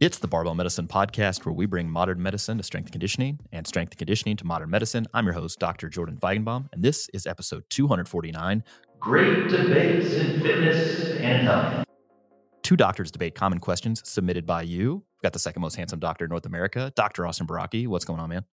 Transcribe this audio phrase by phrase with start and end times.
[0.00, 3.66] It's the Barbell Medicine Podcast, where we bring modern medicine to strength and conditioning and
[3.66, 5.08] strength and conditioning to modern medicine.
[5.12, 5.88] I'm your host, Dr.
[5.88, 8.62] Jordan Feigenbaum, and this is episode 249
[9.00, 11.84] Great Debates in Fitness and Health.
[12.62, 15.02] Two doctors debate common questions submitted by you.
[15.16, 17.26] We've got the second most handsome doctor in North America, Dr.
[17.26, 17.88] Austin Baraki.
[17.88, 18.44] What's going on, man?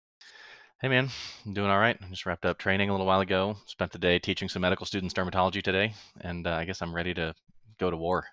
[0.82, 1.10] Hey man,
[1.46, 1.96] I'm doing all right.
[2.02, 3.56] I just wrapped up training a little while ago.
[3.68, 7.14] Spent the day teaching some medical students dermatology today, and uh, I guess I'm ready
[7.14, 7.36] to
[7.78, 8.26] go to war.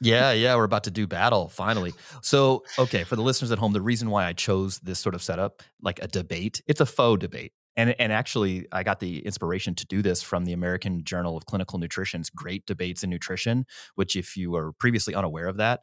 [0.00, 1.92] yeah, yeah, we're about to do battle finally.
[2.22, 5.22] So, okay, for the listeners at home, the reason why I chose this sort of
[5.22, 7.52] setup, like a debate, it's a faux debate.
[7.76, 11.46] And, and actually, I got the inspiration to do this from the American Journal of
[11.46, 15.82] Clinical Nutrition's Great Debates in Nutrition, which, if you were previously unaware of that,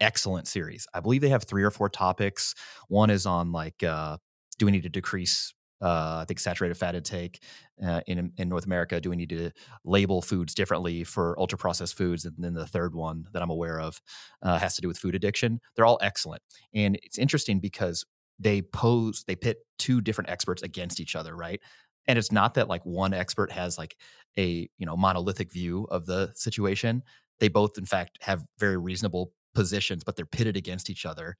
[0.00, 0.86] excellent series.
[0.94, 2.54] I believe they have three or four topics.
[2.88, 4.18] One is on like, uh,
[4.58, 5.52] do we need to decrease
[5.82, 7.42] uh, I think saturated fat intake
[7.84, 9.00] uh, in in North America.
[9.00, 9.50] Do we need to
[9.84, 12.24] label foods differently for ultra processed foods?
[12.24, 14.00] And then the third one that I'm aware of
[14.42, 15.60] uh, has to do with food addiction.
[15.74, 18.04] They're all excellent, and it's interesting because
[18.38, 21.60] they pose they pit two different experts against each other, right?
[22.06, 23.96] And it's not that like one expert has like
[24.38, 27.02] a you know monolithic view of the situation.
[27.40, 31.36] They both, in fact, have very reasonable positions, but they're pitted against each other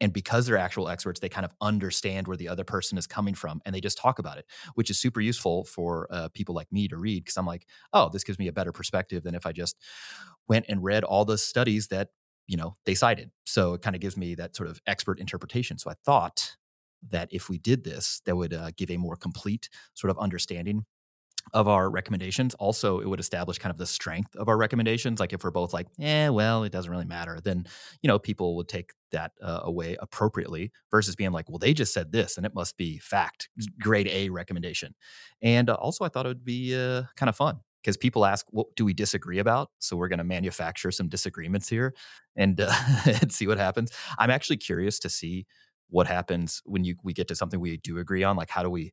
[0.00, 3.34] and because they're actual experts they kind of understand where the other person is coming
[3.34, 6.70] from and they just talk about it which is super useful for uh, people like
[6.72, 9.46] me to read because i'm like oh this gives me a better perspective than if
[9.46, 9.76] i just
[10.48, 12.08] went and read all the studies that
[12.48, 13.30] you know they cited.
[13.44, 15.78] So it kind of gives me that sort of expert interpretation.
[15.78, 16.56] So i thought
[17.10, 20.84] that if we did this that would uh, give a more complete sort of understanding
[21.54, 22.54] of our recommendations.
[22.54, 25.20] Also, it would establish kind of the strength of our recommendations.
[25.20, 27.66] Like if we're both like, eh, well, it doesn't really matter, then
[28.02, 31.92] you know people would take that uh, away appropriately versus being like, well, they just
[31.94, 33.48] said this and it must be fact,
[33.80, 34.94] grade A recommendation.
[35.42, 38.46] And uh, also, I thought it would be uh, kind of fun because people ask,
[38.50, 39.70] what do we disagree about?
[39.78, 41.94] So we're going to manufacture some disagreements here
[42.36, 42.72] and, uh,
[43.06, 43.92] and see what happens.
[44.18, 45.46] I'm actually curious to see
[45.88, 48.36] what happens when you we get to something we do agree on.
[48.36, 48.92] Like, how do we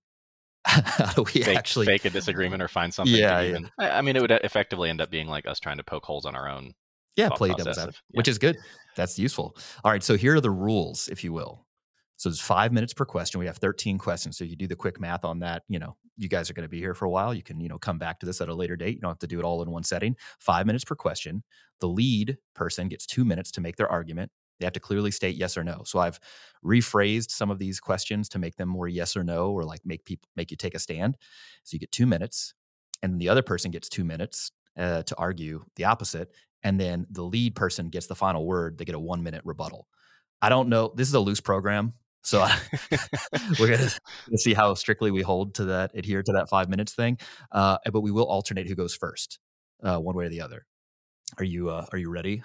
[0.75, 3.15] how do we fake, actually fake a disagreement or find something?
[3.15, 3.69] Yeah, even, yeah.
[3.93, 6.25] I, I mean, it would effectively end up being like us trying to poke holes
[6.25, 6.73] on our own.
[7.15, 8.17] yeah play devil's advocate, yeah.
[8.17, 8.57] which is good.
[8.95, 9.55] That's useful.
[9.83, 11.65] All right, so here are the rules, if you will.
[12.17, 13.39] So it's five minutes per question.
[13.39, 14.37] We have 13 questions.
[14.37, 15.63] So you do the quick math on that.
[15.67, 17.33] You know, you guys are going to be here for a while.
[17.33, 18.95] You can, you know, come back to this at a later date.
[18.95, 20.15] You don't have to do it all in one setting.
[20.39, 21.43] Five minutes per question.
[21.81, 24.31] The lead person gets two minutes to make their argument.
[24.59, 25.83] They have to clearly state yes or no.
[25.85, 26.19] So I've
[26.63, 30.05] rephrased some of these questions to make them more yes or no, or like make
[30.05, 31.17] people make you take a stand.
[31.63, 32.53] So you get two minutes,
[33.01, 36.31] and the other person gets two minutes uh, to argue the opposite,
[36.63, 38.77] and then the lead person gets the final word.
[38.77, 39.87] They get a one minute rebuttal.
[40.41, 40.93] I don't know.
[40.95, 41.93] This is a loose program,
[42.25, 42.57] so I,
[43.59, 43.91] we're gonna,
[44.27, 47.19] gonna see how strictly we hold to that, adhere to that five minutes thing.
[47.51, 49.39] Uh, but we will alternate who goes first,
[49.83, 50.65] uh, one way or the other.
[51.37, 52.43] Are you uh, Are you ready?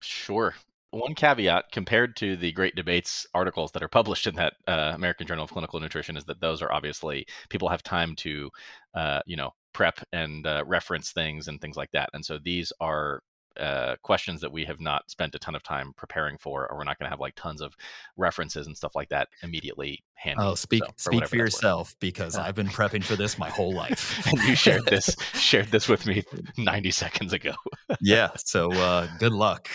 [0.00, 0.54] Sure.
[0.92, 5.26] One caveat compared to the great debates articles that are published in that uh, American
[5.26, 8.50] Journal of Clinical Nutrition is that those are obviously people have time to,
[8.94, 12.10] uh, you know, prep and uh, reference things and things like that.
[12.12, 13.22] And so these are
[13.58, 16.84] uh, questions that we have not spent a ton of time preparing for, or we're
[16.84, 17.74] not going to have like tons of
[18.16, 20.42] references and stuff like that immediately handy.
[20.42, 21.38] Oh, speak So, speak for that's worth.
[21.38, 24.26] yourself because I've been prepping for this my whole life.
[24.30, 26.24] and you shared this shared this with me
[26.58, 27.52] 90 seconds ago.
[28.00, 28.30] yeah.
[28.36, 29.68] So uh, good luck.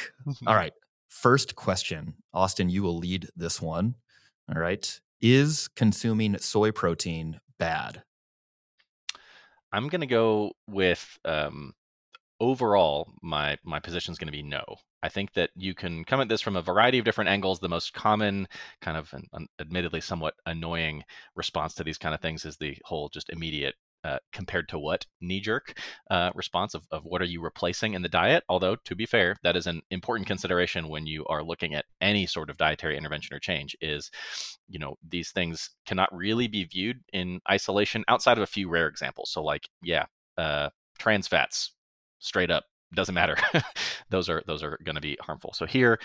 [0.47, 0.73] All right.
[1.15, 2.69] First question, Austin.
[2.69, 3.95] You will lead this one.
[4.53, 4.99] All right.
[5.21, 8.03] Is consuming soy protein bad?
[9.71, 11.73] I'm going to go with um,
[12.41, 13.07] overall.
[13.23, 14.63] My my position is going to be no.
[15.01, 17.59] I think that you can come at this from a variety of different angles.
[17.59, 18.47] The most common,
[18.81, 21.01] kind of, an, an admittedly somewhat annoying
[21.35, 23.75] response to these kind of things is the whole just immediate.
[24.05, 25.79] Uh, compared to what knee jerk
[26.11, 28.43] uh, response of, of what are you replacing in the diet?
[28.49, 32.27] Although, to be fair, that is an important consideration when you are looking at any
[32.27, 33.75] sort of dietary intervention or change.
[33.81, 34.11] Is
[34.67, 38.85] you know these things cannot really be viewed in isolation outside of a few rare
[38.85, 39.31] examples.
[39.31, 40.05] So, like, yeah,
[40.37, 40.69] uh,
[40.99, 41.71] trans fats,
[42.19, 43.37] straight up doesn't matter.
[44.11, 45.51] those are those are going to be harmful.
[45.53, 45.99] So here,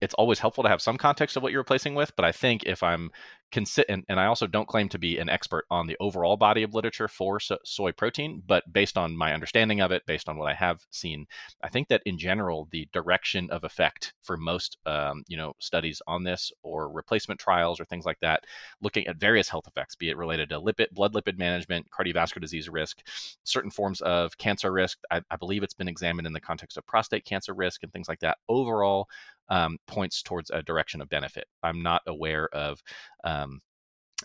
[0.00, 2.12] it's always helpful to have some context of what you're replacing with.
[2.16, 3.10] But I think if I'm
[3.52, 6.62] consi- and, and I also don't claim to be an expert on the overall body
[6.62, 10.36] of literature for so- soy protein, but based on my understanding of it, based on
[10.36, 11.26] what I have seen,
[11.62, 16.00] I think that in general the direction of effect for most um, you know studies
[16.06, 18.44] on this or replacement trials or things like that,
[18.80, 22.68] looking at various health effects, be it related to lipid blood lipid management, cardiovascular disease
[22.68, 23.06] risk,
[23.44, 24.98] certain forms of cancer risk.
[25.10, 28.08] I, I believe it's been examined in the context of prostate cancer risk and things
[28.08, 28.38] like that.
[28.48, 29.08] Overall,
[29.48, 31.46] um, points towards a direction of benefit.
[31.62, 32.82] I'm not aware of
[33.24, 33.60] um,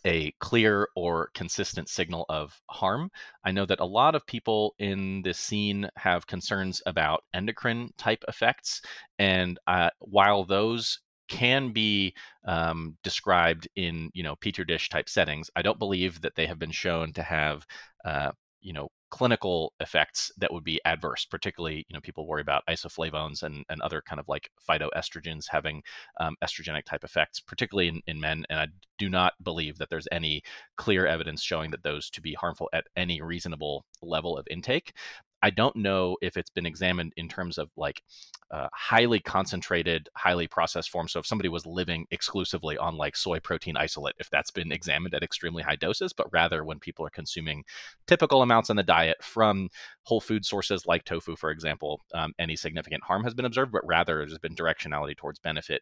[0.05, 3.09] a clear or consistent signal of harm.
[3.43, 8.23] I know that a lot of people in this scene have concerns about endocrine type
[8.27, 8.81] effects.
[9.19, 12.13] And uh, while those can be
[12.45, 16.59] um, described in you know petri dish type settings, I don't believe that they have
[16.59, 17.65] been shown to have
[18.05, 22.63] uh, you know clinical effects that would be adverse particularly you know people worry about
[22.69, 25.81] isoflavones and, and other kind of like phytoestrogens having
[26.19, 28.67] um, estrogenic type effects particularly in, in men and i
[28.97, 30.41] do not believe that there's any
[30.75, 34.93] clear evidence showing that those to be harmful at any reasonable level of intake
[35.41, 38.01] I don't know if it's been examined in terms of like
[38.49, 41.11] uh, highly concentrated, highly processed forms.
[41.11, 45.13] So if somebody was living exclusively on like soy protein isolate, if that's been examined
[45.13, 47.63] at extremely high doses, but rather when people are consuming
[48.07, 49.69] typical amounts in the diet from
[50.03, 53.85] whole food sources like tofu, for example, um, any significant harm has been observed, but
[53.85, 55.81] rather there's been directionality towards benefit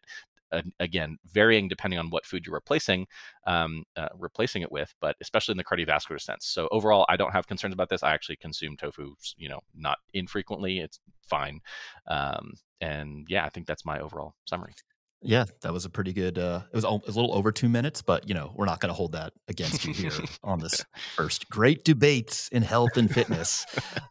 [0.80, 3.06] again varying depending on what food you're replacing
[3.46, 7.32] um, uh, replacing it with but especially in the cardiovascular sense so overall i don't
[7.32, 11.60] have concerns about this i actually consume tofu you know not infrequently it's fine
[12.08, 14.72] um, and yeah i think that's my overall summary
[15.22, 16.38] yeah, that was a pretty good.
[16.38, 18.90] Uh, it was a, a little over two minutes, but you know we're not going
[18.90, 20.12] to hold that against you here
[20.44, 20.84] on this
[21.16, 23.64] first great debates in health and fitness.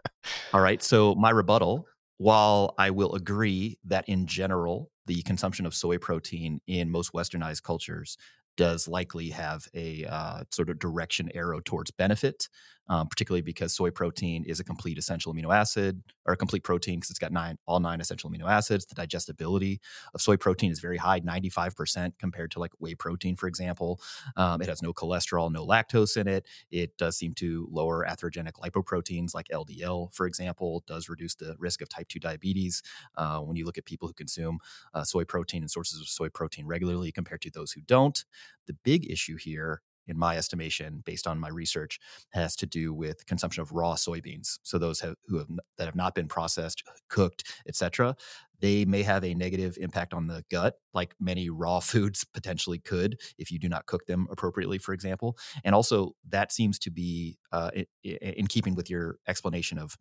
[0.53, 5.73] All right, so my rebuttal while I will agree that in general, the consumption of
[5.73, 8.17] soy protein in most westernized cultures
[8.57, 12.47] does likely have a uh, sort of direction arrow towards benefit
[12.87, 16.99] um, particularly because soy protein is a complete essential amino acid or a complete protein
[16.99, 18.85] because it's got nine all nine essential amino acids.
[18.85, 19.79] The digestibility
[20.13, 24.01] of soy protein is very high, 95% compared to like whey protein, for example.
[24.35, 26.47] Um, it has no cholesterol, no lactose in it.
[26.71, 31.81] It does seem to lower atherogenic lipoproteins like LDL, for example, does reduce the risk
[31.81, 32.81] of type 2 diabetes.
[33.15, 34.59] Uh, when you look at people who consume
[34.93, 38.25] uh, soy protein and sources of soy protein regularly compared to those who don't,
[38.67, 41.99] the big issue here in my estimation, based on my research,
[42.31, 44.59] has to do with consumption of raw soybeans.
[44.63, 45.47] So those have, who have
[45.77, 48.15] that have not been processed, cooked, etc.
[48.59, 53.19] They may have a negative impact on the gut, like many raw foods potentially could
[53.37, 55.37] if you do not cook them appropriately, for example.
[55.63, 59.97] And also, that seems to be uh, in, in keeping with your explanation of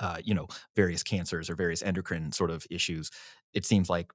[0.00, 3.10] uh, you know various cancers or various endocrine sort of issues.
[3.52, 4.10] It seems like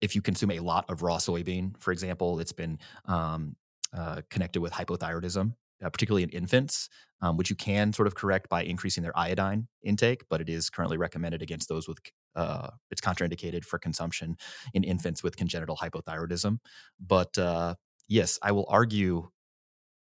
[0.00, 3.56] if you consume a lot of raw soybean, for example, it's been um,
[3.96, 6.88] uh, connected with hypothyroidism, uh, particularly in infants,
[7.20, 10.70] um, which you can sort of correct by increasing their iodine intake, but it is
[10.70, 11.98] currently recommended against those with.
[12.36, 14.36] Uh, it's contraindicated for consumption
[14.72, 16.58] in infants with congenital hypothyroidism.
[17.00, 17.74] But uh,
[18.06, 19.30] yes, I will argue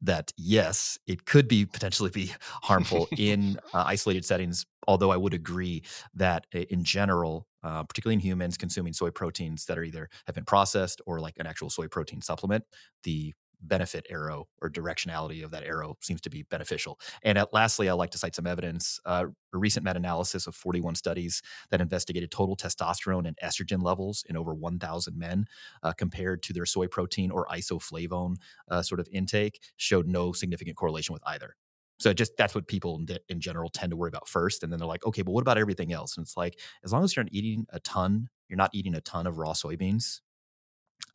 [0.04, 2.32] that yes, it could be potentially be
[2.62, 4.66] harmful in uh, isolated settings.
[4.86, 5.82] Although I would agree
[6.14, 10.44] that in general, uh, particularly in humans consuming soy proteins that are either have been
[10.44, 12.64] processed or like an actual soy protein supplement,
[13.04, 13.32] the
[13.68, 16.98] benefit arrow or directionality of that arrow seems to be beneficial.
[17.22, 19.00] And at, lastly, I like to cite some evidence.
[19.04, 24.24] Uh, a recent meta analysis of 41 studies that investigated total testosterone and estrogen levels
[24.28, 25.46] in over 1,000 men
[25.82, 28.36] uh, compared to their soy protein or isoflavone
[28.70, 31.56] uh, sort of intake showed no significant correlation with either.
[31.98, 34.78] So just that's what people in, in general tend to worry about first, and then
[34.78, 36.16] they're like, okay, but what about everything else?
[36.16, 39.00] And it's like, as long as you're not eating a ton, you're not eating a
[39.00, 40.20] ton of raw soybeans.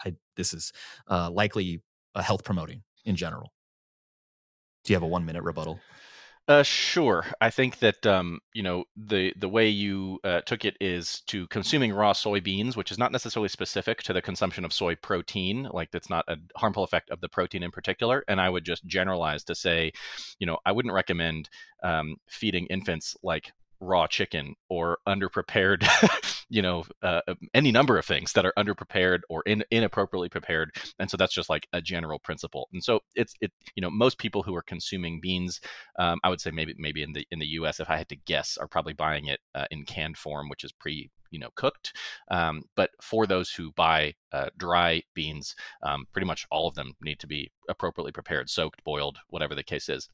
[0.06, 0.72] I, this is
[1.10, 1.80] uh, likely uh,
[2.16, 3.54] health promoting in general.
[4.84, 5.80] Do you have a one minute rebuttal?
[6.50, 7.28] Uh, sure.
[7.40, 11.46] I think that um, you know the the way you uh, took it is to
[11.50, 15.70] consuming raw soybeans, which is not necessarily specific to the consumption of soy protein.
[15.72, 18.24] Like that's not a harmful effect of the protein in particular.
[18.28, 19.92] And I would just generalize to say,
[20.40, 21.50] you know, I wouldn't recommend
[21.84, 25.88] um, feeding infants like raw chicken or underprepared
[26.50, 30.72] you know uh, um, any number of things that are underprepared or in, inappropriately prepared
[31.00, 34.18] and so that's just like a general principle and so it's it you know most
[34.18, 35.62] people who are consuming beans
[35.98, 38.16] um, i would say maybe maybe in the in the us if i had to
[38.16, 41.94] guess are probably buying it uh, in canned form which is pre you know cooked
[42.32, 46.94] um, but for those who buy uh, dry beans um, pretty much all of them
[47.02, 50.10] need to be appropriately prepared soaked boiled whatever the case is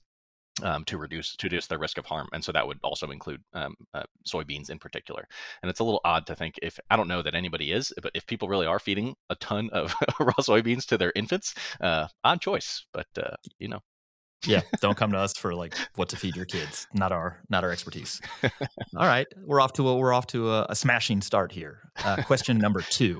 [0.64, 3.42] um, to reduce to reduce their risk of harm, and so that would also include
[3.54, 5.28] um, uh, soybeans in particular.
[5.62, 8.12] And it's a little odd to think if I don't know that anybody is, but
[8.14, 12.42] if people really are feeding a ton of raw soybeans to their infants, uh, odd
[12.42, 12.86] choice.
[12.94, 13.80] But uh, you know,
[14.46, 16.88] yeah, don't come to us for like what to feed your kids.
[16.94, 18.22] Not our not our expertise.
[18.44, 21.80] All right, we're off to a, we're off to a, a smashing start here.
[22.04, 23.20] Uh, question number two: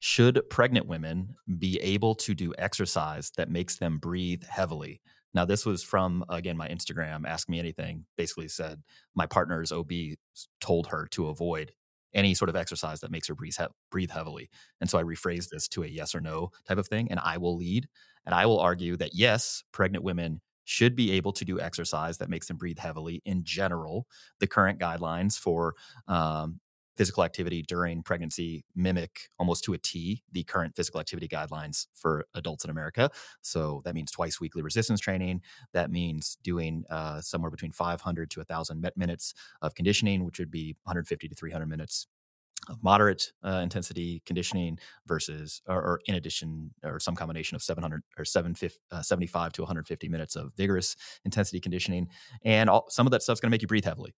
[0.00, 5.00] Should pregnant women be able to do exercise that makes them breathe heavily?
[5.38, 7.24] Now, this was from again my Instagram.
[7.24, 8.06] Ask me anything.
[8.16, 8.82] Basically said
[9.14, 9.92] my partner's OB
[10.60, 11.70] told her to avoid
[12.12, 14.50] any sort of exercise that makes her breathe, he- breathe heavily.
[14.80, 17.08] And so I rephrased this to a yes or no type of thing.
[17.08, 17.86] And I will lead.
[18.26, 22.28] And I will argue that yes, pregnant women should be able to do exercise that
[22.28, 24.08] makes them breathe heavily in general.
[24.40, 25.76] The current guidelines for
[26.08, 26.58] um,
[26.98, 32.26] physical activity during pregnancy mimic almost to a T the current physical activity guidelines for
[32.34, 33.08] adults in America.
[33.40, 35.42] So that means twice weekly resistance training.
[35.72, 40.76] That means doing uh, somewhere between 500 to 1,000 minutes of conditioning, which would be
[40.82, 42.08] 150 to 300 minutes
[42.68, 48.02] of moderate uh, intensity conditioning versus, or, or, in addition, or some combination of 700
[48.18, 52.08] or 750, uh, 75 to 150 minutes of vigorous intensity conditioning.
[52.44, 54.14] And all, some of that stuff's going to make you breathe heavily.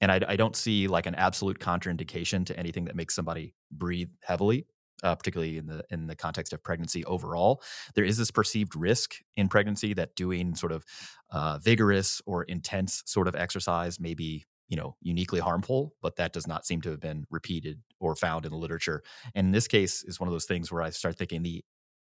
[0.00, 4.10] And I, I, don't see like an absolute contraindication to anything that makes somebody breathe
[4.22, 4.66] heavily.
[5.02, 7.62] Uh, particularly in the in the context of pregnancy overall,
[7.94, 10.86] there is this perceived risk in pregnancy that doing sort of
[11.30, 16.32] uh, vigorous or intense sort of exercise may be you know uniquely harmful but that
[16.32, 19.02] does not seem to have been repeated or found in the literature
[19.34, 21.64] and in this case is one of those things where i start thinking the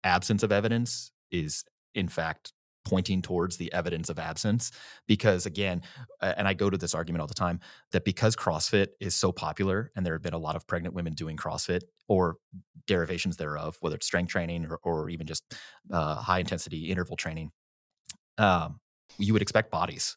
[0.05, 1.65] absence of evidence is
[1.95, 2.53] in fact
[2.87, 4.71] pointing towards the evidence of absence
[5.09, 5.83] because again
[6.21, 7.59] and i go to this argument all the time
[7.91, 11.13] that because crossfit is so popular and there have been a lot of pregnant women
[11.13, 12.37] doing crossfit or
[12.87, 15.43] derivations thereof whether it's strength training or, or even just
[15.91, 17.51] uh, high intensity interval training
[18.39, 18.79] um,
[19.19, 20.17] you would expect bodies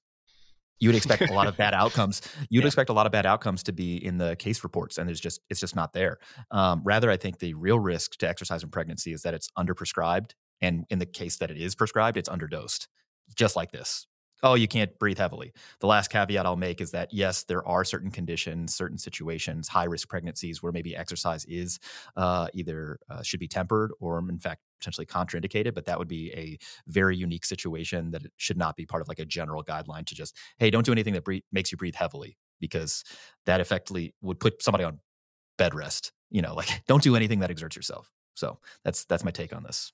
[0.80, 2.22] you would expect a lot of bad outcomes.
[2.50, 2.68] You'd yeah.
[2.68, 5.42] expect a lot of bad outcomes to be in the case reports, and there's just
[5.50, 6.20] it's just not there.
[6.52, 10.32] Um, rather, I think the real risk to exercise in pregnancy is that it's underprescribed,
[10.62, 12.88] and in the case that it is prescribed, it's underdosed,
[13.36, 14.08] just like this
[14.44, 15.54] oh, you can't breathe heavily.
[15.80, 19.84] The last caveat I'll make is that yes, there are certain conditions, certain situations, high
[19.86, 21.80] risk pregnancies where maybe exercise is
[22.16, 25.74] uh, either uh, should be tempered or, in fact, potentially contraindicated.
[25.74, 29.08] But that would be a very unique situation that it should not be part of
[29.08, 31.96] like a general guideline to just, hey, don't do anything that breathe, makes you breathe
[31.96, 33.04] heavily because
[33.46, 35.00] that effectively would put somebody on
[35.58, 36.12] bed rest.
[36.30, 38.12] You know, like don't do anything that exerts yourself.
[38.36, 39.92] So that's that's my take on this.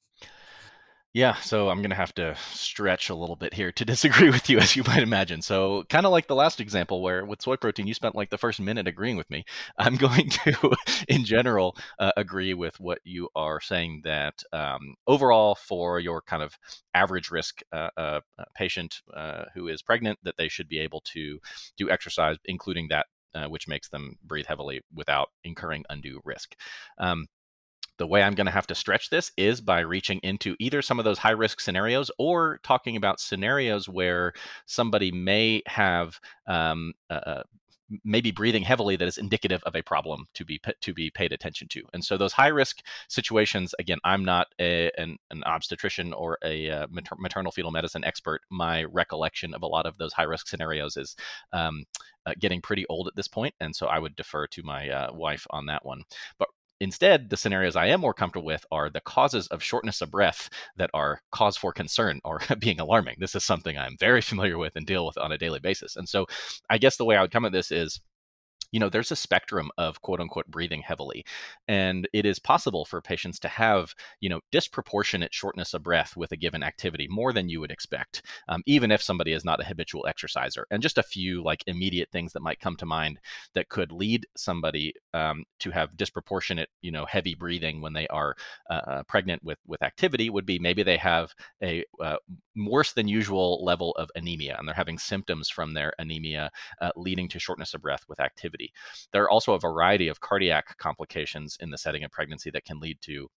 [1.16, 4.50] Yeah, so I'm going to have to stretch a little bit here to disagree with
[4.50, 5.42] you, as you might imagine.
[5.42, 8.38] So, kind of like the last example where with soy protein, you spent like the
[8.38, 9.46] first minute agreeing with me.
[9.78, 10.76] I'm going to,
[11.08, 16.44] in general, uh, agree with what you are saying that um, overall, for your kind
[16.44, 16.58] of
[16.94, 18.20] average risk uh, uh,
[18.54, 21.40] patient uh, who is pregnant, that they should be able to
[21.78, 26.56] do exercise, including that uh, which makes them breathe heavily without incurring undue risk.
[26.98, 27.28] Um,
[27.98, 31.00] the way I'm going to have to stretch this is by reaching into either some
[31.00, 34.34] of those high risk scenarios or talking about scenarios where
[34.66, 37.44] somebody may have um, uh,
[38.04, 41.68] maybe breathing heavily that is indicative of a problem to be to be paid attention
[41.70, 41.84] to.
[41.94, 46.70] And so those high risk situations, again, I'm not a, an, an, obstetrician or a
[46.70, 48.42] uh, mater- maternal fetal medicine expert.
[48.50, 51.16] My recollection of a lot of those high risk scenarios is
[51.54, 51.84] um,
[52.26, 55.14] uh, getting pretty old at this point, and so I would defer to my uh,
[55.14, 56.04] wife on that one.
[56.40, 56.50] But
[56.82, 60.50] Instead, the scenarios I am more comfortable with are the causes of shortness of breath
[60.76, 63.16] that are cause for concern or being alarming.
[63.20, 65.96] This is something I'm very familiar with and deal with on a daily basis.
[65.96, 66.26] And so
[66.70, 68.02] I guess the way I would come at this is
[68.72, 71.26] you know, there's a spectrum of quote unquote breathing heavily.
[71.68, 76.32] And it is possible for patients to have, you know, disproportionate shortness of breath with
[76.32, 79.66] a given activity, more than you would expect, um, even if somebody is not a
[79.66, 80.66] habitual exerciser.
[80.72, 83.20] And just a few like immediate things that might come to mind
[83.54, 88.36] that could lead somebody um, to have disproportionate, you know, heavy breathing when they are
[88.70, 92.18] uh, uh pregnant with, with activity would be maybe they have a uh,
[92.56, 96.50] worse than usual level of anemia and they're having symptoms from their anemia
[96.82, 98.55] uh, leading to shortness of breath with activity.
[99.12, 102.80] There are also a variety of cardiac complications in the setting of pregnancy that can
[102.80, 103.30] lead to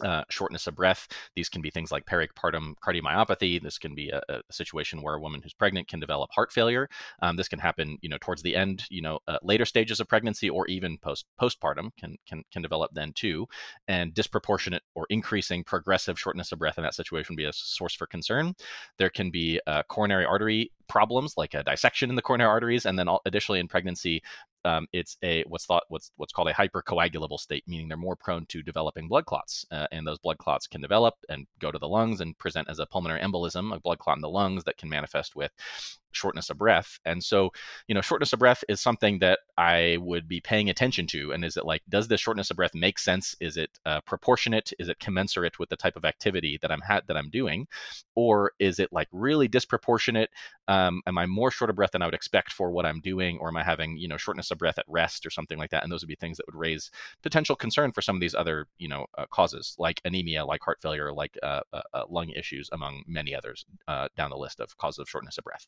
[0.00, 1.06] uh, shortness of breath.
[1.36, 3.62] These can be things like peripartum cardiomyopathy.
[3.62, 6.88] This can be a, a, situation where a woman who's pregnant can develop heart failure.
[7.20, 10.08] Um, this can happen, you know, towards the end, you know, uh, later stages of
[10.08, 13.46] pregnancy or even post postpartum can can can develop then too.
[13.86, 18.06] And disproportionate or increasing progressive shortness of breath in that situation be a source for
[18.06, 18.54] concern.
[18.98, 22.98] There can be uh, coronary artery problems like a dissection in the coronary arteries, and
[22.98, 24.22] then additionally in pregnancy,
[24.64, 28.46] um, it's a what's thought what's what's called a hypercoagulable state, meaning they're more prone
[28.46, 31.88] to developing blood clots, uh, and those blood clots can develop and go to the
[31.88, 34.88] lungs and present as a pulmonary embolism, a blood clot in the lungs that can
[34.88, 35.52] manifest with
[36.12, 36.98] shortness of breath.
[37.04, 37.50] And so,
[37.88, 41.32] you know, shortness of breath is something that I would be paying attention to.
[41.32, 43.34] And is it like, does this shortness of breath make sense?
[43.40, 44.72] Is it uh, proportionate?
[44.78, 47.66] Is it commensurate with the type of activity that I'm ha- that I'm doing,
[48.14, 50.30] or is it like really disproportionate?
[50.68, 53.38] Um, am I more short of breath than I would expect for what I'm doing,
[53.38, 55.82] or am I having you know shortness of breath at rest or something like that?
[55.82, 56.90] And those would be things that would raise
[57.22, 60.80] potential concern for some of these other you know uh, causes like anemia, like heart
[60.82, 64.76] failure, like uh, uh, uh lung issues, among many others uh, down the list of
[64.78, 65.66] causes of shortness of breath.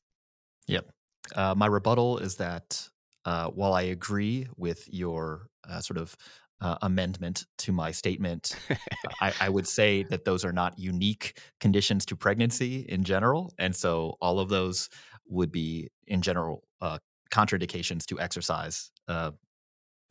[0.67, 0.91] Yep.
[1.35, 2.89] Uh, my rebuttal is that
[3.25, 6.17] uh, while I agree with your uh, sort of
[6.61, 8.57] uh, amendment to my statement,
[9.21, 13.53] I, I, would say that those are not unique conditions to pregnancy in general.
[13.59, 14.89] And so all of those
[15.27, 16.99] would be, in general, uh,
[17.31, 19.33] contraindications to exercise uh,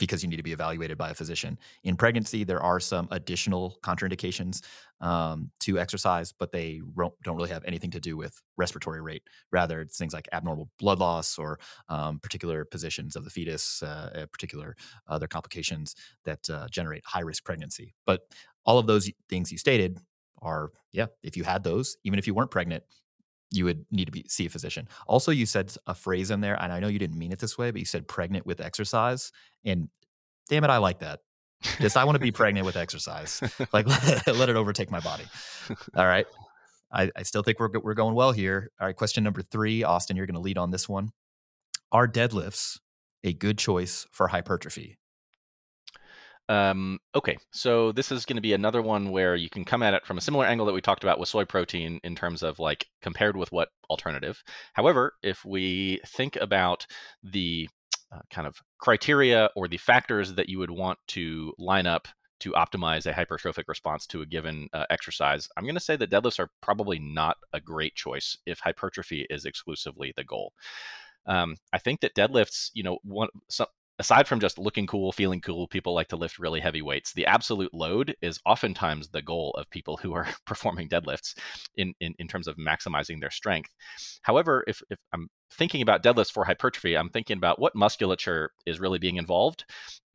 [0.03, 1.57] because you need to be evaluated by a physician.
[1.85, 4.61] In pregnancy, there are some additional contraindications
[4.99, 6.81] um, to exercise, but they
[7.23, 9.23] don't really have anything to do with respiratory rate.
[9.49, 11.57] Rather, it's things like abnormal blood loss or
[11.87, 14.75] um, particular positions of the fetus, uh, particular
[15.07, 15.95] other complications
[16.25, 17.95] that uh, generate high risk pregnancy.
[18.05, 18.23] But
[18.65, 19.99] all of those things you stated
[20.41, 22.83] are, yeah, if you had those, even if you weren't pregnant,
[23.53, 24.87] you would need to be see a physician.
[25.07, 27.57] Also, you said a phrase in there, and I know you didn't mean it this
[27.57, 29.31] way, but you said pregnant with exercise.
[29.63, 29.89] And
[30.49, 31.19] damn it, I like that.
[31.79, 33.41] Just I want to be pregnant with exercise.
[33.73, 33.87] Like
[34.27, 35.23] let, let, it overtake my body.
[35.95, 36.25] All right.
[36.91, 38.71] I, I still think we're we're going well here.
[38.79, 38.95] All right.
[38.95, 41.11] Question number three, Austin, you're going to lead on this one.
[41.91, 42.79] Are deadlifts
[43.23, 44.97] a good choice for hypertrophy?
[46.53, 49.95] Um, okay, so this is going to be another one where you can come at
[49.95, 52.59] it from a similar angle that we talked about with soy protein in terms of
[52.59, 54.43] like compared with what alternative.
[54.73, 56.85] However, if we think about
[57.23, 57.67] the
[58.11, 62.07] uh, kind of criteria or the factors that you would want to line up
[62.41, 66.11] to optimize a hypertrophic response to a given uh, exercise, I'm going to say that
[66.11, 70.53] deadlifts are probably not a great choice if hypertrophy is exclusively the goal.
[71.25, 73.67] Um, I think that deadlifts, you know, one, some,
[73.99, 77.13] aside from just looking cool, feeling cool, people like to lift really heavy weights.
[77.13, 81.37] The absolute load is oftentimes the goal of people who are performing deadlifts
[81.75, 83.69] in, in, in terms of maximizing their strength.
[84.21, 88.79] However, if, if I'm thinking about deadlifts for hypertrophy, I'm thinking about what musculature is
[88.79, 89.65] really being involved.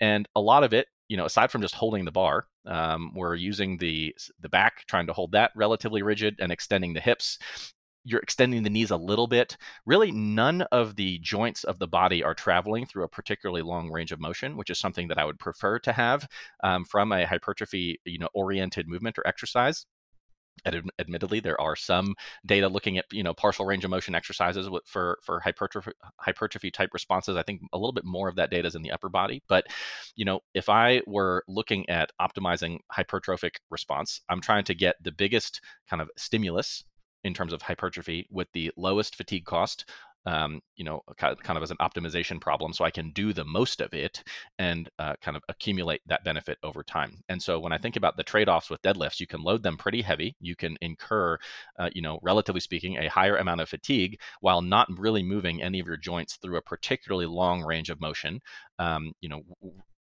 [0.00, 3.34] And a lot of it, you know, aside from just holding the bar, um, we're
[3.34, 7.38] using the the back, trying to hold that relatively rigid and extending the hips
[8.08, 9.56] you're extending the knees a little bit.
[9.84, 14.12] Really, none of the joints of the body are traveling through a particularly long range
[14.12, 16.26] of motion, which is something that I would prefer to have
[16.64, 19.84] um, from a hypertrophy, you know, oriented movement or exercise.
[20.64, 22.14] Ad- admittedly, there are some
[22.46, 26.90] data looking at you know partial range of motion exercises for for hypertrophy hypertrophy type
[26.92, 27.36] responses.
[27.36, 29.42] I think a little bit more of that data is in the upper body.
[29.48, 29.66] But
[30.16, 35.12] you know, if I were looking at optimizing hypertrophic response, I'm trying to get the
[35.12, 36.82] biggest kind of stimulus
[37.24, 39.84] in terms of hypertrophy with the lowest fatigue cost
[40.28, 43.80] um, you know, kind of as an optimization problem, so I can do the most
[43.80, 44.22] of it
[44.58, 47.22] and uh, kind of accumulate that benefit over time.
[47.30, 50.02] And so when I think about the trade-offs with deadlifts, you can load them pretty
[50.02, 50.36] heavy.
[50.40, 51.38] You can incur,
[51.78, 55.80] uh, you know, relatively speaking, a higher amount of fatigue while not really moving any
[55.80, 58.40] of your joints through a particularly long range of motion.
[58.78, 59.42] Um, you know,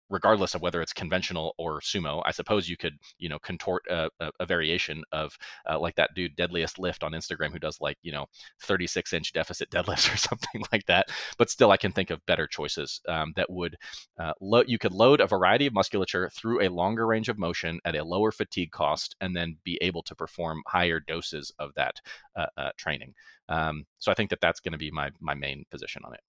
[0.09, 2.23] regardless of whether it's conventional or sumo.
[2.25, 5.37] I suppose you could, you know, contort a, a, a variation of
[5.69, 8.27] uh, like that dude Deadliest Lift on Instagram who does like, you know,
[8.63, 11.09] 36 inch deficit deadlifts or something like that.
[11.39, 13.77] But still, I can think of better choices um, that would,
[14.19, 17.81] uh, lo- you could load a variety of musculature through a longer range of motion
[17.85, 22.01] at a lower fatigue cost and then be able to perform higher doses of that
[22.37, 23.15] uh, uh training.
[23.49, 26.21] Um, so I think that that's going to be my, my main position on it.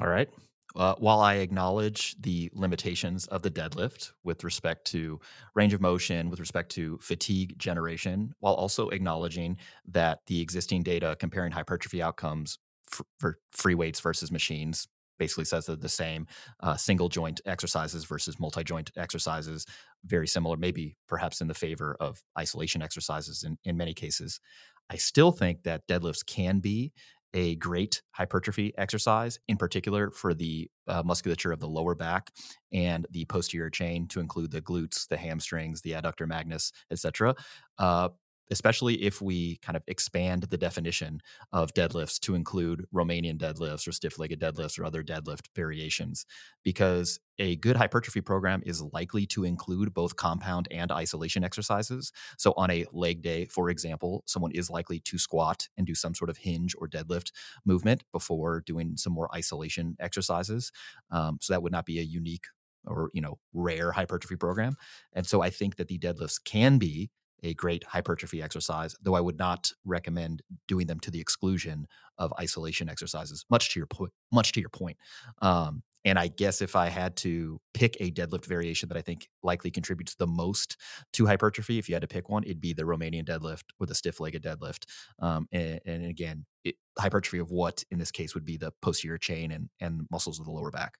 [0.00, 0.28] All right.
[0.74, 5.20] Uh, while I acknowledge the limitations of the deadlift with respect to
[5.54, 9.56] range of motion, with respect to fatigue generation, while also acknowledging
[9.88, 12.58] that the existing data comparing hypertrophy outcomes
[12.90, 16.26] for, for free weights versus machines basically says they're the same
[16.60, 19.66] uh, single joint exercises versus multi joint exercises,
[20.04, 24.40] very similar, maybe perhaps in the favor of isolation exercises in, in many cases.
[24.88, 26.92] I still think that deadlifts can be
[27.34, 32.30] a great hypertrophy exercise, in particular for the uh, musculature of the lower back
[32.72, 37.34] and the posterior chain, to include the glutes, the hamstrings, the adductor magnus, etc.
[37.78, 38.08] Uh,
[38.50, 41.20] especially if we kind of expand the definition
[41.52, 46.26] of deadlifts to include Romanian deadlifts or stiff legged deadlifts or other deadlift variations,
[46.62, 52.12] because a good hypertrophy program is likely to include both compound and isolation exercises.
[52.38, 56.14] So, on a leg day, for example, someone is likely to squat and do some
[56.14, 57.32] sort of hinge or deadlift
[57.64, 60.72] movement before doing some more isolation exercises.
[61.10, 62.46] Um, so, that would not be a unique
[62.86, 64.76] or you know rare hypertrophy program
[65.12, 67.10] and so i think that the deadlifts can be
[67.42, 71.86] a great hypertrophy exercise, though I would not recommend doing them to the exclusion
[72.18, 73.44] of isolation exercises.
[73.50, 74.96] Much to your point, much to your point.
[75.42, 79.28] Um, and I guess if I had to pick a deadlift variation that I think
[79.42, 80.76] likely contributes the most
[81.14, 83.94] to hypertrophy, if you had to pick one, it'd be the Romanian deadlift or the
[83.94, 84.84] stiff-legged deadlift.
[85.18, 89.18] Um, and, and, again, it, hypertrophy of what in this case would be the posterior
[89.18, 90.94] chain and and muscles of the lower back.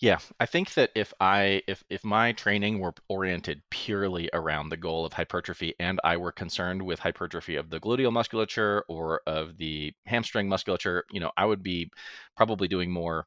[0.00, 4.76] Yeah, I think that if I if if my training were oriented purely around the
[4.76, 9.56] goal of hypertrophy and I were concerned with hypertrophy of the gluteal musculature or of
[9.56, 11.90] the hamstring musculature, you know, I would be
[12.36, 13.26] probably doing more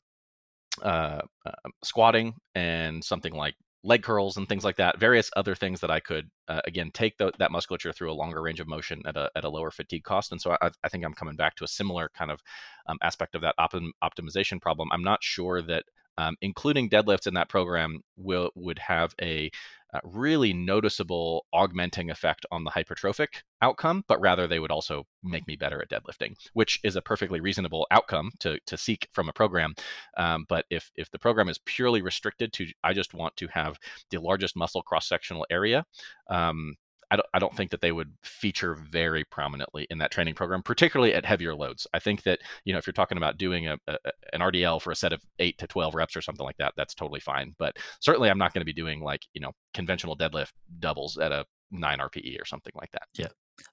[0.84, 1.52] uh, uh,
[1.84, 5.00] squatting and something like leg curls and things like that.
[5.00, 8.42] Various other things that I could uh, again take the, that musculature through a longer
[8.42, 10.32] range of motion at a at a lower fatigue cost.
[10.34, 12.42] And so I, I think I'm coming back to a similar kind of
[12.88, 14.90] um, aspect of that optim- optimization problem.
[14.92, 15.86] I'm not sure that
[16.18, 19.52] um, including deadlifts in that program will would have a
[19.94, 23.28] uh, really noticeable augmenting effect on the hypertrophic
[23.62, 27.40] outcome, but rather they would also make me better at deadlifting, which is a perfectly
[27.40, 29.74] reasonable outcome to, to seek from a program.
[30.18, 33.80] Um, but if, if the program is purely restricted to, I just want to have
[34.12, 35.86] the largest muscle cross sectional area,
[36.30, 36.76] um,
[37.10, 40.62] I don't, I don't think that they would feature very prominently in that training program,
[40.62, 41.88] particularly at heavier loads.
[41.94, 43.98] I think that, you know, if you're talking about doing a, a,
[44.34, 46.94] an RDL for a set of eight to 12 reps or something like that, that's
[46.94, 47.56] totally fine.
[47.58, 51.32] But certainly I'm not going to be doing like, you know, conventional deadlift doubles at
[51.32, 53.08] a nine RPE or something like that.
[53.14, 53.28] Yeah.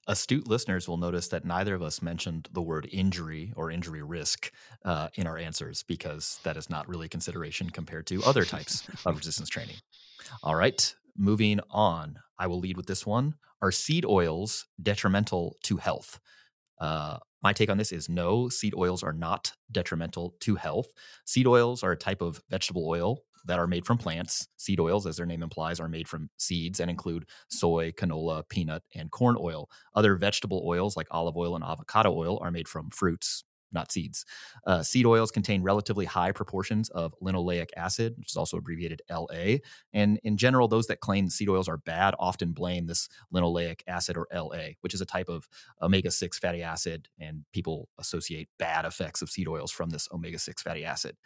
[0.07, 4.51] Astute listeners will notice that neither of us mentioned the word injury or injury risk
[4.83, 9.15] uh, in our answers because that is not really consideration compared to other types of
[9.17, 9.75] resistance training.
[10.41, 12.19] All right, moving on.
[12.37, 13.35] I will lead with this one.
[13.61, 16.19] Are seed oils detrimental to health?
[16.79, 20.87] Uh, my take on this is no, seed oils are not detrimental to health.
[21.25, 24.47] Seed oils are a type of vegetable oil that are made from plants.
[24.57, 28.83] Seed oils, as their name implies, are made from seeds and include soy, canola, peanut,
[28.95, 29.69] and corn oil.
[29.93, 34.25] Other vegetable oils like olive oil and avocado oil are made from fruits, not seeds.
[34.65, 39.57] Uh, seed oils contain relatively high proportions of linoleic acid, which is also abbreviated LA.
[39.93, 44.17] And in general, those that claim seed oils are bad often blame this linoleic acid
[44.17, 45.47] or LA, which is a type of
[45.81, 47.07] omega 6 fatty acid.
[47.19, 51.17] And people associate bad effects of seed oils from this omega 6 fatty acid.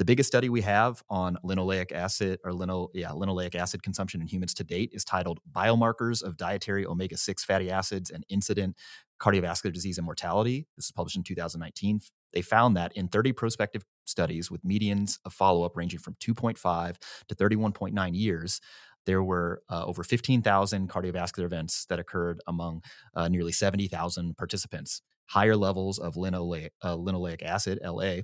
[0.00, 4.28] The biggest study we have on linoleic acid or lino, yeah, linoleic acid consumption in
[4.28, 8.76] humans to date is titled Biomarkers of Dietary Omega 6 Fatty Acids and Incident
[9.20, 10.66] Cardiovascular Disease and Mortality.
[10.76, 12.00] This is published in 2019.
[12.32, 16.96] They found that in 30 prospective studies with medians of follow up ranging from 2.5
[17.28, 18.60] to 31.9 years,
[19.06, 22.82] there were uh, over 15,000 cardiovascular events that occurred among
[23.14, 25.02] uh, nearly 70,000 participants.
[25.26, 28.22] Higher levels of uh, linoleic acid, LA,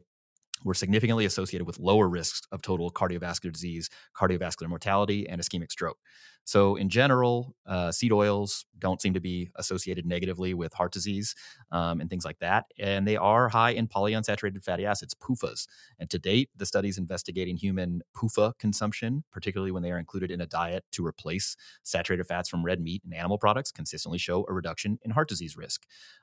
[0.65, 5.99] were significantly associated with lower risks of total cardiovascular disease, cardiovascular mortality, and ischemic stroke.
[6.47, 11.35] So, in general, uh, seed oils don't seem to be associated negatively with heart disease
[11.73, 12.67] um, and things like that.
[12.79, 15.67] And they are high in polyunsaturated fatty acids, PUFAs.
[15.99, 20.41] And to date, the studies investigating human PUFA consumption, particularly when they are included in
[20.41, 24.53] a diet to replace saturated fats from red meat and animal products, consistently show a
[24.53, 25.83] reduction in heart disease risk.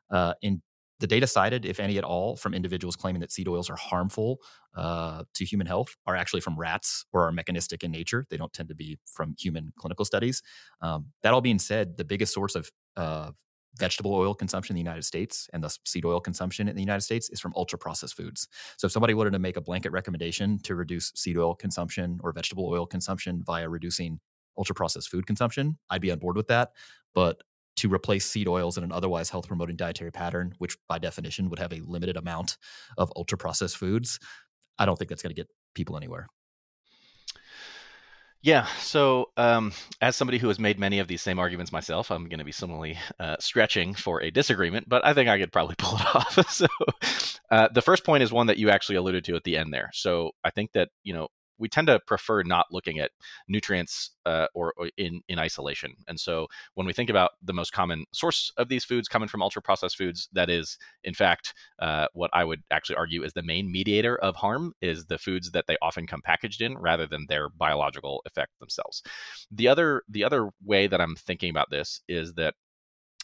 [0.09, 0.61] Uh, in
[0.99, 4.39] the data cited, if any at all, from individuals claiming that seed oils are harmful
[4.75, 8.25] uh, to human health are actually from rats or are mechanistic in nature.
[8.29, 10.41] They don't tend to be from human clinical studies.
[10.81, 13.31] Um, that all being said, the biggest source of uh,
[13.77, 17.01] vegetable oil consumption in the United States and thus seed oil consumption in the United
[17.01, 18.47] States is from ultra processed foods.
[18.77, 22.31] So if somebody wanted to make a blanket recommendation to reduce seed oil consumption or
[22.31, 24.19] vegetable oil consumption via reducing
[24.57, 26.73] ultra processed food consumption, I'd be on board with that.
[27.15, 27.41] But
[27.77, 31.59] to replace seed oils in an otherwise health promoting dietary pattern, which by definition would
[31.59, 32.57] have a limited amount
[32.97, 34.19] of ultra processed foods,
[34.77, 36.27] I don't think that's going to get people anywhere.
[38.43, 38.65] Yeah.
[38.81, 42.39] So, um, as somebody who has made many of these same arguments myself, I'm going
[42.39, 45.97] to be similarly uh, stretching for a disagreement, but I think I could probably pull
[45.97, 46.49] it off.
[46.49, 46.67] so,
[47.49, 49.89] uh, the first point is one that you actually alluded to at the end there.
[49.93, 53.11] So, I think that you know we tend to prefer not looking at
[53.47, 55.93] nutrients uh, or, or, in in isolation.
[56.07, 59.41] And so when we think about the most common source of these foods coming from
[59.41, 63.43] ultra processed foods, that is in fact uh, what I would actually argue is the
[63.43, 67.25] main mediator of harm is the foods that they often come packaged in rather than
[67.27, 69.03] their biological effect themselves.
[69.51, 72.55] The other the other way that I'm thinking about this is that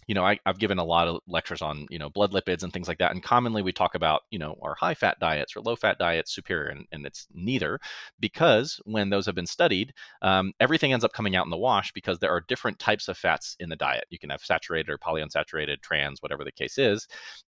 [0.09, 2.73] you know, I, have given a lot of lectures on, you know, blood lipids and
[2.73, 3.11] things like that.
[3.11, 6.33] And commonly we talk about, you know, our high fat diets or low fat diets
[6.33, 7.79] superior, and, and it's neither
[8.19, 9.93] because when those have been studied,
[10.23, 13.19] um, everything ends up coming out in the wash because there are different types of
[13.19, 14.05] fats in the diet.
[14.09, 17.07] You can have saturated or polyunsaturated, trans, whatever the case is.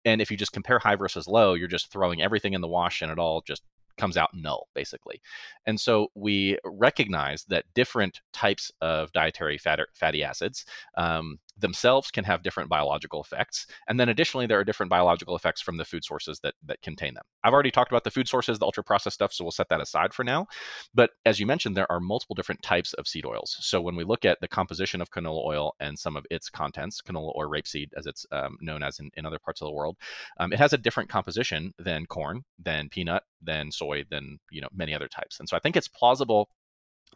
[0.05, 3.01] And if you just compare high versus low, you're just throwing everything in the wash
[3.01, 3.63] and it all just
[3.97, 5.21] comes out null, basically.
[5.65, 10.65] And so we recognize that different types of dietary fat, fatty acids
[10.97, 13.67] um, themselves can have different biological effects.
[13.87, 17.13] And then additionally, there are different biological effects from the food sources that, that contain
[17.13, 17.23] them.
[17.43, 19.81] I've already talked about the food sources, the ultra processed stuff, so we'll set that
[19.81, 20.47] aside for now.
[20.93, 23.55] But as you mentioned, there are multiple different types of seed oils.
[23.59, 27.01] So when we look at the composition of canola oil and some of its contents,
[27.01, 29.97] canola or rapeseed, as it's um, known as in, in other parts of the world,
[30.39, 34.69] um, it has a different composition than corn, than peanut, than soy, than you know
[34.73, 35.39] many other types.
[35.39, 36.49] And so I think it's plausible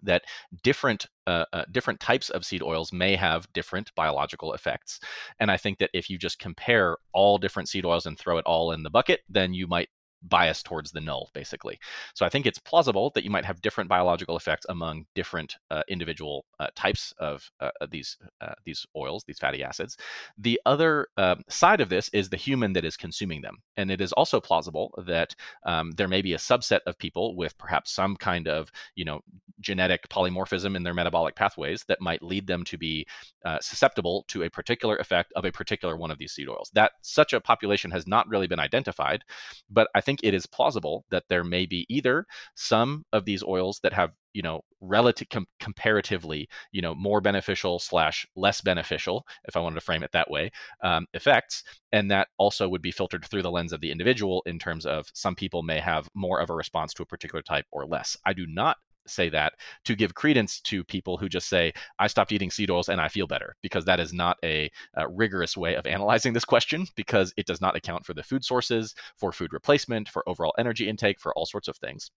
[0.04, 0.24] that
[0.64, 5.00] different uh, uh, different types of seed oils may have different biological effects.
[5.40, 8.46] And I think that if you just compare all different seed oils and throw it
[8.46, 9.90] all in the bucket, then you might
[10.24, 11.80] bias towards the null, basically.
[12.14, 15.84] So I think it's plausible that you might have different biological effects among different uh,
[15.88, 19.98] individual uh, types of uh, these uh, these oils, these fatty acids.
[20.38, 24.02] The other um, side of this is the human that is consuming them, and it
[24.02, 25.36] is also plausible that
[25.66, 29.22] um, there may be a subset of people with perhaps some kind of you know
[29.60, 33.06] genetic polymorphism in their metabolic pathways that might lead them to be
[33.46, 36.72] uh, susceptible to a particular effect of a particular one of these seed oils.
[36.74, 39.24] That such a population has not really been identified,
[39.70, 43.80] but I think it is plausible that there may be either some of these oils
[43.84, 49.58] that have you know relative com- comparatively you know more beneficial slash less beneficial if
[49.58, 50.52] i wanted to frame it that way
[50.84, 54.60] um, effects and that also would be filtered through the lens of the individual in
[54.60, 57.86] terms of some people may have more of a response to a particular type or
[57.86, 58.78] less i do not
[59.10, 59.54] say that
[59.86, 63.08] to give credence to people who just say, I stopped eating seed oils and I
[63.08, 67.34] feel better, because that is not a, a, rigorous way of analyzing this question, because
[67.38, 71.20] it does not account for the food sources, for food replacement, for overall energy intake,
[71.20, 72.12] for all sorts of things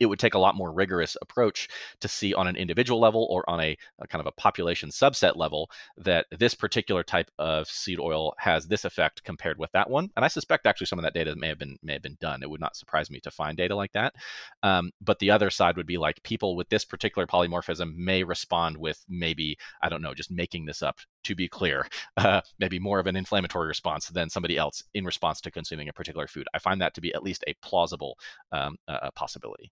[0.00, 1.68] it would take a lot more rigorous approach
[2.00, 5.36] to see on an individual level or on a, a, kind of a population subset
[5.36, 10.10] level that this particular type of seed oil has this effect compared with that one.
[10.16, 12.42] And I suspect actually some of that data may have been may have been done.
[12.42, 14.14] It would not surprise me to find data like that.
[14.62, 18.76] Um, but the other side would be like people with this particular polymorphism may respond
[18.78, 21.86] with maybe I don't know, just making this up to be clear,
[22.16, 25.92] uh, maybe more of an inflammatory response than somebody else in response to consuming a
[25.92, 26.46] particular food.
[26.54, 28.16] I find that to be at least a plausible
[28.52, 29.70] um, uh, possibility.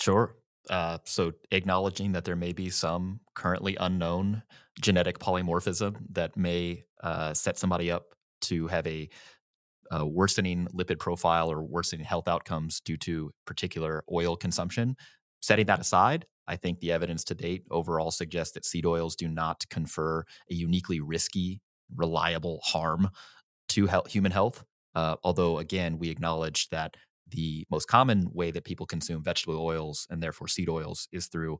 [0.00, 0.36] Sure.
[0.70, 4.42] Uh, so acknowledging that there may be some currently unknown
[4.80, 9.08] genetic polymorphism that may uh, set somebody up to have a,
[9.90, 14.94] a, worsening lipid profile or worsening health outcomes due to particular oil consumption.
[15.40, 19.26] Setting that aside, I think the evidence to date overall suggests that seed oils do
[19.26, 21.60] not confer a uniquely risky,
[21.96, 23.08] reliable harm
[23.70, 24.64] to human health.
[24.94, 26.96] Uh, although, again, we acknowledge that
[27.30, 31.58] the most common way that people consume vegetable oils and therefore seed oils is through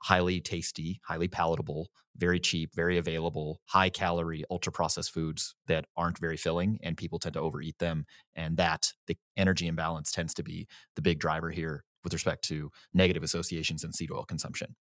[0.00, 6.18] highly tasty, highly palatable, very cheap, very available, high calorie, ultra processed foods that aren't
[6.18, 8.04] very filling and people tend to overeat them.
[8.34, 12.70] And that the energy imbalance tends to be the big driver here with respect to
[12.94, 14.76] negative associations in seed oil consumption.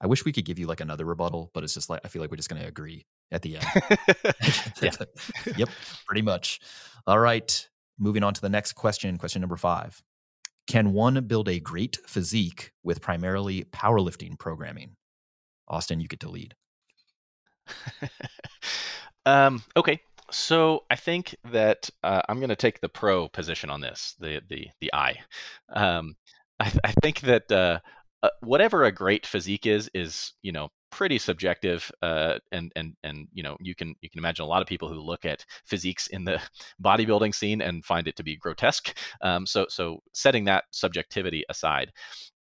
[0.00, 2.20] I wish we could give you like another rebuttal, but it's just like I feel
[2.20, 3.66] like we're just going to agree at the end.
[5.56, 5.70] yep,
[6.06, 6.60] pretty much.
[7.06, 7.68] All right.
[7.98, 10.02] Moving on to the next question, question number five.
[10.66, 14.96] Can one build a great physique with primarily powerlifting programming?
[15.68, 16.54] Austin, you get to lead.
[19.26, 23.80] um, okay, so I think that uh, I'm going to take the pro position on
[23.80, 25.16] this, the the the I.
[25.72, 26.16] Um,
[26.58, 27.80] I, I think that uh,
[28.22, 33.28] uh, whatever a great physique is, is you know pretty subjective uh, and and and
[33.34, 36.06] you know you can you can imagine a lot of people who look at physiques
[36.06, 36.40] in the
[36.82, 41.92] bodybuilding scene and find it to be grotesque um, so so setting that subjectivity aside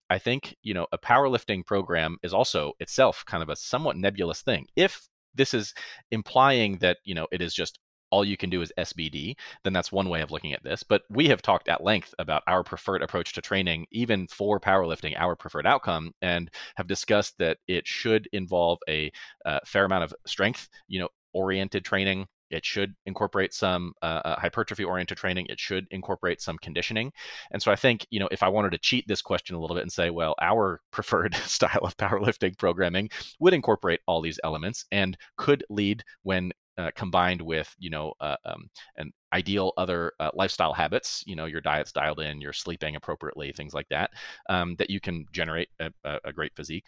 [0.10, 4.42] i think you know a powerlifting program is also itself kind of a somewhat nebulous
[4.42, 4.66] thing.
[4.78, 5.74] If this is
[6.12, 7.80] implying that you know it is just
[8.12, 10.84] all you can do is SBD, then that's one way of looking at this.
[10.84, 15.14] But we have talked at length about our preferred approach to training, even for powerlifting,
[15.18, 19.12] our preferred outcome, and have discussed that it should involve a
[19.46, 22.28] uh, fair amount of strength, you know, oriented training.
[22.52, 25.48] It should incorporate some uh, uh hypertrophy oriented training.
[25.50, 27.12] It should incorporate some conditioning.
[27.52, 29.76] And so I think, you know, if I wanted to cheat this question a little
[29.76, 34.86] bit and say, well, our preferred style of powerlifting programming would incorporate all these elements
[34.92, 40.30] and could lead when uh, combined with you know uh, um, an ideal other uh,
[40.34, 44.12] lifestyle habits you know your diet's dialed in you're sleeping appropriately things like that
[44.50, 45.92] um, that you can generate a,
[46.24, 46.86] a, great physique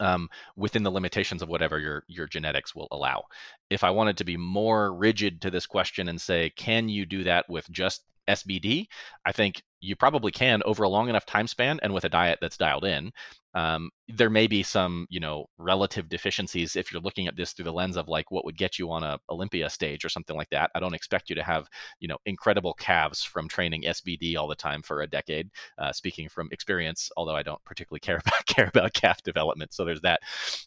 [0.00, 3.22] um, within the limitations of whatever your your genetics will allow.
[3.70, 7.24] If I wanted to be more rigid to this question and say, can you do
[7.24, 8.86] that with just SBD?
[9.24, 12.38] I think you probably can over a long enough time span and with a diet
[12.40, 13.12] that's dialed in.
[13.54, 17.66] Um, there may be some, you know, relative deficiencies if you're looking at this through
[17.66, 20.50] the lens of like what would get you on a Olympia stage or something like
[20.50, 20.70] that.
[20.74, 21.68] I don't expect you to have,
[22.00, 25.50] you know, incredible calves from training SBD all the time for a decade.
[25.78, 29.84] Uh, speaking from experience, although I don't particularly care about care about calf development, so
[29.84, 30.20] there's that.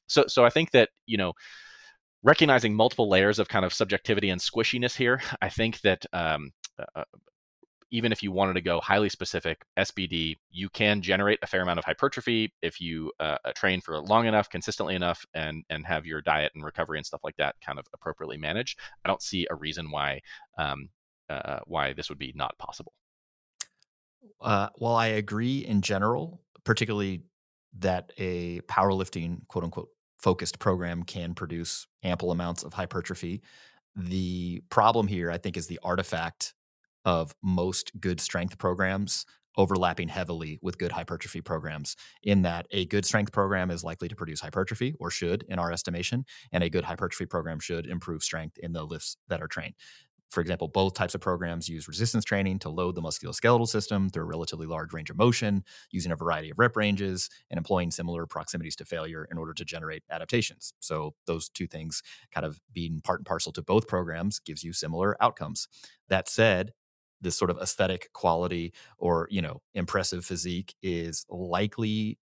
[0.07, 1.33] So, so I think that you know
[2.23, 6.51] recognizing multiple layers of kind of subjectivity and squishiness here, I think that um,
[6.95, 7.03] uh,
[7.91, 11.79] even if you wanted to go highly specific SBD, you can generate a fair amount
[11.79, 16.05] of hypertrophy if you uh, uh, train for long enough, consistently enough, and and have
[16.05, 18.79] your diet and recovery and stuff like that kind of appropriately managed.
[19.05, 20.21] I don't see a reason why
[20.57, 20.89] um,
[21.29, 22.93] uh, why this would be not possible.
[24.41, 27.23] Uh, while I agree in general, particularly
[27.79, 33.41] that a powerlifting quote unquote focused program can produce ample amounts of hypertrophy.
[33.95, 36.53] The problem here, I think, is the artifact
[37.07, 43.05] of most good strength programs overlapping heavily with good hypertrophy programs in that a good
[43.05, 46.83] strength program is likely to produce hypertrophy or should in our estimation and a good
[46.83, 49.73] hypertrophy program should improve strength in the lifts that are trained
[50.29, 54.23] for example, both types of programs use resistance training to load the musculoskeletal system through
[54.23, 58.25] a relatively large range of motion, using a variety of rep ranges and employing similar
[58.25, 60.73] proximities to failure in order to generate adaptations.
[60.79, 64.73] So, those two things kind of being part and parcel to both programs gives you
[64.73, 65.69] similar outcomes.
[66.09, 66.73] That said,
[67.21, 72.17] this sort of aesthetic quality or you know impressive physique is likely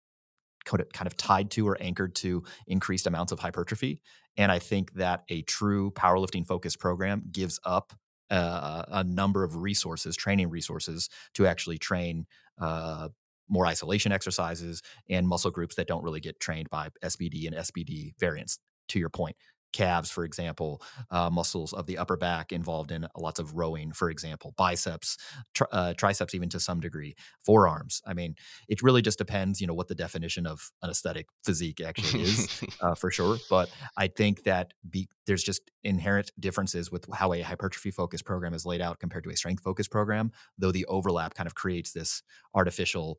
[0.64, 4.00] kind of tied to or anchored to increased amounts of hypertrophy.
[4.36, 7.92] And I think that a true powerlifting focused program gives up
[8.30, 12.26] uh, a number of resources, training resources, to actually train
[12.58, 13.08] uh,
[13.48, 18.12] more isolation exercises and muscle groups that don't really get trained by SBD and SBD
[18.18, 18.58] variants.
[18.88, 19.34] To your point,
[19.74, 24.08] calves, for example, uh, muscles of the upper back involved in lots of rowing, for
[24.08, 25.18] example, biceps,
[25.52, 28.00] tri- uh, triceps, even to some degree, forearms.
[28.06, 28.36] I mean,
[28.68, 32.62] it really just depends, you know, what the definition of an aesthetic physique actually is,
[32.80, 33.36] uh, for sure.
[33.50, 38.54] But I think that be, there's just inherent differences with how a hypertrophy focused program
[38.54, 41.92] is laid out compared to a strength focused program, though the overlap kind of creates
[41.92, 42.22] this
[42.54, 43.18] artificial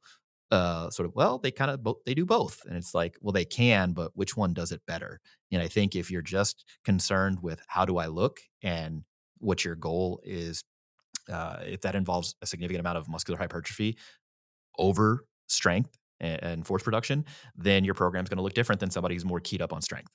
[0.56, 3.34] uh, sort of well they kind of both they do both and it's like well
[3.34, 5.20] they can but which one does it better?
[5.52, 9.04] And i think if you're just concerned with how do i look and
[9.38, 10.64] what your goal is
[11.32, 13.98] uh, if that involves a significant amount of muscular hypertrophy
[14.78, 17.24] over strength and, force production
[17.56, 20.12] then your program's going to look different than somebody who's more keyed up on strength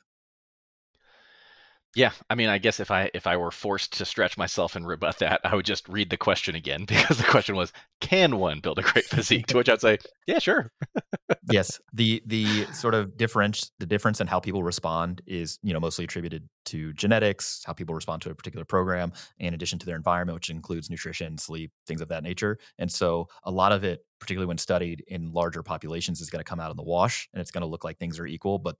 [1.96, 4.86] yeah, I mean, I guess if I if I were forced to stretch myself and
[4.86, 8.60] rebut that, I would just read the question again because the question was, "Can one
[8.60, 10.70] build a great physique?" to which I'd say, "Yeah, sure."
[11.50, 15.80] yes, the the sort of difference the difference in how people respond is you know
[15.80, 19.96] mostly attributed to genetics, how people respond to a particular program, in addition to their
[19.96, 22.58] environment, which includes nutrition, sleep, things of that nature.
[22.78, 26.48] And so, a lot of it, particularly when studied in larger populations, is going to
[26.48, 28.76] come out in the wash, and it's going to look like things are equal, but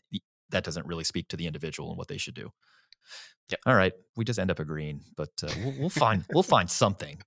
[0.51, 2.53] that doesn't really speak to the individual and what they should do.
[3.51, 3.61] Yep.
[3.67, 3.93] All right.
[4.17, 7.21] We just end up agreeing, but uh, we'll, we'll find we'll find something.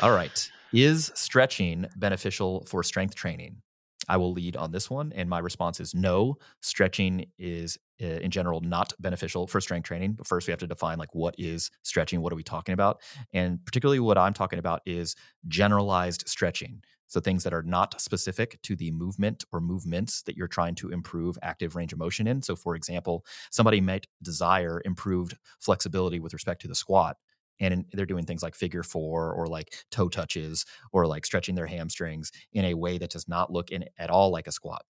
[0.00, 0.50] All right.
[0.72, 3.62] Is stretching beneficial for strength training?
[4.08, 6.36] I will lead on this one, and my response is no.
[6.62, 10.14] Stretching is, uh, in general, not beneficial for strength training.
[10.14, 12.22] But first, we have to define like what is stretching.
[12.22, 13.02] What are we talking about?
[13.34, 15.14] And particularly, what I'm talking about is
[15.46, 16.82] generalized stretching.
[17.08, 20.90] So things that are not specific to the movement or movements that you're trying to
[20.90, 22.42] improve active range of motion in.
[22.42, 27.16] So for example, somebody might desire improved flexibility with respect to the squat
[27.60, 31.66] and they're doing things like figure four or like toe touches or like stretching their
[31.66, 34.82] hamstrings in a way that does not look in at all like a squat.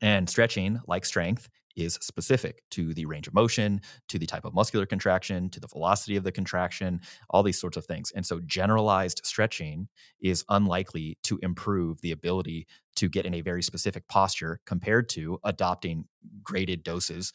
[0.00, 4.54] And stretching, like strength, is specific to the range of motion, to the type of
[4.54, 8.12] muscular contraction, to the velocity of the contraction, all these sorts of things.
[8.14, 9.88] And so generalized stretching
[10.20, 15.38] is unlikely to improve the ability to get in a very specific posture compared to
[15.44, 16.04] adopting
[16.42, 17.32] graded doses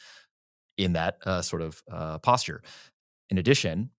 [0.78, 2.62] in that uh, sort of uh, posture.
[3.30, 3.90] In addition,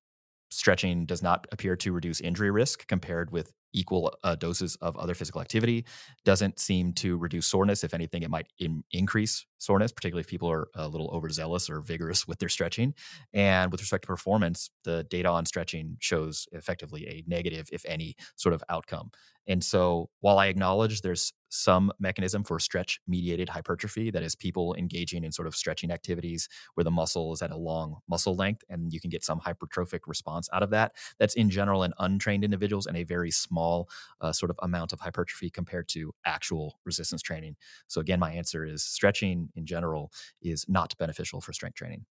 [0.50, 5.14] stretching does not appear to reduce injury risk compared with equal uh, doses of other
[5.14, 5.84] physical activity
[6.24, 7.84] doesn't seem to reduce soreness.
[7.84, 11.80] If anything it might in- increase soreness particularly if people are a little overzealous or
[11.80, 12.94] vigorous with their stretching.
[13.32, 18.16] And with respect to performance the data on stretching shows effectively a negative if any
[18.36, 19.10] sort of outcome.
[19.46, 24.10] And so while i acknowledge there's some mechanism for stretch mediated hypertrophy.
[24.10, 27.56] That is, people engaging in sort of stretching activities where the muscle is at a
[27.56, 30.92] long muscle length and you can get some hypertrophic response out of that.
[31.18, 33.88] That's in general in untrained individuals and a very small
[34.20, 37.56] uh, sort of amount of hypertrophy compared to actual resistance training.
[37.86, 42.04] So, again, my answer is stretching in general is not beneficial for strength training.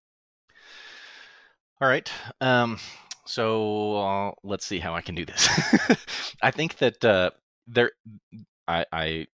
[1.80, 2.10] All right.
[2.40, 2.78] Um,
[3.24, 5.48] so uh, let's see how I can do this.
[6.42, 7.30] I think that uh,
[7.66, 7.92] there,
[8.66, 9.26] I, I,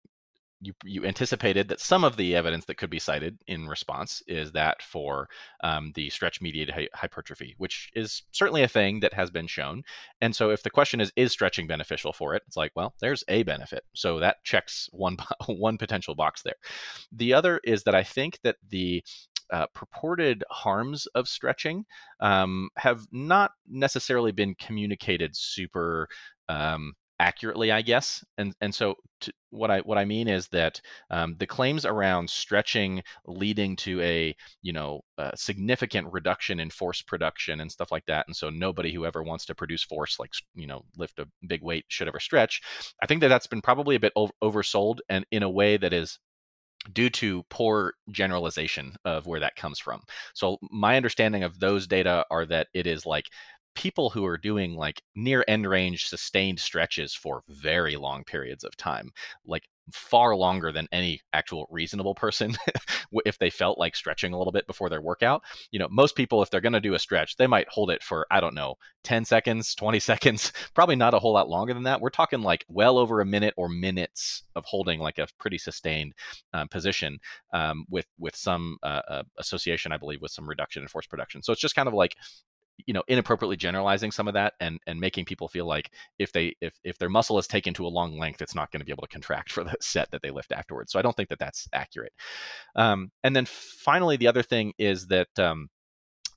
[0.64, 4.52] you, you anticipated that some of the evidence that could be cited in response is
[4.54, 5.28] that for
[5.64, 9.84] um, the stretch mediated hy- hypertrophy, which is certainly a thing that has been shown.
[10.22, 12.44] And so, if the question is, is stretching beneficial for it?
[12.48, 13.84] It's like, well, there's a benefit.
[13.94, 16.56] So that checks one one potential box there.
[17.12, 19.04] The other is that I think that the
[19.52, 21.86] uh, purported harms of stretching
[22.22, 26.08] um, have not necessarily been communicated super
[26.50, 26.94] um,
[27.24, 28.24] accurately, I guess.
[28.38, 32.30] And and so to, what I what I mean is that um, the claims around
[32.30, 38.06] stretching leading to a you know a significant reduction in force production and stuff like
[38.08, 41.28] that, and so nobody who ever wants to produce force, like you know lift a
[41.48, 42.62] big weight, should ever stretch.
[43.02, 44.14] I think that that's been probably a bit
[44.44, 46.20] oversold and in a way that is
[46.92, 50.02] due to poor generalization of where that comes from.
[50.34, 53.28] So my understanding of those data are that it is like
[53.76, 58.76] people who are doing like near end range sustained stretches for very long periods of
[58.78, 59.12] time
[59.46, 62.56] like far longer than any actual reasonable person
[63.26, 65.44] if they felt like stretching a little bit before their workout.
[65.72, 68.02] You know most people if they're going to do a stretch they might hold it
[68.02, 71.84] for i don't know 10 seconds 20 seconds probably not a whole lot longer than
[71.84, 72.00] that.
[72.00, 76.14] We're talking like well over a minute or minutes of holding like a pretty sustained
[76.54, 77.20] um, position
[77.54, 81.44] um, with with some uh, uh, association i believe with some reduction in force production.
[81.44, 82.16] So it's just kind of like
[82.86, 86.56] you know inappropriately generalizing some of that and and making people feel like if they
[86.62, 88.92] if if their muscle is taken to a long length it's not going to be
[88.92, 90.92] able to contract for the set that they lift afterwards.
[90.92, 92.14] So i don't think that that's accurate.
[92.76, 95.70] Um, and then finally the other thing is that um,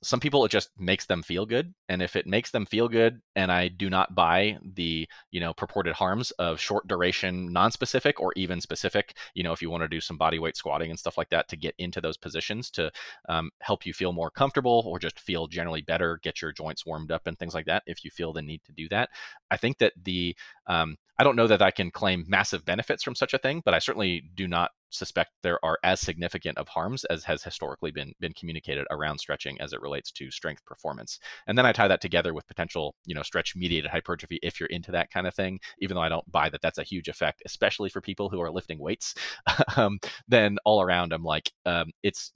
[0.01, 3.19] some people it just makes them feel good and if it makes them feel good
[3.35, 8.33] and i do not buy the you know purported harms of short duration non-specific or
[8.35, 11.17] even specific you know if you want to do some body weight squatting and stuff
[11.17, 12.91] like that to get into those positions to
[13.29, 17.11] um, help you feel more comfortable or just feel generally better get your joints warmed
[17.11, 19.09] up and things like that if you feel the need to do that.
[19.51, 20.35] I think that the
[20.67, 23.73] um, I don't know that I can claim massive benefits from such a thing, but
[23.73, 28.13] I certainly do not suspect there are as significant of harms as has historically been
[28.19, 31.19] been communicated around stretching as it relates to strength performance.
[31.47, 34.69] And then I tie that together with potential, you know, stretch mediated hypertrophy if you're
[34.69, 37.41] into that kind of thing, even though I don't buy that that's a huge effect,
[37.45, 39.15] especially for people who are lifting weights.
[39.77, 42.33] um, then all around, I'm like, um, it's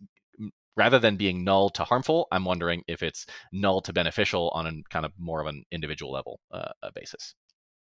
[0.78, 4.90] rather than being null to harmful, I'm wondering if it's null to beneficial on a
[4.90, 7.36] kind of more of an individual level uh, basis.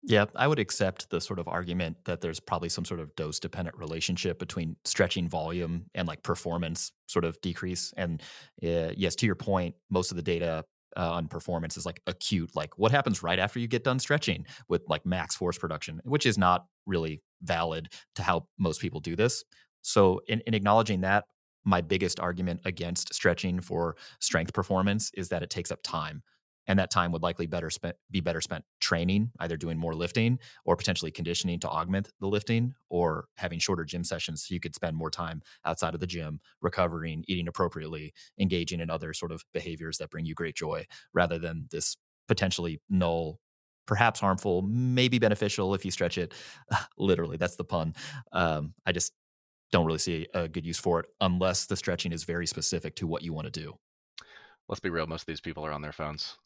[0.02, 3.40] Yeah, I would accept the sort of argument that there's probably some sort of dose
[3.40, 7.92] dependent relationship between stretching volume and like performance sort of decrease.
[7.96, 8.22] And
[8.62, 10.64] uh, yes, to your point, most of the data
[10.96, 14.46] uh, on performance is like acute, like what happens right after you get done stretching
[14.68, 19.16] with like max force production, which is not really valid to how most people do
[19.16, 19.42] this.
[19.82, 21.24] So, in, in acknowledging that,
[21.64, 26.22] my biggest argument against stretching for strength performance is that it takes up time
[26.66, 30.38] and that time would likely better spent be better spent training either doing more lifting
[30.64, 34.74] or potentially conditioning to augment the lifting or having shorter gym sessions so you could
[34.74, 39.44] spend more time outside of the gym recovering eating appropriately engaging in other sort of
[39.52, 41.96] behaviors that bring you great joy rather than this
[42.28, 43.38] potentially null
[43.86, 46.34] perhaps harmful maybe beneficial if you stretch it.
[46.98, 47.94] Literally that's the pun.
[48.32, 49.12] Um, i just
[49.72, 53.06] don't really see a good use for it unless the stretching is very specific to
[53.06, 53.74] what you want to do
[54.68, 56.36] let's be real most of these people are on their phones.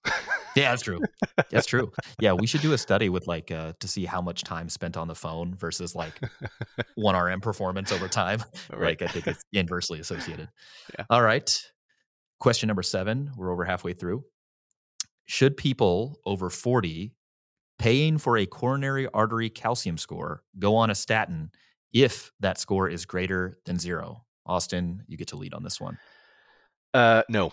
[0.56, 1.00] Yeah that's true.
[1.50, 1.92] That's true.
[2.20, 4.96] Yeah we should do a study with like uh, to see how much time spent
[4.96, 6.20] on the phone versus like
[6.96, 8.42] one rm performance over time.
[8.70, 9.00] Right.
[9.00, 10.48] like i think it's inversely associated.
[10.98, 11.04] Yeah.
[11.10, 11.50] all right.
[12.38, 13.30] Question number seven.
[13.36, 14.24] We're over halfway through.
[15.26, 17.14] Should people over 40
[17.78, 21.50] paying for a coronary artery calcium score go on a statin
[21.92, 24.24] if that score is greater than zero?
[24.46, 25.98] Austin you get to lead on this one.
[26.92, 27.52] Uh, no,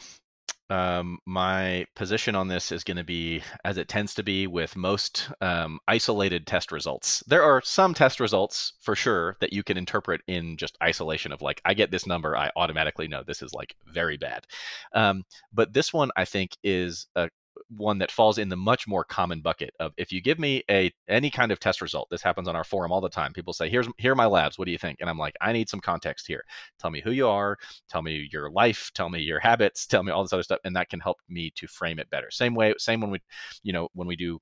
[0.69, 4.75] um, my position on this is going to be as it tends to be with
[4.75, 7.23] most um, isolated test results.
[7.27, 11.41] There are some test results for sure that you can interpret in just isolation of
[11.41, 14.45] like, I get this number, I automatically know this is like very bad.
[14.93, 17.29] Um, but this one I think is a
[17.75, 20.91] one that falls in the much more common bucket of if you give me a
[21.09, 23.69] any kind of test result this happens on our forum all the time people say
[23.69, 24.97] here's here are my labs what do you think?
[25.01, 26.43] And i'm like i need some context here.
[26.79, 27.57] Tell me who you are
[27.89, 30.75] tell me your life tell me your habits tell me all this other stuff and
[30.75, 32.31] that can help me to frame it better.
[32.31, 33.19] Same way same when we
[33.63, 34.39] you know when we do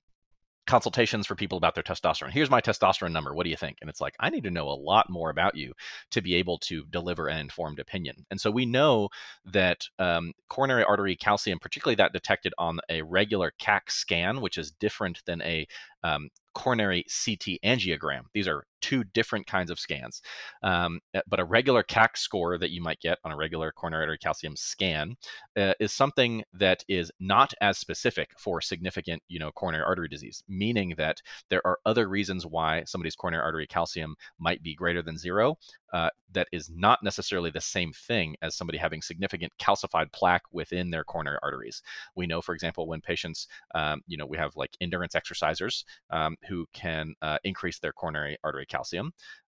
[0.68, 2.32] consultations for people about their testosterone.
[2.32, 3.34] Here's my testosterone number.
[3.34, 3.78] What do you think?
[3.82, 5.74] And it's like, I need to know a lot more about you
[6.12, 8.26] to be able to deliver an informed opinion.
[8.32, 9.10] And so we know
[9.46, 14.72] that um, coronary artery calcium, particularly that detected on a regular CAC scan, which is
[14.72, 15.68] different than a
[16.04, 18.22] um, coronary CT angiogram.
[18.34, 20.22] These are two different kinds of scans.
[20.62, 24.04] Um, eh, but a regular CAC score that you might get on a regular coronary
[24.04, 25.16] artery calcium scan
[25.58, 30.44] uh, is something that is not as specific for significant, you know, coronary artery disease,
[30.48, 31.20] meaning that
[31.50, 35.58] there are other reasons why somebody's coronary artery calcium might be greater than zero.
[35.92, 40.90] Uh, that is not necessarily the same thing as somebody having significant calcified plaque within
[40.90, 41.82] their coronary arteries.
[42.16, 46.36] We know, for example, when patients, um, you know, we have like endurance exercisers um,
[46.50, 48.75] who can uh, increase their coronary artery calcium.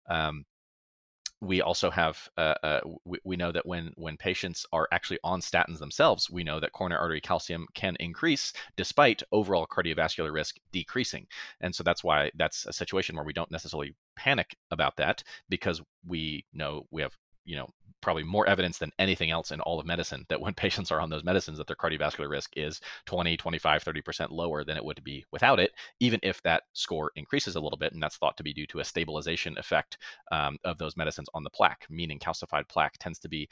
[0.09, 0.45] Um,
[1.41, 5.41] we also have uh, uh, we, we, know that when when patients are actually on
[5.41, 11.27] statins themselves we know that coronary artery calcium can increase despite overall cardiovascular risk decreasing.
[11.61, 15.83] And so that's why that's a situation where we don't necessarily panic about that because
[16.07, 17.17] we know we have
[17.47, 17.69] you know
[18.03, 21.11] probably more evidence than anything else in all of medicine that when patients are on
[21.11, 25.25] those medicines that their cardiovascular risk is 20 25 30% lower than it would be
[25.33, 28.53] without it even if that score increases a little bit and that's thought to be
[28.53, 29.99] due to a stabilization effect
[30.31, 33.49] um, of those medicines on the plaque meaning calcified plaque tends to be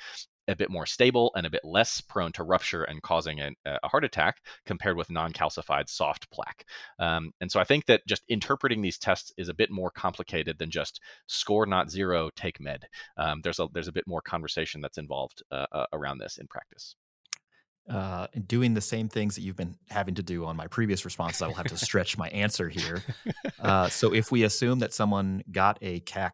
[0.49, 3.89] a bit more stable and a bit less prone to rupture and causing a, a
[3.89, 6.65] heart attack compared with non-calcified soft plaque.
[6.99, 10.59] Um, and so I think that just interpreting these tests is a bit more complicated
[10.59, 12.85] than just score not zero, take med.
[13.17, 16.47] Um, there's a there's a bit more conversation that's involved uh, uh, around this in
[16.47, 16.97] practice.
[17.89, 21.43] Uh, doing the same things that you've been having to do on my previous responses,
[21.43, 23.03] I will have to stretch my answer here.
[23.61, 26.33] Uh, so, if we assume that someone got a CAC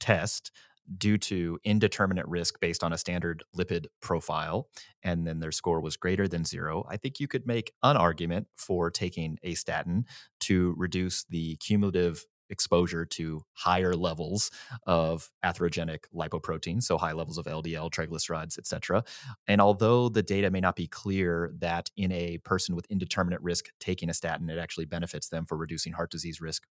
[0.00, 0.50] test
[0.96, 4.68] due to indeterminate risk based on a standard lipid profile,
[5.02, 8.48] and then their score was greater than zero, I think you could make an argument
[8.56, 10.04] for taking a statin
[10.40, 14.50] to reduce the cumulative exposure to higher levels
[14.86, 19.04] of atherogenic lipoprotein, so high levels of LDL, triglycerides, etc.
[19.46, 23.66] And although the data may not be clear that in a person with indeterminate risk
[23.80, 26.64] taking a statin, it actually benefits them for reducing heart disease risk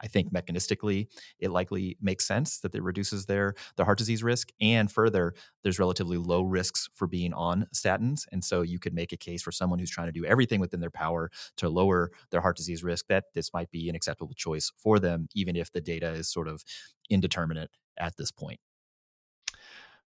[0.00, 1.06] I think mechanistically,
[1.38, 4.50] it likely makes sense that it reduces their their heart disease risk.
[4.60, 9.12] And further, there's relatively low risks for being on statins, and so you could make
[9.12, 12.40] a case for someone who's trying to do everything within their power to lower their
[12.40, 15.80] heart disease risk that this might be an acceptable choice for them, even if the
[15.80, 16.64] data is sort of
[17.10, 18.60] indeterminate at this point.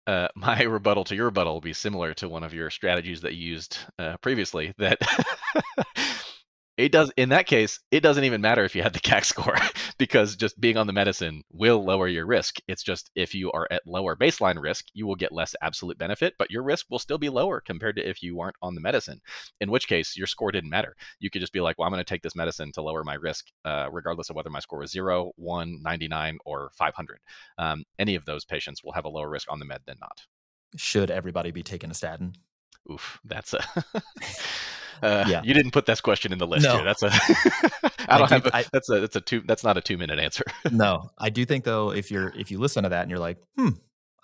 [0.06, 3.36] Uh, my rebuttal to your rebuttal will be similar to one of your strategies that
[3.36, 4.74] you used uh, previously.
[4.78, 5.00] That
[6.78, 9.56] it does in that case it doesn't even matter if you had the cac score
[10.00, 12.58] because just being on the medicine will lower your risk.
[12.68, 16.34] It's just if you are at lower baseline risk you will get less absolute benefit
[16.40, 19.22] but your risk will still be lower compared to if you weren't on the medicine
[19.62, 20.96] in which case your score didn't matter.
[21.20, 23.16] You could just be like well i'm going to take this medicine to lower my
[23.16, 27.20] risk uh, regardless of whether my score was 0 1 99 or 500
[27.58, 30.22] um, any of those patients will have a lower risk on the med than not.
[30.76, 32.34] Should everybody be taking a statin?
[32.92, 33.64] Oof that's a
[35.02, 35.42] Uh, yeah.
[35.44, 36.76] You didn't put this question in the list no.
[36.76, 36.84] here.
[36.84, 37.10] That's a.
[38.08, 38.46] I don't I have.
[38.46, 39.00] A, I, that's a.
[39.00, 39.42] That's a two.
[39.46, 40.44] That's not a two minute answer.
[40.72, 43.38] no, I do think though, if you're if you listen to that and you're like,
[43.58, 43.70] hmm,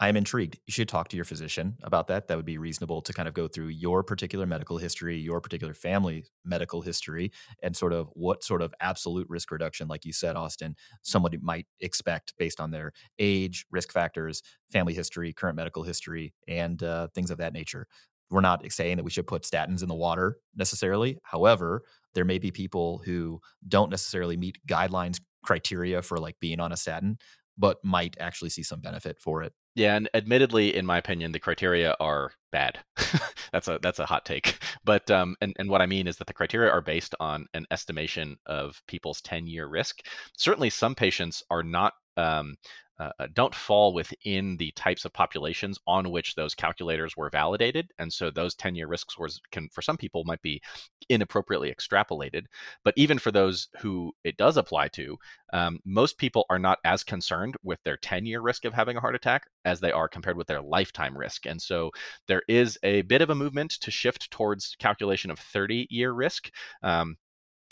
[0.02, 0.58] I am intrigued.
[0.66, 2.30] You should talk to your physician about that.
[2.30, 5.74] That would be reasonable to kind of go through your particular medical history, your particular
[5.74, 10.38] family medical history, and sort of what sort of absolute risk reduction, like you said,
[10.38, 14.42] Austin, somebody might expect based on their age, risk factors,
[14.72, 17.86] family history, current medical history, and uh, things of that nature.
[18.30, 21.18] We're not saying that we should put statins in the water necessarily.
[21.24, 26.72] However, there may be people who don't necessarily meet guidelines criteria for like being on
[26.72, 27.18] a statin,
[27.58, 29.54] but might actually see some benefit for it.
[29.76, 32.80] Yeah, and admittedly, in my opinion, the criteria are bad.
[33.52, 34.58] that's a that's a hot take.
[34.86, 37.68] But um, and and what I mean is that the criteria are based on an
[37.70, 40.00] estimation of people's ten year risk.
[40.38, 42.56] Certainly, some patients are not um,
[43.00, 47.90] uh, uh, don't fall within the types of populations on which those calculators were validated.
[47.98, 50.62] And so those 10 year risk scores can, for some people, might be
[51.08, 52.44] inappropriately extrapolated.
[52.84, 55.18] But even for those who it does apply to,
[55.54, 59.02] um, most people are not as concerned with their 10 year risk of having a
[59.02, 61.46] heart attack as they are compared with their lifetime risk.
[61.46, 61.92] And so
[62.28, 66.52] there is a bit of a movement to shift towards calculation of 30 year risk.
[66.84, 67.16] Um,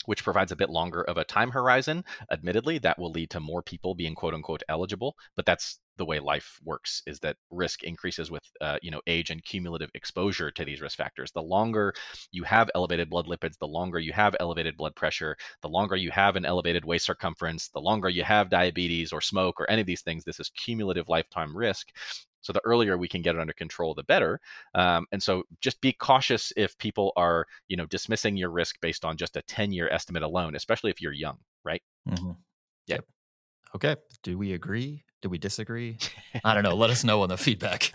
[0.06, 2.04] which provides a bit longer of a time horizon.
[2.30, 6.18] Admittedly, that will lead to more people being quote unquote eligible, but that's the way
[6.18, 10.64] life works is that risk increases with uh, you know age and cumulative exposure to
[10.64, 11.92] these risk factors the longer
[12.30, 16.10] you have elevated blood lipids the longer you have elevated blood pressure the longer you
[16.10, 19.86] have an elevated waist circumference the longer you have diabetes or smoke or any of
[19.86, 21.88] these things this is cumulative lifetime risk
[22.40, 24.40] So the earlier we can get it under control, the better.
[24.74, 29.04] Um, and so just be cautious if people are, you know, dismissing your risk based
[29.04, 31.82] on just a 10 year estimate alone, especially if you're young, right?
[32.08, 32.32] Mm-hmm.
[32.86, 33.04] Yep.
[33.74, 33.96] Okay.
[34.22, 35.04] Do we agree?
[35.20, 35.98] Do we disagree?
[36.44, 36.76] I don't know.
[36.76, 37.92] Let us know on the feedback.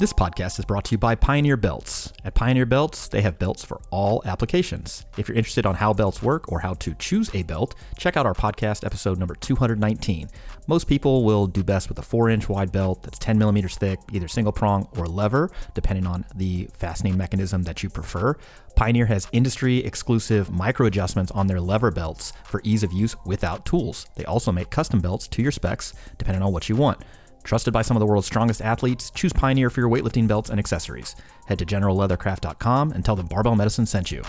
[0.00, 2.10] This podcast is brought to you by Pioneer Belts.
[2.24, 5.04] At Pioneer Belts, they have belts for all applications.
[5.18, 8.24] If you're interested on how belts work or how to choose a belt, check out
[8.24, 10.30] our podcast episode number 219.
[10.66, 14.26] Most people will do best with a 4-inch wide belt that's 10 millimeters thick, either
[14.26, 18.38] single prong or lever, depending on the fastening mechanism that you prefer.
[18.76, 23.66] Pioneer has industry exclusive micro adjustments on their lever belts for ease of use without
[23.66, 24.06] tools.
[24.16, 27.02] They also make custom belts to your specs, depending on what you want.
[27.42, 30.58] Trusted by some of the world's strongest athletes, choose Pioneer for your weightlifting belts and
[30.58, 31.16] accessories.
[31.46, 34.22] Head to generalleathercraft.com and tell them Barbell Medicine sent you.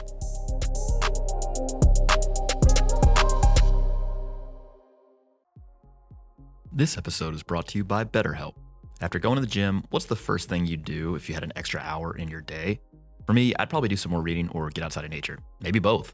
[6.74, 8.56] This episode is brought to you by BetterHelp.
[9.02, 11.52] After going to the gym, what's the first thing you'd do if you had an
[11.56, 12.80] extra hour in your day?
[13.26, 15.38] For me, I'd probably do some more reading or get outside of nature.
[15.62, 16.14] Maybe both.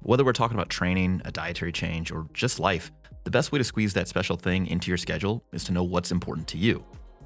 [0.00, 2.90] Whether we're talking about training, a dietary change, or just life,
[3.28, 6.12] the best way to squeeze that special thing into your schedule is to know what's
[6.12, 6.82] important to you.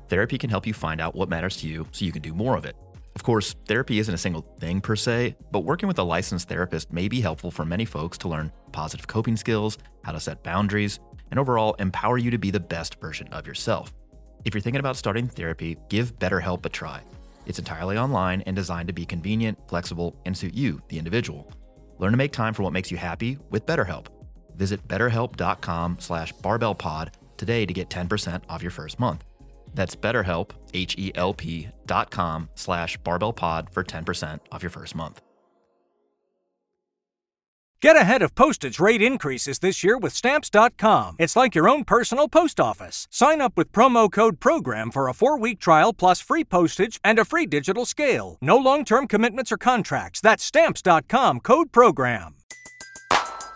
[0.08, 2.56] Therapy can help you find out what matters to you so you can do more
[2.56, 2.74] of it.
[3.14, 6.92] Of course, therapy isn't a single thing per se, but working with a licensed therapist
[6.92, 10.98] may be helpful for many folks to learn positive coping skills, how to set boundaries,
[11.30, 13.94] and overall empower you to be the best version of yourself.
[14.44, 17.00] If you're thinking about starting therapy, give BetterHelp a try.
[17.46, 21.48] It's entirely online and designed to be convenient, flexible, and suit you, the individual.
[22.00, 24.08] Learn to make time for what makes you happy with BetterHelp.
[24.56, 29.24] Visit betterhelp.com slash barbellpod today to get 10% off your first month.
[29.74, 35.20] That's betterhelp, H-E-L-P dot com slash barbellpod for 10% off your first month.
[37.82, 41.16] Get ahead of postage rate increases this year with Stamps.com.
[41.18, 43.08] It's like your own personal post office.
[43.10, 47.18] Sign up with promo code PROGRAM for a four week trial plus free postage and
[47.18, 48.38] a free digital scale.
[48.40, 50.20] No long term commitments or contracts.
[50.20, 52.36] That's Stamps.com code PROGRAM.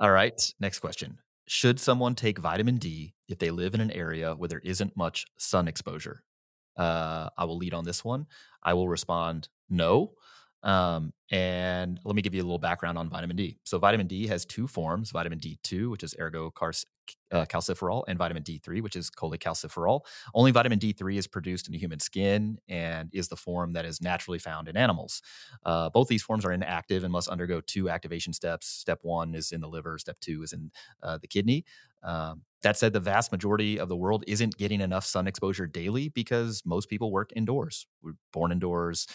[0.00, 1.18] All right, next question.
[1.46, 5.26] Should someone take vitamin D if they live in an area where there isn't much
[5.36, 6.22] sun exposure?
[6.74, 8.26] Uh, I will lead on this one.
[8.62, 10.12] I will respond no.
[10.62, 13.58] Um, and let me give you a little background on vitamin D.
[13.64, 16.52] So, vitamin D has two forms vitamin D2, which is ergo
[17.32, 20.00] uh, calciferol, and vitamin D3, which is cholecalciferol.
[20.34, 24.00] Only vitamin D3 is produced in the human skin and is the form that is
[24.00, 25.22] naturally found in animals.
[25.64, 28.66] Uh, both these forms are inactive and must undergo two activation steps.
[28.66, 30.70] Step one is in the liver, step two is in
[31.02, 31.64] uh, the kidney.
[32.02, 36.10] Um, that said, the vast majority of the world isn't getting enough sun exposure daily
[36.10, 37.86] because most people work indoors.
[38.02, 39.06] We're born indoors,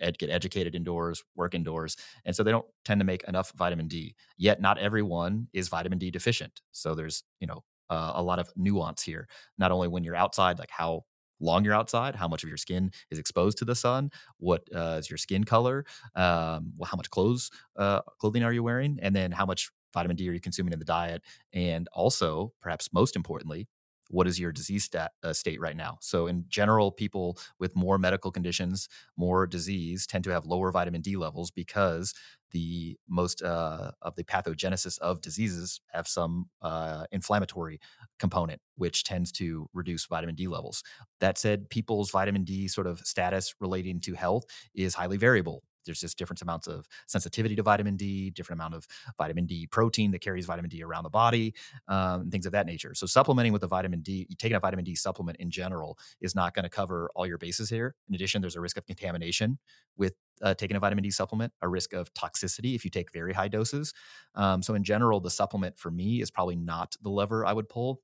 [0.00, 1.96] ed- get educated indoors, work indoors.
[2.24, 4.14] And so they don't tend to make enough vitamin D.
[4.38, 6.60] Yet, not everyone is vitamin D deficient.
[6.72, 9.28] So there's, you know, uh, a lot of nuance here.
[9.58, 11.04] Not only when you're outside, like how
[11.40, 14.96] long you're outside, how much of your skin is exposed to the sun, what uh,
[14.98, 15.84] is your skin color,
[16.14, 20.28] um, how much clothes uh, clothing are you wearing, and then how much vitamin D
[20.28, 21.22] are you consuming in the diet?
[21.54, 23.68] And also, perhaps most importantly,
[24.10, 25.98] what is your disease stat, uh, state right now?
[26.00, 31.00] So, in general, people with more medical conditions, more disease, tend to have lower vitamin
[31.00, 32.14] D levels because
[32.50, 37.80] the most uh, of the pathogenesis of diseases have some uh, inflammatory
[38.18, 40.82] component, which tends to reduce vitamin D levels.
[41.20, 46.00] That said, people's vitamin D sort of status relating to health is highly variable there's
[46.00, 48.86] just different amounts of sensitivity to vitamin D, different amount of
[49.18, 51.54] vitamin D protein that carries vitamin D around the body,
[51.88, 52.94] um, and things of that nature.
[52.94, 56.54] So supplementing with a vitamin D, taking a vitamin D supplement in general is not
[56.54, 57.94] going to cover all your bases here.
[58.08, 59.58] In addition, there's a risk of contamination
[59.96, 63.32] with uh, taking a vitamin D supplement, a risk of toxicity if you take very
[63.32, 63.94] high doses.
[64.34, 67.68] Um, so in general, the supplement for me is probably not the lever I would
[67.68, 68.00] pull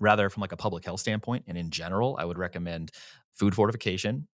[0.00, 2.90] rather from like a public health standpoint and in general i would recommend
[3.32, 4.26] food fortification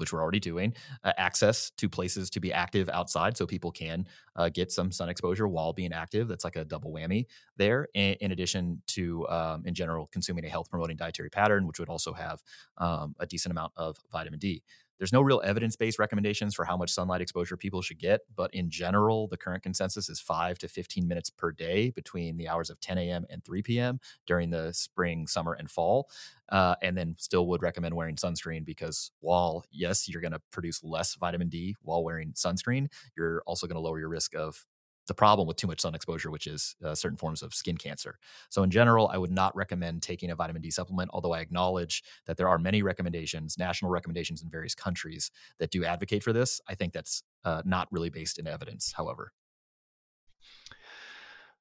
[0.00, 0.74] which we're already doing,
[1.04, 5.08] uh, access to places to be active outside so people can uh, get some sun
[5.08, 6.26] exposure while being active.
[6.26, 7.26] That's like a double whammy
[7.56, 7.86] there.
[7.94, 11.88] In, in addition to, um, in general, consuming a health promoting dietary pattern, which would
[11.88, 12.42] also have
[12.78, 14.62] um, a decent amount of vitamin D.
[15.00, 18.20] there's no real evidence based recommendations for how much sunlight exposure people should get.
[18.36, 22.48] But in general, the current consensus is five to 15 minutes per day between the
[22.48, 23.24] hours of 10 a.m.
[23.30, 23.98] and 3 p.m.
[24.26, 26.10] during the spring, summer, and fall.
[26.50, 30.84] Uh, and then still would recommend wearing sunscreen because while, yes, you're going to produce
[30.84, 34.66] less vitamin D while wearing sunscreen, you're also going to lower your risk of
[35.10, 38.16] the problem with too much sun exposure, which is uh, certain forms of skin cancer.
[38.48, 42.04] So, in general, I would not recommend taking a vitamin D supplement, although I acknowledge
[42.26, 46.60] that there are many recommendations, national recommendations in various countries that do advocate for this.
[46.68, 49.32] I think that's uh, not really based in evidence, however.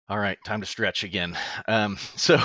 [0.10, 1.38] All right, time to stretch again.
[1.68, 2.40] Um, so,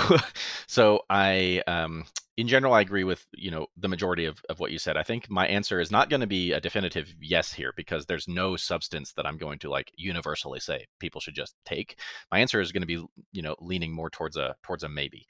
[0.67, 2.05] so I, um,
[2.37, 4.97] in general, I agree with you know the majority of, of what you said.
[4.97, 8.27] I think my answer is not going to be a definitive yes here because there's
[8.27, 11.99] no substance that I'm going to like universally say people should just take.
[12.31, 15.25] My answer is going to be you know leaning more towards a towards a maybe.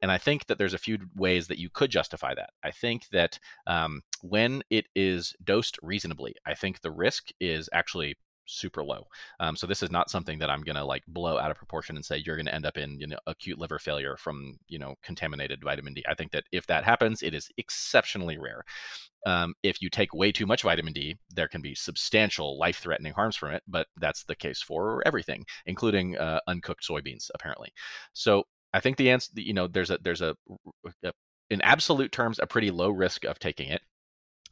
[0.00, 2.50] And I think that there's a few ways that you could justify that.
[2.62, 8.16] I think that um, when it is dosed reasonably, I think the risk is actually
[8.46, 9.06] super low.
[9.40, 11.96] Um, so this is not something that I'm going to like blow out of proportion
[11.96, 14.78] and say you're going to end up in you know acute liver failure from you
[14.78, 16.04] know contaminated vitamin D.
[16.08, 18.64] I think that if that happens, it is exceptionally rare.
[19.26, 23.36] Um, if you take way too much vitamin D, there can be substantial life-threatening harms
[23.36, 23.62] from it.
[23.66, 27.72] But that's the case for everything, including uh, uncooked soybeans, apparently.
[28.12, 30.36] So I think the answer, you know, there's a there's a,
[31.04, 31.12] a
[31.50, 33.82] in absolute terms a pretty low risk of taking it.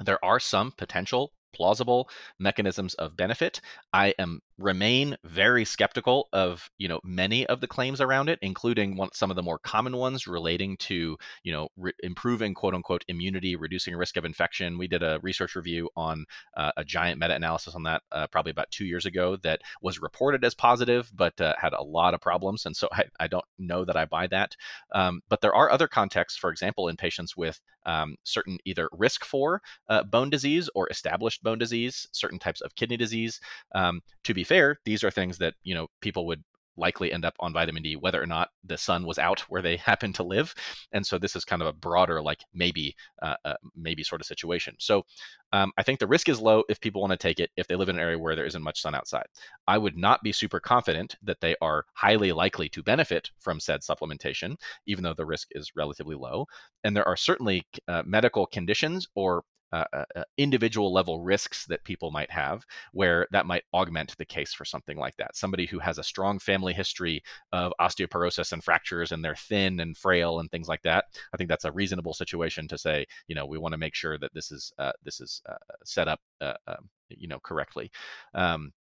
[0.00, 3.60] There are some potential plausible mechanisms of benefit.
[3.92, 8.96] I am remain very skeptical of you know many of the claims around it, including
[8.96, 13.04] one, some of the more common ones relating to you know re- improving quote unquote
[13.08, 14.78] immunity, reducing risk of infection.
[14.78, 16.24] We did a research review on
[16.56, 20.44] uh, a giant meta-analysis on that uh, probably about two years ago that was reported
[20.44, 23.84] as positive, but uh, had a lot of problems, and so I, I don't know
[23.84, 24.56] that I buy that.
[24.92, 29.24] Um, but there are other contexts, for example, in patients with um, certain either risk
[29.24, 33.40] for uh, bone disease or established bone disease, certain types of kidney disease.
[33.74, 36.42] Um, to be fair, these are things that you know people would
[36.76, 39.76] likely end up on vitamin D whether or not the sun was out where they
[39.90, 40.54] happen to live.
[40.92, 44.26] And so this is kind of a broader, like maybe, uh, uh, maybe sort of
[44.26, 44.74] situation.
[44.78, 45.04] So
[45.52, 47.76] um, I think the risk is low if people want to take it if they
[47.76, 49.26] live in an area where there isn't much sun outside.
[49.68, 53.80] I would not be super confident that they are highly likely to benefit from said
[53.80, 56.46] supplementation, even though the risk is relatively low.
[56.84, 61.84] And there are certainly uh, medical conditions or uh, uh, uh, individual level risks that
[61.84, 65.36] people might have, where that might augment the case for something like that.
[65.36, 69.96] Somebody who has a strong family history of osteoporosis and fractures and they're thin and
[69.96, 71.06] frail and things like that.
[71.32, 74.18] I think that's a reasonable situation to say, you know, we want to make sure
[74.18, 75.54] that this is uh, this is uh,
[75.84, 77.90] set up, um, you know, correctly.
[78.34, 78.72] Um,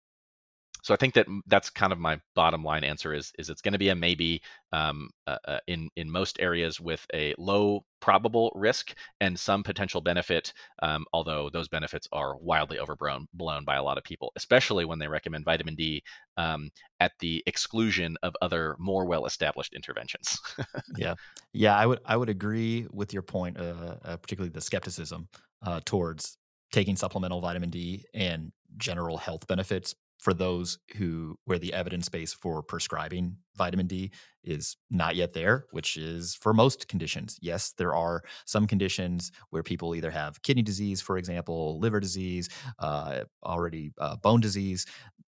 [0.82, 3.72] so I think that that's kind of my bottom line answer is is it's going
[3.72, 8.50] to be a maybe um, uh, uh, in in most areas with a low probable
[8.54, 10.52] risk and some potential benefit,
[10.82, 14.98] um, although those benefits are wildly overblown blown by a lot of people, especially when
[14.98, 16.02] they recommend vitamin D
[16.36, 16.70] um,
[17.00, 20.38] at the exclusion of other more well established interventions.
[20.96, 21.14] yeah,
[21.52, 25.28] yeah, I would I would agree with your point, uh, uh particularly the skepticism
[25.62, 26.36] uh, towards
[26.72, 32.32] taking supplemental vitamin D and general health benefits for those who where the evidence base
[32.32, 34.10] for prescribing vitamin D
[34.44, 37.38] is not yet there, which is for most conditions.
[37.42, 42.48] Yes, there are some conditions where people either have kidney disease, for example, liver disease,
[42.78, 44.86] uh, already uh, bone disease,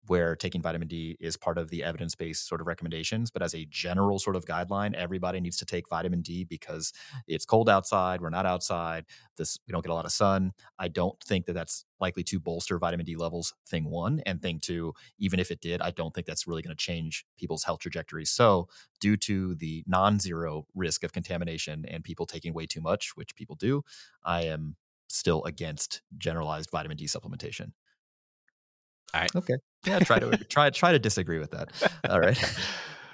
[0.07, 3.31] where taking vitamin D is part of the evidence based sort of recommendations.
[3.31, 6.93] But as a general sort of guideline, everybody needs to take vitamin D because
[7.27, 8.21] it's cold outside.
[8.21, 9.05] We're not outside.
[9.37, 10.53] This we don't get a lot of sun.
[10.79, 13.55] I don't think that that's likely to bolster vitamin D levels.
[13.69, 16.77] Thing one and thing two, even if it did, I don't think that's really going
[16.77, 18.31] to change people's health trajectories.
[18.31, 18.69] So
[19.01, 23.57] due to the non-zero risk of contamination and people taking way too much, which people
[23.57, 23.83] do,
[24.25, 24.77] I am
[25.09, 27.73] still against generalized vitamin D supplementation.
[29.15, 29.35] All right.
[29.37, 29.55] Okay.
[29.87, 31.71] Yeah, try to try try to disagree with that.
[32.09, 32.39] All right.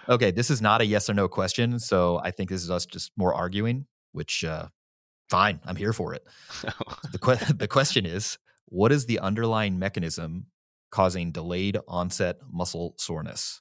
[0.09, 2.87] Okay, this is not a yes or no question, so I think this is us
[2.87, 4.69] just more arguing, which uh
[5.29, 6.25] fine, I'm here for it.
[7.11, 10.47] the que- the question is, what is the underlying mechanism
[10.93, 13.61] causing delayed onset muscle soreness?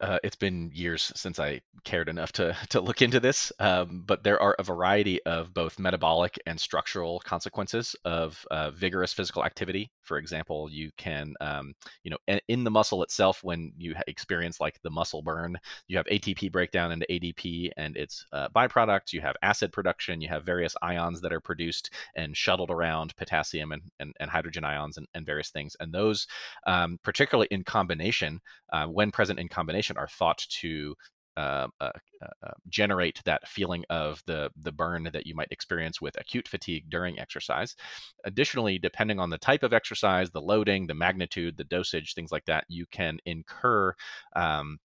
[0.00, 4.22] Uh, it's been years since I cared enough to to look into this, um, but
[4.22, 9.90] there are a variety of both metabolic and structural consequences of uh, vigorous physical activity.
[10.02, 11.74] For example, you can, um,
[12.04, 16.06] you know, in the muscle itself, when you experience like the muscle burn, you have
[16.06, 19.12] ATP breakdown into ADP and its uh, byproducts.
[19.12, 20.20] You have acid production.
[20.20, 24.64] You have various ions that are produced and shuttled around, potassium and, and, and hydrogen
[24.64, 25.76] ions and, and, various things.
[25.80, 26.26] And those,
[26.66, 28.40] um, particularly in combination,
[28.72, 30.94] uh, when present in combination are thought to
[31.38, 36.20] uh, uh, uh, generate that feeling of the the burn that you might experience with
[36.20, 37.76] acute fatigue during exercise.
[38.24, 42.44] Additionally, depending on the type of exercise, the loading, the magnitude, the dosage, things like
[42.46, 43.94] that, you can incur
[44.34, 44.80] um,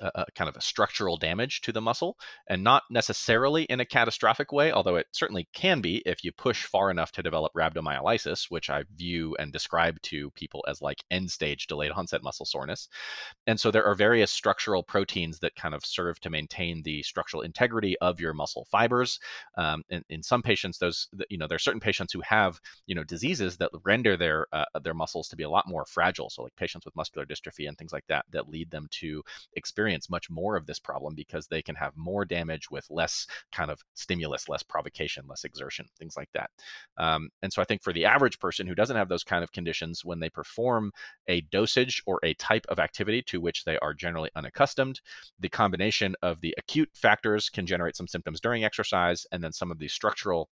[0.00, 2.16] a, kind of a structural damage to the muscle
[2.48, 6.64] and not necessarily in a catastrophic way, although it certainly can be if you push
[6.64, 11.30] far enough to develop rhabdomyolysis, which I view and describe to people as like end
[11.30, 12.88] stage delayed onset muscle soreness.
[13.46, 17.42] And so there are various structural proteins that kind of serve to maintain the structural
[17.42, 19.20] integrity of your muscle fibers.
[19.56, 22.94] Um, in, in some patients, those, you know, there are certain patients who have, you
[22.94, 26.30] know, diseases that render their, uh, their muscles to be a lot more fragile.
[26.30, 29.22] So like patients with muscular dystrophy and things like that, that lead them to
[29.54, 33.26] experience experience much more of this problem because they can have more damage with less
[33.52, 36.50] kind of stimulus, less provocation, less exertion, things like that.
[36.96, 39.52] Um, and so I think for the average person who doesn't have those kind of
[39.52, 40.90] conditions, when they perform
[41.28, 45.00] a dosage or a type of activity to which they are generally unaccustomed,
[45.38, 49.70] the combination of the acute factors can generate some symptoms during exercise, and then some
[49.70, 50.48] of the structural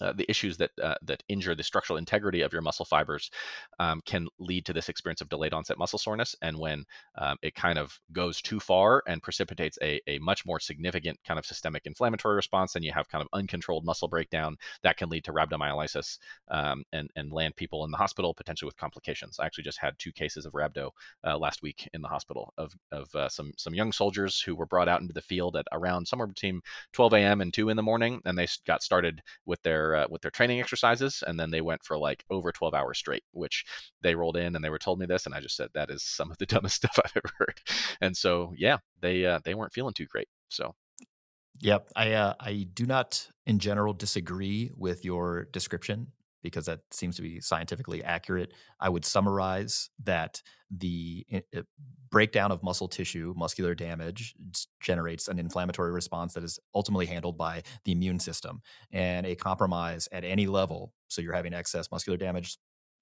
[0.00, 3.30] uh, the issues that uh, that injure the structural integrity of your muscle fibers
[3.78, 6.34] um, can lead to this experience of delayed onset muscle soreness.
[6.42, 6.84] And when
[7.18, 11.38] um, it kind of goes too far and precipitates a, a much more significant kind
[11.38, 15.24] of systemic inflammatory response, then you have kind of uncontrolled muscle breakdown that can lead
[15.24, 16.18] to rhabdomyolysis
[16.48, 19.38] um, and and land people in the hospital potentially with complications.
[19.38, 20.90] I actually just had two cases of rhabdo
[21.24, 24.66] uh, last week in the hospital of of uh, some some young soldiers who were
[24.66, 26.60] brought out into the field at around somewhere between
[26.92, 27.40] 12 a.m.
[27.40, 30.30] and 2 in the morning, and they got started with their their uh, with their
[30.30, 33.64] training exercises, and then they went for like over 12 hours straight, which
[34.02, 36.02] they rolled in and they were told me this, and I just said that is
[36.02, 37.60] some of the dumbest stuff I've ever heard.
[38.00, 40.28] And so yeah, they uh, they weren't feeling too great.
[40.48, 40.74] So
[41.60, 46.08] Yep, I uh, I do not in general disagree with your description
[46.46, 48.52] because that seems to be scientifically accurate.
[48.80, 51.62] I would summarize that the uh,
[52.10, 54.34] breakdown of muscle tissue, muscular damage,
[54.80, 58.62] generates an inflammatory response that is ultimately handled by the immune system.
[58.92, 62.58] And a compromise at any level, so you're having excess muscular damage,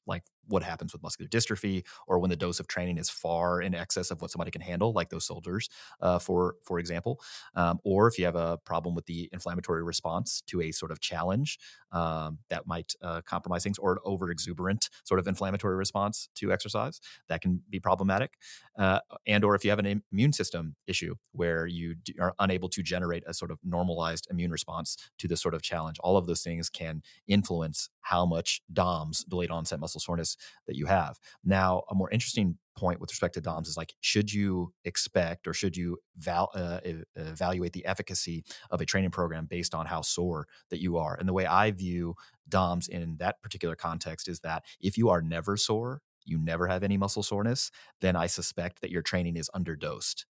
[0.07, 3.75] like what happens with muscular dystrophy or when the dose of training is far in
[3.75, 5.69] excess of what somebody can handle like those soldiers
[6.01, 7.21] uh, for for example
[7.55, 11.01] um, or if you have a problem with the inflammatory response to a sort of
[11.01, 11.59] challenge
[11.93, 16.53] um, that might uh, compromise things or an over exuberant sort of inflammatory response to
[16.53, 18.35] exercise that can be problematic
[18.79, 22.83] uh, and or if you have an immune system issue where you are unable to
[22.83, 26.43] generate a sort of normalized immune response to this sort of challenge all of those
[26.43, 30.34] things can influence how much DOMS, delayed onset muscle soreness,
[30.67, 31.19] that you have.
[31.45, 35.53] Now, a more interesting point with respect to DOMS is like, should you expect or
[35.53, 36.81] should you val- uh,
[37.17, 41.17] evaluate the efficacy of a training program based on how sore that you are?
[41.19, 42.15] And the way I view
[42.49, 46.83] DOMS in that particular context is that if you are never sore, you never have
[46.83, 47.71] any muscle soreness,
[48.01, 50.25] then I suspect that your training is underdosed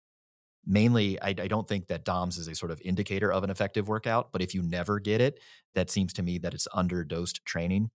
[0.67, 3.89] mainly I, I, don't think that doms is a sort of indicator of an effective
[3.89, 5.41] workout but if you never get it
[5.75, 7.91] that seems to me that it's underdosed training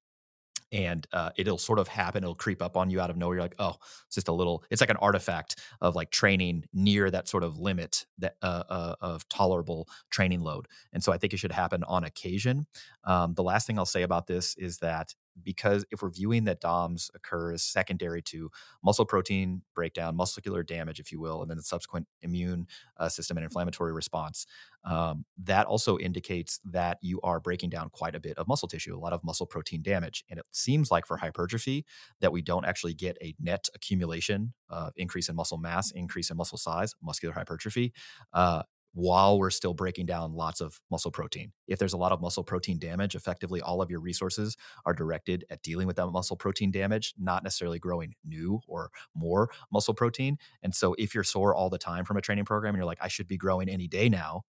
[0.75, 2.21] and uh, it'll sort of happen.
[2.21, 3.37] It'll creep up on you out of nowhere.
[3.37, 3.75] You're like, oh,
[4.07, 4.61] it's just a little.
[4.69, 8.95] It's like an artifact of like training near that sort of limit that uh, uh,
[8.99, 10.67] of tolerable training load.
[10.91, 12.67] And so I think it should happen on occasion.
[13.05, 16.61] Um, the last thing I'll say about this is that because if we're viewing that
[16.61, 18.49] DOMS occurs secondary to
[18.83, 22.67] muscle protein breakdown, muscular damage, if you will, and then the subsequent immune
[22.97, 24.45] uh, system and inflammatory response,
[24.85, 28.95] um, that also indicates that you are breaking down quite a bit of muscle tissue,
[28.95, 30.23] a lot of muscle protein damage.
[30.29, 31.85] And it seems like for hypertrophy
[32.21, 36.37] that we don't actually get a net accumulation, uh, increase in muscle mass, increase in
[36.37, 37.93] muscle size, muscular hypertrophy.
[38.33, 38.63] Uh,
[38.95, 41.51] while we're still breaking down lots of muscle protein.
[41.67, 45.43] If there's a lot of muscle protein damage, effectively all of your resources are directed
[45.49, 50.37] at dealing with that muscle protein damage, not necessarily growing new or more muscle protein.
[50.63, 52.99] And so if you're sore all the time from a training program and you're like,
[53.01, 54.43] I should be growing any day now,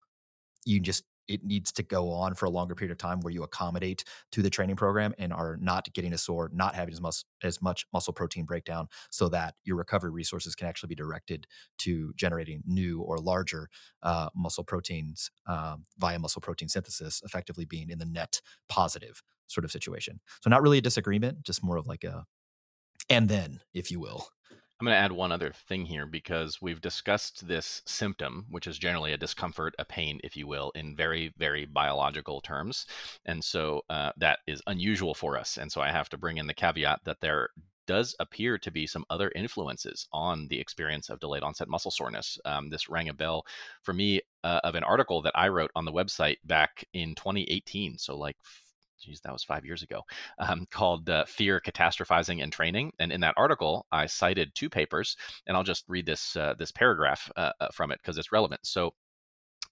[0.65, 3.43] you just it needs to go on for a longer period of time where you
[3.43, 7.25] accommodate to the training program and are not getting a sore, not having as much
[7.43, 11.47] as much muscle protein breakdown, so that your recovery resources can actually be directed
[11.79, 13.69] to generating new or larger
[14.03, 19.65] uh, muscle proteins um, via muscle protein synthesis, effectively being in the net positive sort
[19.65, 20.21] of situation.
[20.43, 22.25] So not really a disagreement, just more of like a
[23.09, 24.29] and then, if you will.
[24.79, 28.79] I'm going to add one other thing here because we've discussed this symptom, which is
[28.79, 32.85] generally a discomfort, a pain, if you will, in very, very biological terms.
[33.25, 35.57] And so uh, that is unusual for us.
[35.57, 37.49] And so I have to bring in the caveat that there
[37.87, 42.39] does appear to be some other influences on the experience of delayed onset muscle soreness.
[42.45, 43.47] Um, this rang a bell
[43.83, 47.97] for me uh, of an article that I wrote on the website back in 2018.
[47.97, 48.37] So, like
[49.01, 50.03] geez, that was five years ago,
[50.39, 52.93] um, called uh, Fear, Catastrophizing, and Training.
[52.99, 55.17] And in that article, I cited two papers,
[55.47, 58.61] and I'll just read this uh, this paragraph uh, uh from it because it's relevant.
[58.65, 58.95] So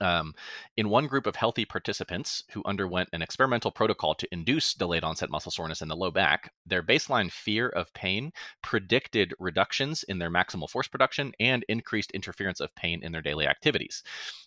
[0.00, 0.34] um,
[0.76, 5.30] in one group of healthy participants who underwent an experimental protocol to induce delayed onset
[5.30, 8.32] muscle soreness in the low back, their baseline fear of pain
[8.62, 13.46] predicted reductions in their maximal force production and increased interference of pain in their daily
[13.46, 14.02] activities.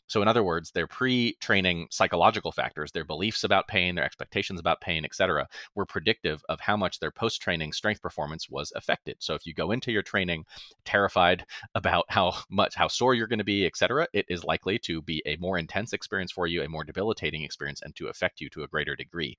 [0.08, 4.80] So, in other words, their pre-training psychological factors, their beliefs about pain, their expectations about
[4.80, 9.18] pain, etc., were predictive of how much their post-training strength performance was affected.
[9.20, 10.46] So, if you go into your training
[10.86, 11.46] terrified
[11.76, 15.22] about how much how sore you're going to be, etc., it is likely to be
[15.26, 18.64] a more intense experience for you, a more debilitating experience, and to affect you to
[18.64, 19.38] a greater degree.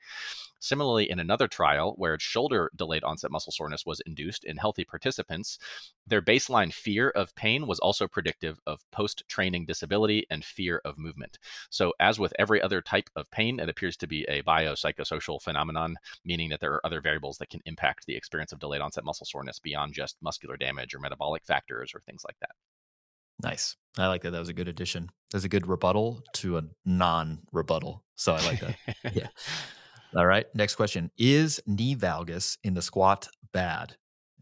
[0.60, 5.58] Similarly, in another trial where shoulder delayed onset muscle soreness was induced in healthy participants,
[6.06, 10.98] their baseline fear of pain was also predictive of post training disability and fear of
[10.98, 11.38] movement.
[11.70, 15.96] So, as with every other type of pain, it appears to be a biopsychosocial phenomenon,
[16.24, 19.26] meaning that there are other variables that can impact the experience of delayed onset muscle
[19.26, 22.50] soreness beyond just muscular damage or metabolic factors or things like that.
[23.42, 23.76] Nice.
[23.96, 24.30] I like that.
[24.30, 25.10] That was a good addition.
[25.32, 28.04] That's a good rebuttal to a non rebuttal.
[28.16, 28.76] So I like that.
[29.12, 29.28] yeah.
[30.16, 30.46] All right.
[30.54, 33.96] Next question Is knee valgus in the squat bad?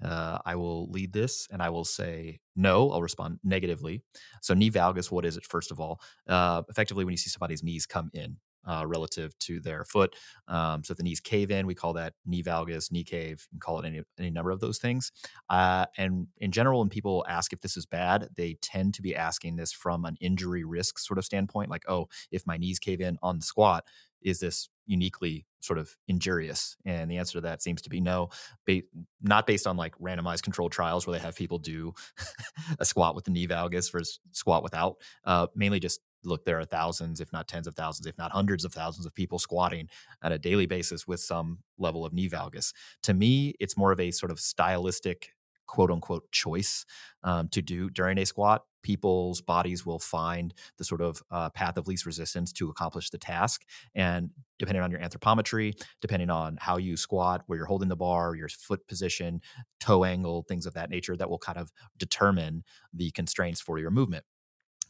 [0.05, 2.91] Uh, I will lead this and I will say no.
[2.91, 4.03] I'll respond negatively.
[4.43, 6.01] So, knee valgus, what is it, first of all?
[6.29, 8.37] Uh, effectively, when you see somebody's knees come in,
[8.67, 10.15] uh, relative to their foot.
[10.49, 13.47] Um, so if the knees cave in, we call that knee valgus, knee cave.
[13.53, 15.13] and call it any, any number of those things.
[15.49, 19.15] Uh, and in general, when people ask if this is bad, they tend to be
[19.15, 23.01] asking this from an injury risk sort of standpoint, like, oh, if my knees cave
[23.01, 23.85] in on the squat,
[24.23, 26.77] is this uniquely sort of injurious?
[26.85, 28.31] And the answer to that seems to be no,
[28.67, 28.83] ba-
[29.23, 31.95] not based on like randomized controlled trials where they have people do
[32.79, 34.97] a squat with the knee valgus versus squat without.
[35.25, 38.65] Uh, mainly just look, there are thousands, if not tens of thousands, if not hundreds
[38.65, 39.89] of thousands of people squatting
[40.23, 42.73] on a daily basis with some level of knee valgus.
[43.05, 45.31] To me, it's more of a sort of stylistic
[45.67, 46.85] quote unquote choice
[47.25, 48.65] um, to do during a squat.
[48.83, 53.19] People's bodies will find the sort of uh, path of least resistance to accomplish the
[53.19, 53.65] task.
[53.97, 58.37] And depending on your anthropometry, depending on how you squat, where you're holding the bar,
[58.37, 59.41] your foot position,
[59.81, 62.63] toe angle, things of that nature, that will kind of determine
[62.95, 64.25] the constraints for your movement.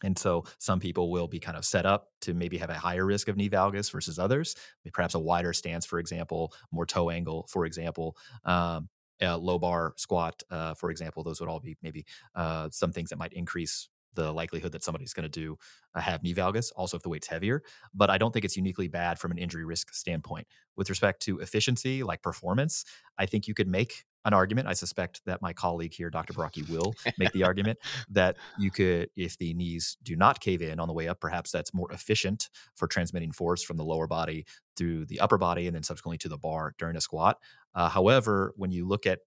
[0.03, 3.07] And so some people will be kind of set up to maybe have a higher
[3.07, 4.55] risk of knee valgus versus others,
[4.92, 8.88] perhaps a wider stance, for example, more toe angle, for example, um,
[9.20, 11.22] low bar squat, uh, for example.
[11.22, 15.12] Those would all be maybe uh, some things that might increase the likelihood that somebody's
[15.12, 15.57] going to do
[15.94, 17.62] uh, have knee valgus, also if the weight's heavier.
[17.94, 20.47] But I don't think it's uniquely bad from an injury risk standpoint.
[20.74, 22.84] With respect to efficiency, like performance,
[23.18, 24.66] I think you could make an argument.
[24.66, 26.34] I suspect that my colleague here, Dr.
[26.34, 27.78] Baraki, will make the argument
[28.10, 31.52] that you could, if the knees do not cave in on the way up, perhaps
[31.52, 34.44] that's more efficient for transmitting force from the lower body
[34.76, 37.38] through the upper body and then subsequently to the bar during a squat.
[37.74, 39.20] Uh, however, when you look at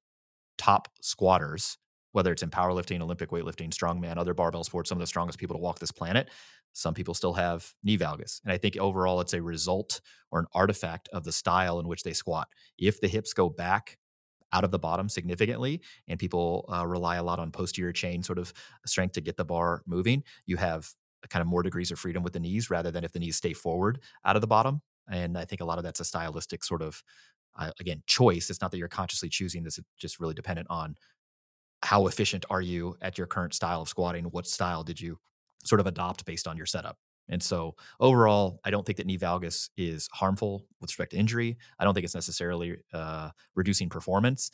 [0.58, 1.78] top squatters,
[2.12, 5.56] whether it's in powerlifting, Olympic weightlifting, strongman, other barbell sports, some of the strongest people
[5.56, 6.30] to walk this planet,
[6.74, 8.42] some people still have knee valgus.
[8.44, 12.04] And I think overall it's a result or an artifact of the style in which
[12.04, 12.50] they squat.
[12.78, 13.98] If the hips go back
[14.54, 18.40] out of the bottom significantly, and people uh, rely a lot on posterior chain sort
[18.40, 18.54] of
[18.86, 20.90] strength to get the bar moving, you have
[21.30, 23.54] kind of more degrees of freedom with the knees rather than if the knees stay
[23.54, 24.82] forward out of the bottom.
[25.12, 27.04] And I think a lot of that's a stylistic sort of,
[27.58, 28.50] uh, again, choice.
[28.50, 30.96] It's not that you're consciously choosing this, it's just really dependent on
[31.84, 34.26] how efficient are you at your current style of squatting?
[34.26, 35.20] What style did you
[35.64, 36.98] sort of adopt based on your setup?
[37.30, 41.58] And so overall, I don't think that knee valgus is harmful with respect to injury.
[41.78, 44.52] I don't think it's necessarily uh, reducing performance.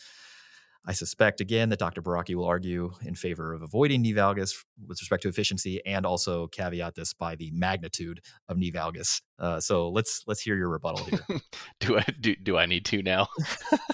[0.88, 2.01] I suspect again that Dr.
[2.01, 4.53] Baraki will argue in favor of avoiding knee valgus
[4.88, 9.21] with respect to efficiency, and also caveat this by the magnitude of knee valgus.
[9.39, 11.39] Uh, so let's let's hear your rebuttal here.
[11.80, 13.28] do I do, do I need to now?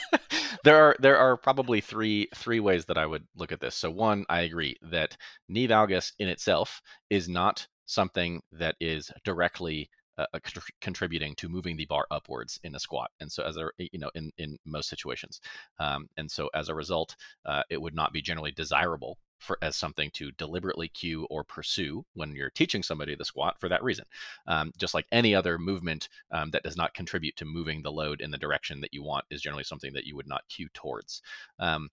[0.63, 3.75] there are there are probably three three ways that I would look at this.
[3.75, 5.15] So one, I agree that
[5.47, 10.39] knee valgus in itself is not something that is directly uh, uh
[10.81, 14.11] contributing to moving the bar upwards in a squat and so as a you know
[14.15, 15.39] in in most situations.
[15.79, 17.15] Um, and so as a result
[17.45, 22.05] uh, it would not be generally desirable for as something to deliberately cue or pursue
[22.13, 24.05] when you're teaching somebody the squat for that reason.
[24.47, 28.21] Um, just like any other movement um, that does not contribute to moving the load
[28.21, 31.21] in the direction that you want is generally something that you would not cue towards.
[31.59, 31.89] Um,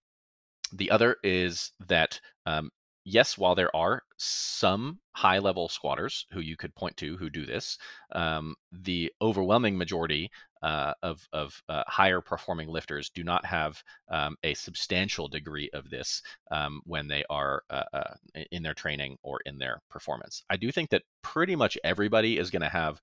[0.73, 2.71] the other is that um,
[3.09, 7.47] yes, while there are some high level squatters who you could point to who do
[7.47, 7.79] this,
[8.13, 10.31] um, the overwhelming majority
[10.63, 15.89] uh, of, of uh, higher performing lifters do not have um, a substantial degree of
[15.89, 18.15] this um, when they are uh, uh
[18.51, 20.43] in their training or in their performance.
[20.51, 23.01] I do think that pretty much everybody is going to have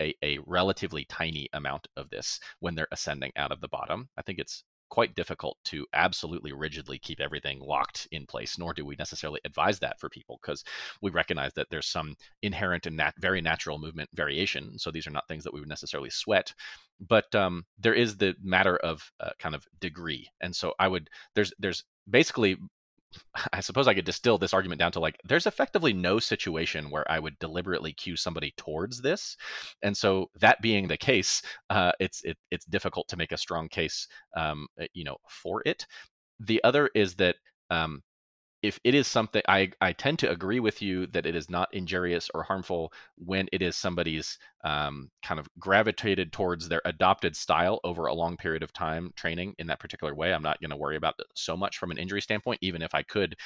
[0.00, 4.08] a, a relatively tiny amount of this when they're ascending out of the bottom.
[4.16, 4.64] I think it's
[4.94, 9.80] quite difficult to absolutely rigidly keep everything locked in place, nor do we necessarily advise
[9.80, 10.62] that for people because
[11.02, 14.78] we recognize that there's some inherent and nat- very natural movement variation.
[14.78, 16.54] So these are not things that we would necessarily sweat.
[17.08, 21.10] But um, there is the matter of uh, kind of degree, and so I would
[21.34, 22.56] there's there's basically
[23.52, 27.10] I suppose I could distill this argument down to like there's effectively no situation where
[27.10, 29.36] I would deliberately cue somebody towards this,
[29.82, 33.68] and so that being the case, uh, it's it, it's difficult to make a strong
[33.68, 35.86] case, um, eh, you know, for it.
[36.40, 37.36] The other is that
[37.70, 38.02] um,
[38.64, 41.72] if it is something I, I tend to agree with you that it is not
[41.74, 47.78] injurious or harmful when it is somebody's um, kind of gravitated towards their adopted style
[47.84, 50.32] over a long period of time training in that particular way.
[50.32, 53.02] I'm not going to worry about so much from an injury standpoint even if i
[53.02, 53.36] could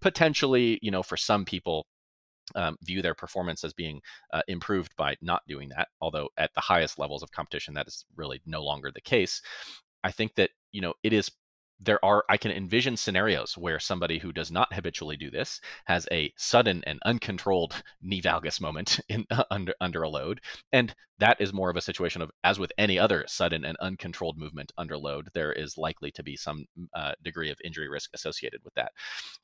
[0.00, 1.86] potentially you know for some people
[2.56, 4.00] um, view their performance as being
[4.32, 8.04] uh, improved by not doing that although at the highest levels of competition that is
[8.16, 9.40] really no longer the case.
[10.02, 11.30] I think that you know it is
[11.84, 16.06] there are i can envision scenarios where somebody who does not habitually do this has
[16.10, 20.40] a sudden and uncontrolled knee valgus moment in uh, under under a load.
[20.72, 24.36] And that is more of a situation of as with any other sudden and uncontrolled
[24.36, 28.60] movement under load there is likely to be some uh, degree of injury risk associated
[28.64, 28.92] with that.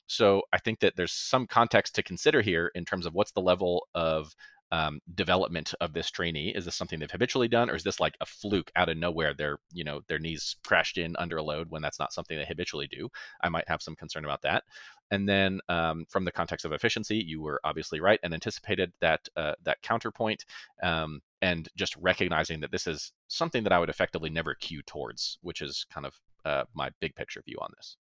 [0.07, 3.41] So i think that there's some context to consider here in terms of what's the
[3.41, 4.33] level of
[4.71, 6.49] um, development of this trainee?
[6.49, 9.33] Is this something they've habitually done, or is this like a fluke out of nowhere?
[9.33, 12.45] Their you know their knees crashed in under a load when that's not something they
[12.45, 13.09] habitually do.
[13.41, 14.63] I might have some concern about that.
[15.11, 19.27] And then um, from the context of efficiency, you were obviously right and anticipated that
[19.35, 20.45] uh, that counterpoint,
[20.81, 25.37] um, and just recognizing that this is something that I would effectively never cue towards,
[25.41, 26.13] which is kind of
[26.45, 27.97] uh, my big picture view on this.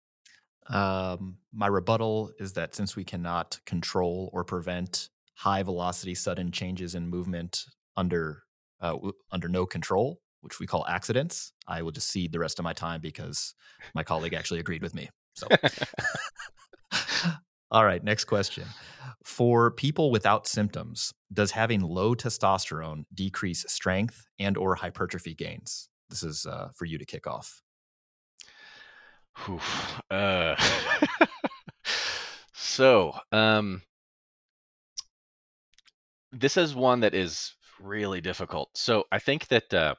[0.69, 5.09] Um, my rebuttal is that since we cannot control or prevent
[5.39, 7.65] high velocity sudden changes in movement
[7.97, 8.43] under
[8.81, 12.59] uh, w- under no control which we call accidents i will just cede the rest
[12.59, 13.55] of my time because
[13.95, 15.09] my colleague actually agreed with me
[15.39, 15.47] so.
[17.71, 18.65] All right next question.
[19.25, 25.89] For people without symptoms does having low testosterone decrease strength and or hypertrophy gains?
[26.09, 27.63] This is uh, for you to kick off.
[30.11, 30.57] Uh,
[32.55, 33.83] so um
[36.33, 38.71] this is one that is really difficult.
[38.75, 39.95] So I think that uh,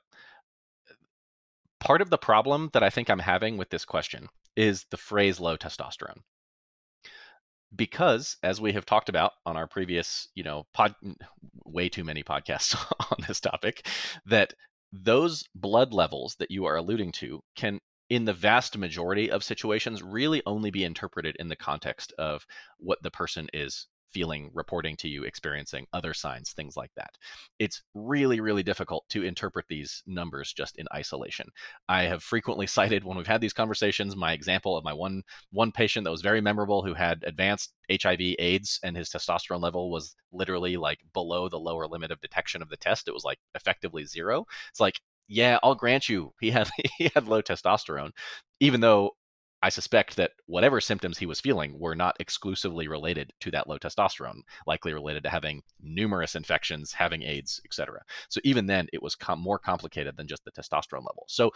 [1.80, 5.40] part of the problem that I think I'm having with this question is the phrase
[5.40, 6.20] low testosterone.
[7.76, 10.96] Because, as we have talked about on our previous, you know, pod,
[11.66, 12.76] way too many podcasts
[13.12, 13.86] on this topic,
[14.26, 14.54] that
[14.92, 20.02] those blood levels that you are alluding to can in the vast majority of situations
[20.02, 22.44] really only be interpreted in the context of
[22.80, 27.12] what the person is feeling, reporting to you, experiencing other signs, things like that.
[27.60, 31.47] It's really, really difficult to interpret these numbers just in isolation.
[31.88, 35.72] I have frequently cited when we've had these conversations my example of my one one
[35.72, 40.16] patient that was very memorable who had advanced HIV AIDS and his testosterone level was
[40.32, 43.07] literally like below the lower limit of detection of the test.
[43.07, 44.45] It was like effectively zero.
[44.70, 44.99] It's like
[45.30, 48.12] yeah, I'll grant you he had he had low testosterone,
[48.60, 49.12] even though
[49.62, 53.78] I suspect that whatever symptoms he was feeling were not exclusively related to that low
[53.78, 58.01] testosterone, likely related to having numerous infections, having AIDS, etc.
[58.30, 61.26] So even then, it was com- more complicated than just the testosterone level.
[61.28, 61.51] So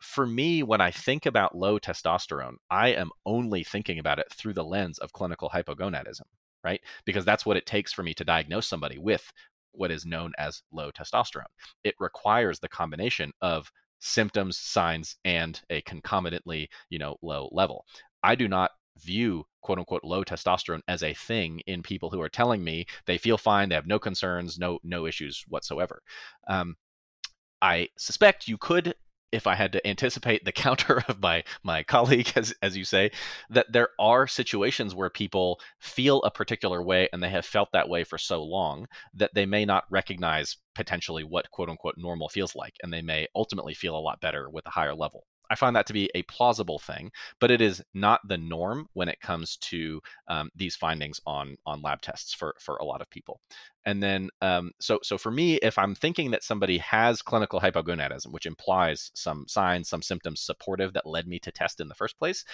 [0.00, 4.54] for me, when I think about low testosterone, I am only thinking about it through
[4.54, 6.22] the lens of clinical hypogonadism,
[6.64, 6.80] right?
[7.04, 9.32] Because that's what it takes for me to diagnose somebody with
[9.72, 11.44] what is known as low testosterone.
[11.82, 13.70] It requires the combination of
[14.02, 17.86] symptoms, signs, and a concomitantly, you know, low level.
[18.22, 22.28] I do not view quote unquote low testosterone as a thing in people who are
[22.28, 26.02] telling me they feel fine, they have no concerns, no no issues whatsoever.
[26.48, 26.76] Um,
[27.62, 28.94] I suspect you could
[29.32, 33.10] if I had to anticipate the counter of my my colleague, as as you say,
[33.50, 37.88] that there are situations where people feel a particular way and they have felt that
[37.88, 42.54] way for so long that they may not recognize potentially what quote unquote normal feels
[42.54, 45.24] like, and they may ultimately feel a lot better with a higher level.
[45.52, 49.10] I find that to be a plausible thing, but it is not the norm when
[49.10, 53.10] it comes to um, these findings on on lab tests for for a lot of
[53.10, 53.38] people.
[53.84, 58.32] And then, um, so so for me, if I'm thinking that somebody has clinical hypogonadism,
[58.32, 62.18] which implies some signs, some symptoms supportive that led me to test in the first
[62.18, 62.46] place,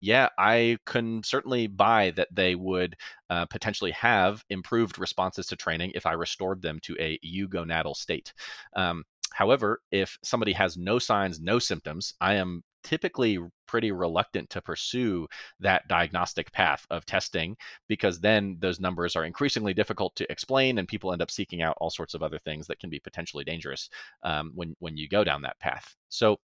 [0.00, 2.96] yeah, I can certainly buy that they would
[3.30, 8.32] uh, potentially have improved responses to training if I restored them to a eugonadal state.
[8.74, 9.04] Um,
[9.36, 15.28] However, if somebody has no signs, no symptoms, I am typically pretty reluctant to pursue
[15.60, 17.54] that diagnostic path of testing
[17.86, 21.76] because then those numbers are increasingly difficult to explain and people end up seeking out
[21.82, 23.90] all sorts of other things that can be potentially dangerous
[24.22, 25.94] um, when when you go down that path.
[26.08, 26.38] So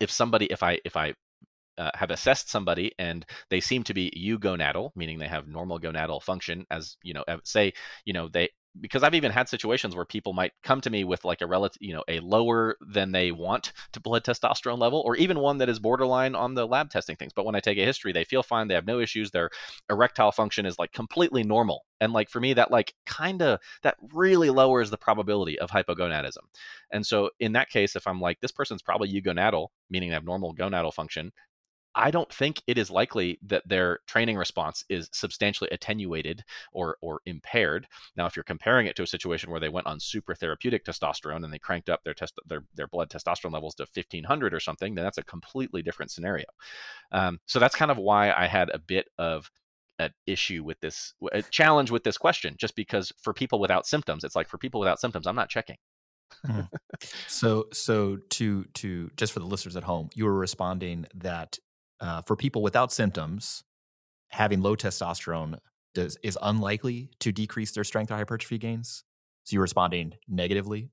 [0.00, 1.12] if somebody if i if i
[1.78, 6.22] uh, have assessed somebody and they seem to be eugonadal, meaning they have normal gonadal
[6.22, 7.72] function, as you know, say,
[8.04, 11.24] you know, they because I've even had situations where people might come to me with
[11.24, 15.16] like a relative, you know, a lower than they want to blood testosterone level, or
[15.16, 17.32] even one that is borderline on the lab testing things.
[17.32, 18.68] But when I take a history, they feel fine.
[18.68, 19.30] They have no issues.
[19.30, 19.50] Their
[19.88, 21.84] erectile function is like completely normal.
[22.00, 26.44] And like for me, that like kind of that really lowers the probability of hypogonadism.
[26.92, 30.24] And so in that case, if I'm like this person's probably eugonadal, meaning they have
[30.24, 31.32] normal gonadal function,
[31.94, 37.20] I don't think it is likely that their training response is substantially attenuated or or
[37.26, 37.86] impaired.
[38.16, 41.44] Now, if you're comparing it to a situation where they went on super therapeutic testosterone
[41.44, 44.94] and they cranked up their test their their blood testosterone levels to 1500 or something,
[44.94, 46.46] then that's a completely different scenario.
[47.12, 49.50] Um, so that's kind of why I had a bit of
[49.98, 54.24] an issue with this a challenge with this question, just because for people without symptoms,
[54.24, 55.76] it's like for people without symptoms, I'm not checking.
[56.46, 56.68] mm.
[57.26, 61.58] So, so to to just for the listeners at home, you were responding that
[62.00, 63.64] uh, for people without symptoms,
[64.28, 65.58] having low testosterone
[65.94, 69.04] does, is unlikely to decrease their strength or hypertrophy gains.
[69.44, 70.90] So you're responding negatively.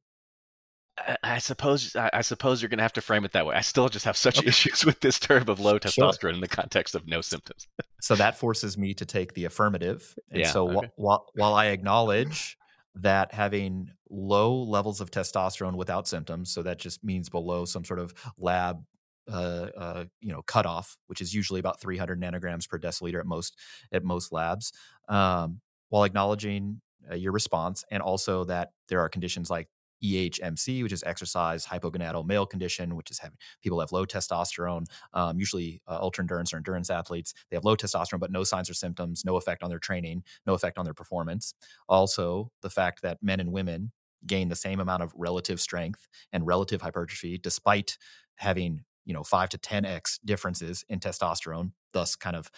[1.24, 3.56] I, suppose I, I, suppose you're going to have to frame it that way.
[3.56, 4.48] I still just have such okay.
[4.48, 6.30] issues with this term of low testosterone sure.
[6.32, 7.68] in the context of no symptoms.
[8.02, 10.16] so that forces me to take the affirmative.
[10.32, 10.90] And yeah, so okay.
[10.96, 12.58] while while I acknowledge
[12.96, 18.00] that having low levels of testosterone without symptoms, so that just means below some sort
[18.00, 18.84] of lab
[19.32, 23.58] uh, uh, you know cutoff, which is usually about 300 nanograms per deciliter at most
[23.92, 24.72] at most labs,
[25.10, 29.68] um, while acknowledging uh, your response and also that there are conditions like
[30.04, 35.40] EHMC, which is exercise hypogonadal male condition, which is having people have low testosterone, um,
[35.40, 37.34] usually uh, ultra endurance or endurance athletes.
[37.50, 40.54] They have low testosterone, but no signs or symptoms, no effect on their training, no
[40.54, 41.54] effect on their performance.
[41.90, 43.92] Also, the fact that men and women
[44.26, 47.98] gain the same amount of relative strength and relative hypertrophy despite
[48.36, 52.52] having you know, five to 10x differences in testosterone, thus kind of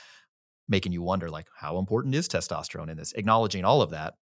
[0.68, 3.14] making you wonder, like, how important is testosterone in this?
[3.14, 4.16] Acknowledging all of that,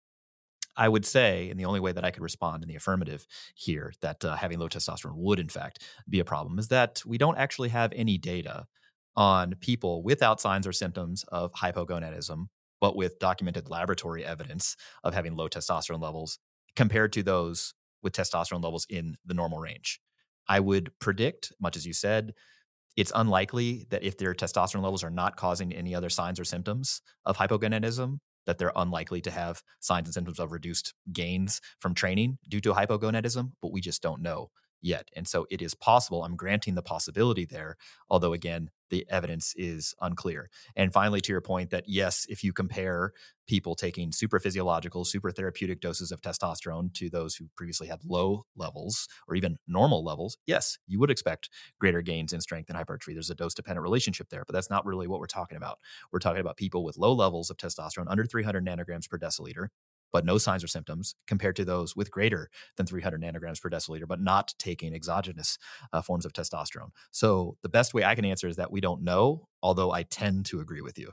[0.77, 3.93] I would say, and the only way that I could respond in the affirmative here,
[4.03, 7.39] that uh, having low testosterone would in fact be a problem, is that we don't
[7.39, 8.66] actually have any data
[9.15, 12.47] on people without signs or symptoms of hypogonadism,
[12.81, 16.40] but with documented laboratory evidence of having low testosterone levels
[16.74, 17.73] compared to those
[18.03, 20.01] with testosterone levels in the normal range.
[20.48, 22.35] I would predict, much as you said,
[22.97, 27.02] it's unlikely that if their testosterone levels are not causing any other signs or symptoms
[27.24, 32.39] of hypogonadism, that they're unlikely to have signs and symptoms of reduced gains from training
[32.48, 34.51] due to hypogonadism, but we just don't know
[34.81, 35.09] yet.
[35.16, 36.24] And so it is possible.
[36.24, 37.77] I'm granting the possibility there,
[38.09, 40.51] although again, the evidence is unclear.
[40.75, 43.13] And finally, to your point that yes, if you compare
[43.47, 48.45] people taking super physiological, super therapeutic doses of testosterone to those who previously had low
[48.57, 51.49] levels or even normal levels, yes, you would expect
[51.79, 53.15] greater gains in strength and hypertrophy.
[53.15, 55.79] There's a dose dependent relationship there, but that's not really what we're talking about.
[56.13, 59.69] We're talking about people with low levels of testosterone, under 300 nanograms per deciliter,
[60.17, 62.49] but no signs or symptoms compared to those with greater
[62.79, 65.59] than 300 nanograms per deciliter, but not taking exogenous
[65.93, 66.89] uh, forms of testosterone.
[67.11, 70.47] So the best way I can answer is that we don't know, although I tend
[70.47, 71.13] to agree with you.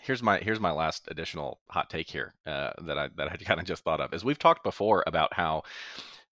[0.00, 3.60] Here's my here's my last additional hot take here uh, that I that I kind
[3.60, 4.14] of just thought of.
[4.14, 5.64] Is we've talked before about how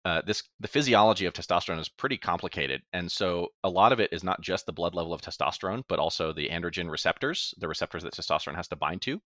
[0.05, 4.13] uh, this the physiology of testosterone is pretty complicated, and so a lot of it
[4.13, 8.03] is not just the blood level of testosterone, but also the androgen receptors, the receptors
[8.03, 9.21] that testosterone has to bind to.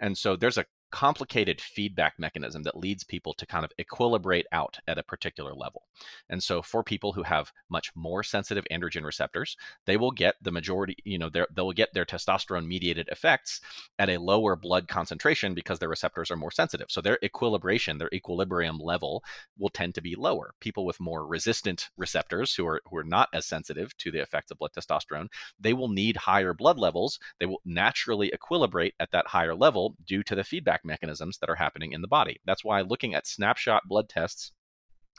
[0.00, 4.78] And so there's a complicated feedback mechanism that leads people to kind of equilibrate out
[4.88, 5.82] at a particular level.
[6.28, 9.56] And so for people who have much more sensitive androgen receptors,
[9.86, 13.60] they will get the majority, you know, they'll get their testosterone mediated effects
[13.98, 16.86] at a lower blood concentration because their receptors are more sensitive.
[16.90, 19.22] So their equilibration, their equilibrium level
[19.58, 20.54] will tend to be lower.
[20.60, 24.50] People with more resistant receptors who are who are not as sensitive to the effects
[24.50, 25.28] of blood testosterone,
[25.60, 27.18] they will need higher blood levels.
[27.38, 31.54] They will naturally equilibrate at that higher level due to the feedback mechanisms that are
[31.54, 32.40] happening in the body.
[32.44, 34.52] That's why looking at snapshot blood tests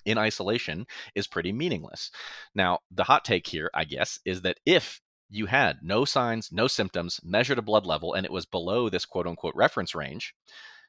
[0.06, 2.12] in isolation is pretty meaningless.
[2.56, 6.68] Now, the hot take here, I guess, is that if you had no signs, no
[6.68, 10.34] symptoms, measured a blood level, and it was below this quote unquote reference range,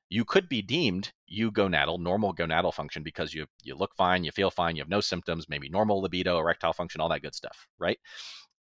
[0.08, 4.50] you could be deemed eugonadal, normal gonadal function, because you you look fine, you feel
[4.50, 7.98] fine, you have no symptoms, maybe normal libido, erectile function, all that good stuff, right?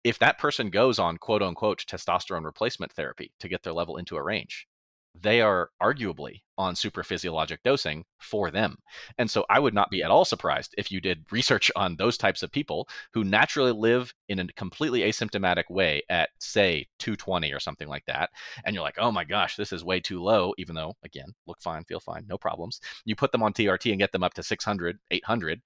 [0.04, 4.16] If that person goes on quote unquote testosterone replacement therapy to get their level into
[4.16, 4.68] a range,
[5.16, 8.76] they are arguably on super physiologic dosing for them.
[9.18, 12.18] And so I would not be at all surprised if you did research on those
[12.18, 17.60] types of people who naturally live in a completely asymptomatic way at, say, 220 or
[17.60, 18.30] something like that.
[18.66, 21.62] And you're like, oh my gosh, this is way too low, even though, again, look
[21.62, 22.82] fine, feel fine, no problems.
[23.06, 25.62] You put them on TRT and get them up to 600, 800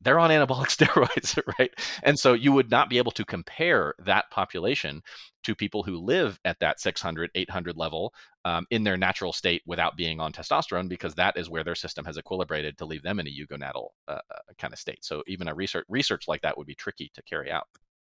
[0.00, 1.70] they're on anabolic steroids, right?
[2.02, 5.02] And so you would not be able to compare that population
[5.44, 8.12] to people who live at that 600, 800 level
[8.44, 12.04] um, in their natural state without being on testosterone, because that is where their system
[12.04, 15.04] has equilibrated to leave them in a eugonadal uh, uh kind of state.
[15.04, 17.66] So even a research research like that would be tricky to carry out.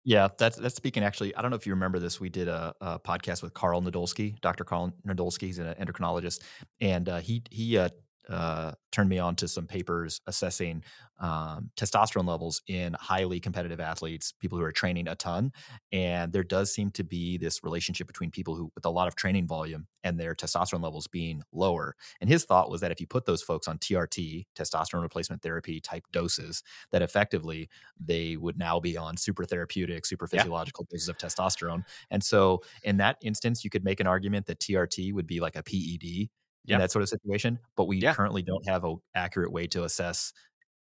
[0.06, 1.02] Yeah, that's that's speaking.
[1.02, 2.20] Actually, I don't know if you remember this.
[2.20, 4.62] We did a, a podcast with Karl Nadolsky, Dr.
[4.62, 5.42] Karl Nadolsky.
[5.42, 6.42] He's an endocrinologist,
[6.82, 7.88] and uh, he he uh,
[8.28, 10.82] uh, turned me on to some papers assessing
[11.20, 15.52] um, testosterone levels in highly competitive athletes, people who are training a ton.
[15.92, 19.14] And there does seem to be this relationship between people who, with a lot of
[19.14, 21.96] training volume, and their testosterone levels being lower.
[22.20, 25.80] And his thought was that if you put those folks on TRT, testosterone replacement therapy
[25.80, 27.68] type doses, that effectively
[27.98, 30.94] they would now be on super therapeutic, super physiological yeah.
[30.94, 31.84] doses of testosterone.
[32.10, 35.56] And so in that instance, you could make an argument that TRT would be like
[35.56, 36.28] a PED
[36.66, 37.58] in that sort of situation.
[37.76, 38.14] But we yeah.
[38.14, 40.32] currently don't have an accurate way to assess,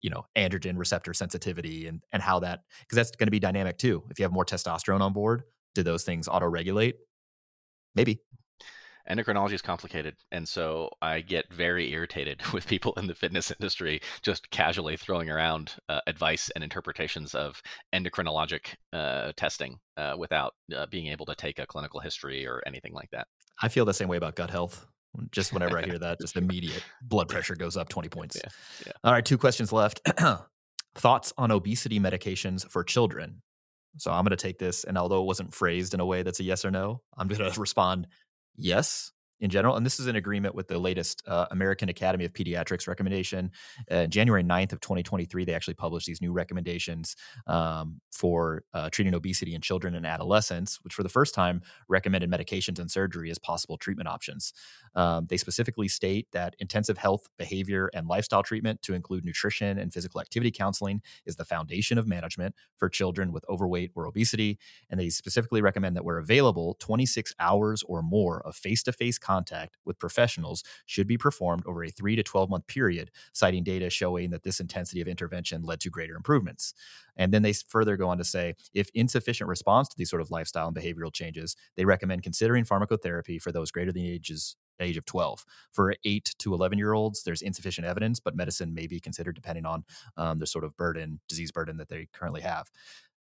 [0.01, 3.77] you know, androgen receptor sensitivity and and how that because that's going to be dynamic
[3.77, 4.03] too.
[4.09, 5.43] If you have more testosterone on board,
[5.75, 6.95] do those things auto regulate?
[7.95, 8.21] Maybe.
[9.09, 14.01] Endocrinology is complicated, and so I get very irritated with people in the fitness industry
[14.21, 17.59] just casually throwing around uh, advice and interpretations of
[17.91, 22.93] endocrinologic uh, testing uh, without uh, being able to take a clinical history or anything
[22.93, 23.25] like that.
[23.59, 24.85] I feel the same way about gut health.
[25.31, 28.37] Just whenever I hear that, just immediate blood pressure goes up 20 points.
[28.37, 28.49] Yeah,
[28.85, 28.91] yeah.
[29.03, 30.01] All right, two questions left.
[30.95, 33.41] Thoughts on obesity medications for children?
[33.97, 36.39] So I'm going to take this, and although it wasn't phrased in a way that's
[36.39, 38.07] a yes or no, I'm going to respond
[38.55, 39.75] yes in general.
[39.75, 43.51] And this is in agreement with the latest uh, American Academy of Pediatrics recommendation.
[43.89, 47.15] Uh, January 9th of 2023, they actually published these new recommendations
[47.47, 52.29] um, for uh, treating obesity in children and adolescents, which for the first time recommended
[52.29, 54.53] medications and surgery as possible treatment options.
[54.95, 59.93] Um, they specifically state that intensive health, behavior, and lifestyle treatment to include nutrition and
[59.93, 64.57] physical activity counseling is the foundation of management for children with overweight or obesity.
[64.89, 69.17] And they specifically recommend that where available, 26 hours or more of face to face
[69.29, 73.89] contact with professionals should be performed over a three to 12 month period, citing data
[73.89, 76.73] showing that this intensity of intervention led to greater improvements.
[77.15, 80.31] And then they further go on to say if insufficient response to these sort of
[80.31, 84.97] lifestyle and behavioral changes, they recommend considering pharmacotherapy for those greater than the ages age
[84.97, 85.45] of 12.
[85.73, 89.65] For 8 to 11 year olds, there's insufficient evidence, but medicine may be considered depending
[89.65, 89.83] on
[90.17, 92.71] um, the sort of burden, disease burden that they currently have.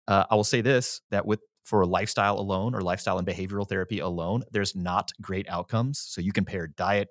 [0.08, 4.00] Uh, I will say this that with for lifestyle alone or lifestyle and behavioral therapy
[4.00, 6.00] alone, there's not great outcomes.
[6.00, 7.10] So you can pair diet,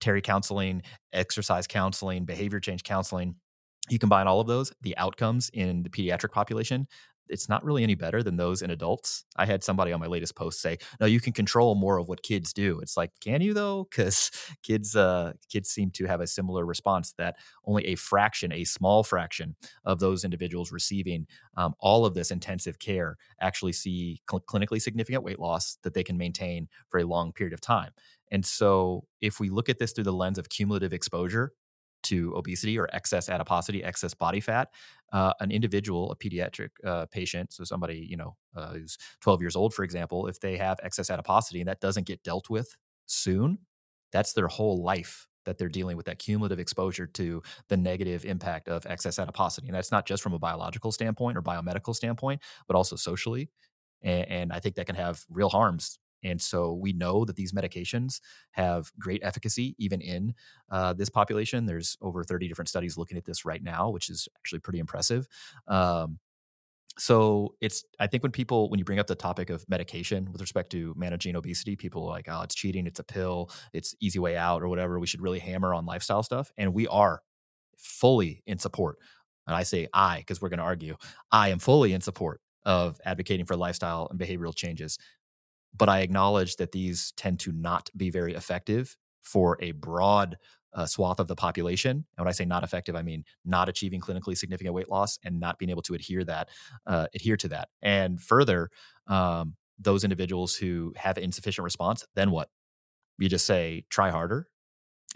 [0.00, 3.36] Terry counseling, exercise counseling, behavior change counseling.
[3.88, 6.86] You combine all of those, the outcomes in the pediatric population
[7.28, 9.24] it's not really any better than those in adults.
[9.36, 12.22] I had somebody on my latest post say, "No, you can control more of what
[12.22, 13.86] kids do." It's like, can you though?
[13.90, 14.30] Because
[14.62, 19.02] kids, uh, kids seem to have a similar response that only a fraction, a small
[19.02, 21.26] fraction of those individuals receiving
[21.56, 26.02] um, all of this intensive care actually see cl- clinically significant weight loss that they
[26.04, 27.90] can maintain for a long period of time.
[28.30, 31.52] And so, if we look at this through the lens of cumulative exposure,
[32.04, 34.68] to obesity or excess adiposity, excess body fat,
[35.12, 39.56] uh, an individual, a pediatric uh, patient, so somebody you know uh, who's 12 years
[39.56, 42.76] old, for example, if they have excess adiposity and that doesn't get dealt with
[43.06, 43.58] soon,
[44.12, 48.68] that's their whole life that they're dealing with that cumulative exposure to the negative impact
[48.68, 49.68] of excess adiposity.
[49.68, 53.50] And that's not just from a biological standpoint or biomedical standpoint, but also socially.
[54.02, 57.52] And, and I think that can have real harms and so we know that these
[57.52, 58.20] medications
[58.52, 60.34] have great efficacy even in
[60.70, 61.66] uh, this population.
[61.66, 65.28] There's over 30 different studies looking at this right now, which is actually pretty impressive.
[65.68, 66.18] Um,
[66.98, 70.40] so it's i think when people when you bring up the topic of medication with
[70.40, 74.18] respect to managing obesity people are like oh it's cheating it's a pill it's easy
[74.18, 77.20] way out or whatever we should really hammer on lifestyle stuff and we are
[77.78, 78.98] fully in support
[79.46, 80.94] and i say i because we're going to argue
[81.32, 84.98] i am fully in support of advocating for lifestyle and behavioral changes
[85.76, 90.36] but I acknowledge that these tend to not be very effective for a broad
[90.74, 92.04] uh, swath of the population.
[92.16, 95.38] And when I say not effective, I mean not achieving clinically significant weight loss and
[95.38, 96.48] not being able to adhere that
[96.86, 97.68] uh, adhere to that.
[97.82, 98.70] And further,
[99.06, 102.48] um, those individuals who have insufficient response, then what?
[103.18, 104.48] You just say try harder.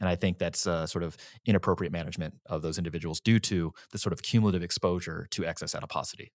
[0.01, 3.99] And I think that's uh, sort of inappropriate management of those individuals due to the
[3.99, 6.33] sort of cumulative exposure to excess adiposity.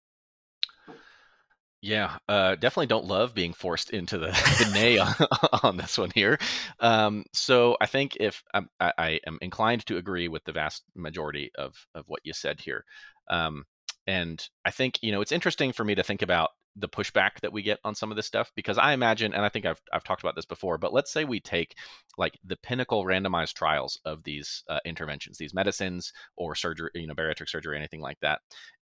[1.83, 4.27] Yeah, uh, definitely don't love being forced into the,
[4.63, 5.13] the nay on,
[5.63, 6.39] on, this one here.
[6.79, 11.51] Um, so I think if I, I, am inclined to agree with the vast majority
[11.55, 12.85] of of what you said here,
[13.29, 13.65] um,
[14.07, 17.53] and I think you know it's interesting for me to think about the pushback that
[17.53, 20.03] we get on some of this stuff because I imagine, and I think I've I've
[20.03, 21.75] talked about this before, but let's say we take
[22.17, 27.13] like the pinnacle randomized trials of these uh, interventions, these medicines or surgery, you know,
[27.13, 28.39] bariatric surgery, anything like that,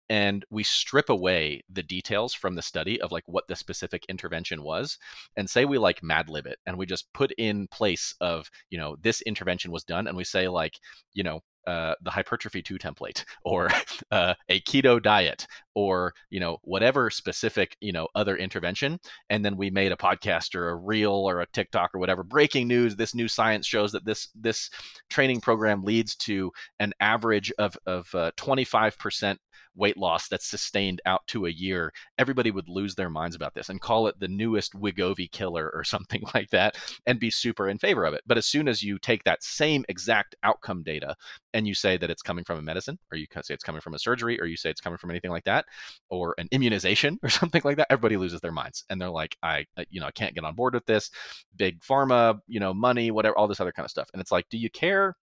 [0.08, 4.62] and we strip away the details from the study of like what the specific intervention
[4.62, 4.98] was
[5.36, 8.96] and say we like madlib it and we just put in place of you know
[9.00, 10.78] this intervention was done and we say like
[11.14, 13.68] you know uh, the hypertrophy 2 template or
[14.10, 18.98] uh, a keto diet or you know whatever specific you know other intervention.
[19.30, 22.68] And then we made a podcast or a reel or a tiktok or whatever breaking
[22.68, 22.96] news.
[22.96, 24.70] This new science shows that this this
[25.08, 29.36] training program leads to an average of of uh, 25%
[29.74, 33.68] weight loss that's sustained out to a year, everybody would lose their minds about this
[33.68, 36.76] and call it the newest Wegovy killer or something like that
[37.06, 38.22] and be super in favor of it.
[38.26, 41.14] But as soon as you take that same exact outcome data
[41.54, 43.94] and you say that it's coming from a medicine, or you say it's coming from
[43.94, 45.66] a surgery, or you say it's coming from anything like that,
[46.08, 49.66] or an immunization or something like that, everybody loses their minds and they're like, I,
[49.90, 51.10] you know, I can't get on board with this.
[51.56, 54.08] Big pharma, you know, money, whatever, all this other kind of stuff.
[54.12, 55.16] And it's like, do you care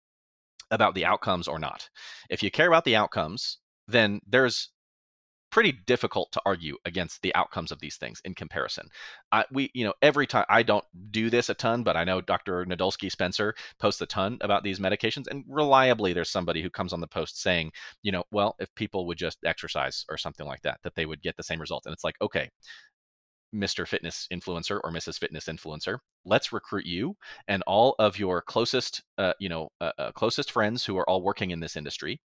[0.71, 1.89] about the outcomes or not?
[2.29, 3.57] If you care about the outcomes,
[3.89, 4.69] then there's
[5.51, 8.87] pretty difficult to argue against the outcomes of these things in comparison.
[9.31, 12.21] I, we, you know, every time I don't do this a ton, but I know
[12.21, 12.65] Dr.
[12.65, 17.01] Nadolsky Spencer posts a ton about these medications, and reliably there's somebody who comes on
[17.01, 17.71] the post saying,
[18.03, 21.21] you know, well, if people would just exercise or something like that, that they would
[21.21, 21.83] get the same result.
[21.85, 22.49] And it's like, okay,
[23.53, 23.87] Mr.
[23.87, 25.17] Fitness Influencer or Mrs.
[25.17, 27.15] Fitness Influencer, let's recruit you
[27.47, 31.23] and all of your closest, uh, you know, uh, uh, closest friends who are all
[31.23, 32.21] working in this industry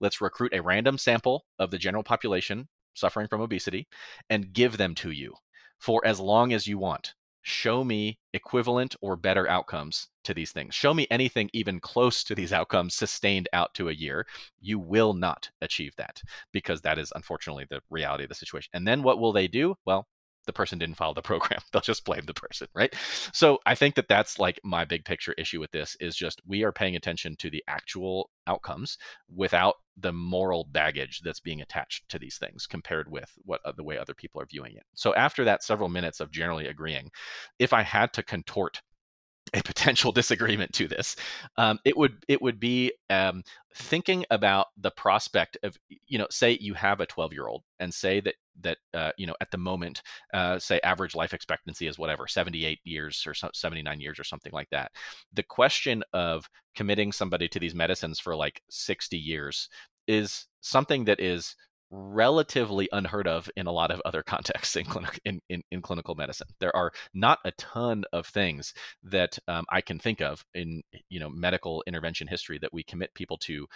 [0.00, 3.88] Let's recruit a random sample of the general population suffering from obesity
[4.30, 5.34] and give them to you
[5.78, 7.14] for as long as you want.
[7.42, 10.74] Show me equivalent or better outcomes to these things.
[10.74, 14.26] Show me anything even close to these outcomes sustained out to a year.
[14.60, 16.20] You will not achieve that
[16.52, 18.70] because that is unfortunately the reality of the situation.
[18.74, 19.76] And then what will they do?
[19.86, 20.06] Well,
[20.48, 21.60] the person didn't follow the program.
[21.70, 22.92] They'll just blame the person, right?
[23.32, 26.64] So I think that that's like my big picture issue with this is just we
[26.64, 28.98] are paying attention to the actual outcomes
[29.32, 33.84] without the moral baggage that's being attached to these things compared with what uh, the
[33.84, 34.84] way other people are viewing it.
[34.94, 37.10] So after that several minutes of generally agreeing,
[37.58, 38.80] if I had to contort
[39.54, 41.16] a potential disagreement to this.
[41.56, 43.42] Um, it would it would be um,
[43.74, 45.76] thinking about the prospect of
[46.06, 49.26] you know say you have a 12 year old and say that that uh, you
[49.26, 50.02] know at the moment
[50.34, 54.68] uh, say average life expectancy is whatever 78 years or 79 years or something like
[54.70, 54.90] that.
[55.32, 59.68] The question of committing somebody to these medicines for like 60 years
[60.06, 61.54] is something that is
[61.90, 66.14] relatively unheard of in a lot of other contexts in, clinic, in, in, in, clinical
[66.14, 66.48] medicine.
[66.60, 68.74] There are not a ton of things
[69.04, 73.14] that um, I can think of in you know medical intervention history that we commit
[73.14, 73.66] people to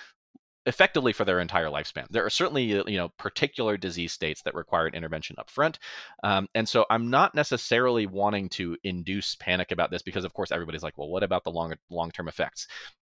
[0.66, 2.06] effectively for their entire lifespan.
[2.10, 5.78] There are certainly uh, you know particular disease states that require an intervention up front,
[6.22, 10.52] um, and so I'm not necessarily wanting to induce panic about this because of course
[10.52, 12.66] everybody's like, well, what about the long long term effects?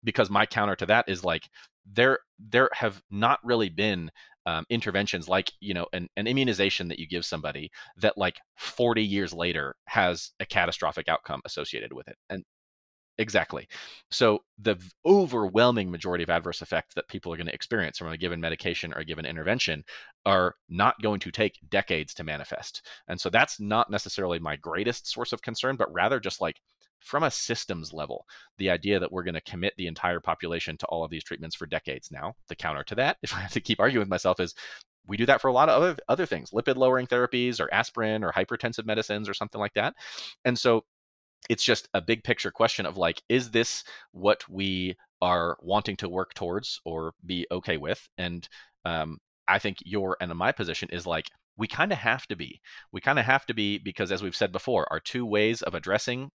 [0.04, 1.48] Because my counter to that is like
[1.86, 4.10] there there have not really been
[4.46, 9.02] um, interventions like you know an, an immunization that you give somebody that like 40
[9.02, 12.44] years later has a catastrophic outcome associated with it and
[13.18, 13.68] exactly.
[14.10, 18.16] So the overwhelming majority of adverse effects that people are going to experience from a
[18.16, 19.84] given medication or a given intervention
[20.24, 25.06] are not going to take decades to manifest and so that's not necessarily my greatest
[25.06, 26.60] source of concern but rather just like
[27.00, 28.26] from a systems level,
[28.58, 31.56] the idea that we're going to commit the entire population to all of these treatments
[31.56, 34.40] for decades now, the counter to that, if I have to keep arguing with myself,
[34.40, 34.54] is
[35.06, 38.22] we do that for a lot of other, other things, lipid lowering therapies or aspirin
[38.22, 39.94] or hypertensive medicines or something like that.
[40.44, 40.84] And so
[41.48, 43.82] it's just a big picture question of like, is this
[44.12, 48.06] what we are wanting to work towards or be okay with?
[48.18, 48.46] And
[48.84, 49.18] um,
[49.48, 52.60] I think your and my position is like, we kind of have to be.
[52.92, 55.74] We kind of have to be because, as we've said before, our two ways of
[55.74, 56.30] addressing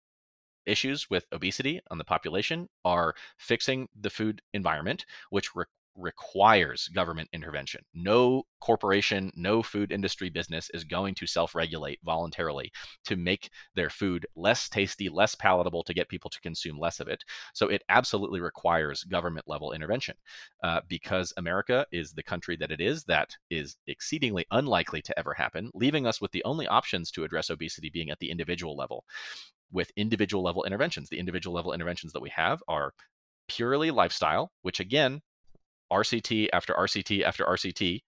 [0.65, 5.65] issues with obesity on the population are fixing the food environment, which re-
[5.95, 7.81] requires government intervention.
[7.93, 12.71] No corporation, no food industry business is going to self regulate voluntarily
[13.05, 17.07] to make their food less tasty, less palatable, to get people to consume less of
[17.07, 17.23] it.
[17.53, 20.15] So it absolutely requires government level intervention
[20.63, 25.33] uh, because America is the country that it is, that is exceedingly unlikely to ever
[25.33, 29.05] happen, leaving us with the only options to address obesity being at the individual level
[29.73, 31.09] with individual level interventions.
[31.09, 32.93] The individual level interventions that we have are
[33.47, 35.21] purely lifestyle, which again,
[35.91, 38.01] RCT after RCT after RCT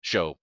[0.00, 0.36] show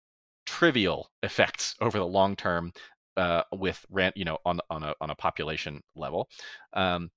[0.46, 2.72] trivial effects over the long term
[3.18, 6.28] uh, with rent, you know, on on a on a population level.
[6.74, 7.10] Um,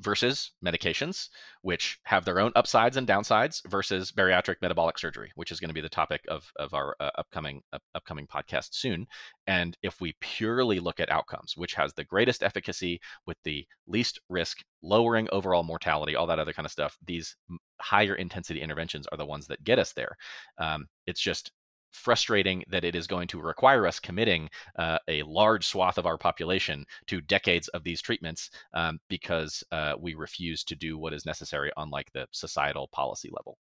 [0.00, 1.28] versus medications,
[1.62, 5.74] which have their own upsides and downsides, versus bariatric metabolic surgery, which is going to
[5.74, 9.06] be the topic of, of our uh, upcoming uh, upcoming podcast soon.
[9.46, 14.20] And if we purely look at outcomes, which has the greatest efficacy with the least
[14.28, 17.36] risk, lowering overall mortality, all that other kind of stuff, these
[17.80, 20.16] higher intensity interventions are the ones that get us there.
[20.58, 21.52] Um, it's just
[21.90, 24.48] frustrating that it is going to require us committing
[24.78, 29.94] uh, a large swath of our population to decades of these treatments um, because uh,
[29.98, 33.58] we refuse to do what is necessary on like the societal policy level.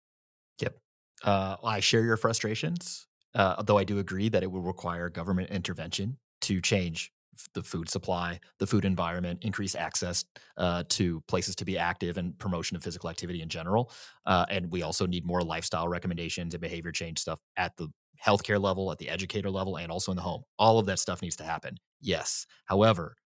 [0.60, 0.76] Yep.
[1.24, 5.50] Uh, I share your frustrations, uh, though I do agree that it will require government
[5.50, 7.12] intervention to change
[7.54, 10.24] the food supply, the food environment, increase access
[10.56, 13.90] uh, to places to be active and promotion of physical activity in general.
[14.24, 17.88] Uh, and we also need more lifestyle recommendations and behavior change stuff at the
[18.24, 20.42] healthcare level, at the educator level, and also in the home.
[20.58, 21.76] All of that stuff needs to happen.
[22.00, 22.46] Yes.
[22.66, 23.16] However,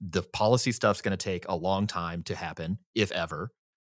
[0.00, 3.50] the policy stuff's going to take a long time to happen, if ever.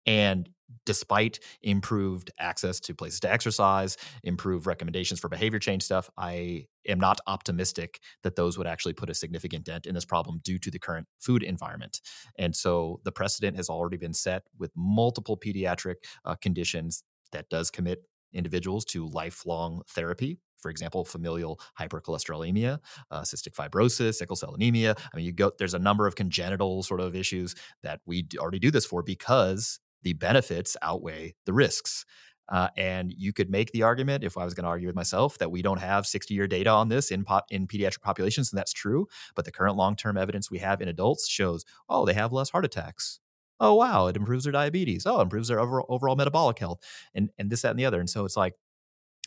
[0.06, 0.48] And
[0.86, 6.98] despite improved access to places to exercise, improved recommendations for behavior change stuff, I am
[6.98, 10.70] not optimistic that those would actually put a significant dent in this problem due to
[10.70, 12.00] the current food environment.
[12.38, 17.70] And so the precedent has already been set with multiple pediatric uh, conditions that does
[17.70, 20.38] commit individuals to lifelong therapy.
[20.58, 22.80] For example, familial hypercholesterolemia,
[23.10, 24.96] uh, cystic fibrosis, sickle cell anemia.
[24.98, 25.52] I mean, you go.
[25.56, 29.78] There's a number of congenital sort of issues that we already do this for because
[30.02, 32.04] the benefits outweigh the risks.
[32.48, 35.36] Uh, and you could make the argument, if I was going to argue with myself,
[35.38, 38.58] that we don't have 60 year data on this in po- in pediatric populations, and
[38.58, 39.06] that's true.
[39.36, 42.50] But the current long term evidence we have in adults shows, oh, they have less
[42.50, 43.20] heart attacks
[43.60, 45.04] oh wow it improves their diabetes.
[45.06, 46.80] Oh improves their overall, overall metabolic health
[47.14, 48.54] and and this that and the other and so it's like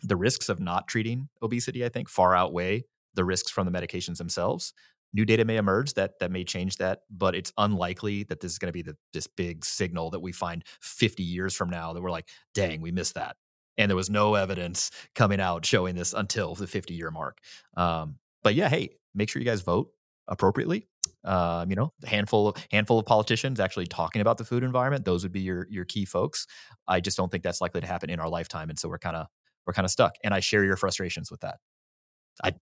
[0.03, 2.83] the risks of not treating obesity i think far outweigh
[3.13, 4.73] the risks from the medications themselves.
[5.13, 8.57] New data may emerge that that may change that but it's unlikely that this is
[8.57, 12.01] going to be the, this big signal that we find 50 years from now that
[12.01, 13.35] we're like dang we missed that
[13.77, 17.39] and there was no evidence coming out showing this until the 50 year mark.
[17.75, 19.91] Um, but yeah hey make sure you guys vote
[20.29, 20.87] appropriately
[21.23, 25.06] um, you know, handful of handful of politicians actually talking about the food environment.
[25.06, 26.48] Those would be your your key folks.
[26.88, 29.15] I just don't think that's likely to happen in our lifetime, and so we're kind
[29.15, 29.27] of
[29.68, 30.15] we're kind of stuck.
[30.23, 31.57] And I share your frustrations with that.
[32.43, 32.53] I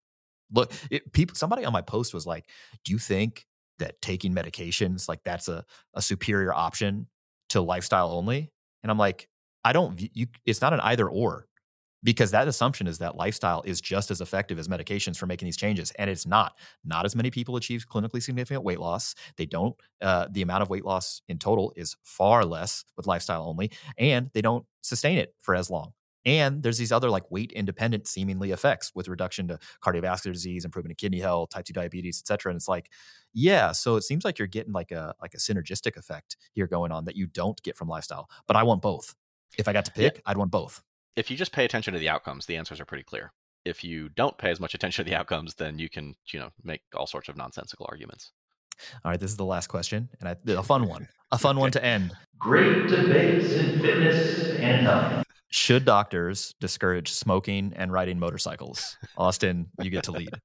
[0.53, 1.35] look, it, people.
[1.35, 2.49] Somebody on my post was like,
[2.85, 3.45] "Do you think
[3.79, 5.65] that taking medications like that's a
[5.95, 7.07] a superior option
[7.49, 8.51] to lifestyle only?"
[8.83, 9.29] And I'm like,
[9.65, 9.99] I don't.
[10.15, 11.47] You, it's not an either or
[12.03, 15.57] because that assumption is that lifestyle is just as effective as medications for making these
[15.57, 16.57] changes and it's not.
[16.85, 19.15] Not as many people achieve clinically significant weight loss.
[19.37, 23.47] They don't uh, the amount of weight loss in total is far less with lifestyle
[23.47, 25.93] only and they don't sustain it for as long.
[26.25, 30.91] And there's these other like weight independent seemingly effects with reduction to cardiovascular disease improvement
[30.91, 32.89] in kidney health type 2 diabetes et cetera and it's like
[33.33, 36.91] yeah so it seems like you're getting like a like a synergistic effect here going
[36.91, 39.15] on that you don't get from lifestyle but i want both.
[39.57, 40.21] If i got to pick yeah.
[40.25, 40.83] i'd want both
[41.19, 43.33] if you just pay attention to the outcomes, the answers are pretty clear.
[43.65, 46.49] If you don't pay as much attention to the outcomes, then you can, you know,
[46.63, 48.31] make all sorts of nonsensical arguments.
[49.03, 51.71] All right, this is the last question, and I, a fun one, a fun one
[51.71, 52.13] to end.
[52.37, 55.25] Great debates in fitness and health.
[55.51, 58.97] Should doctors discourage smoking and riding motorcycles?
[59.17, 60.29] Austin, you get to lead.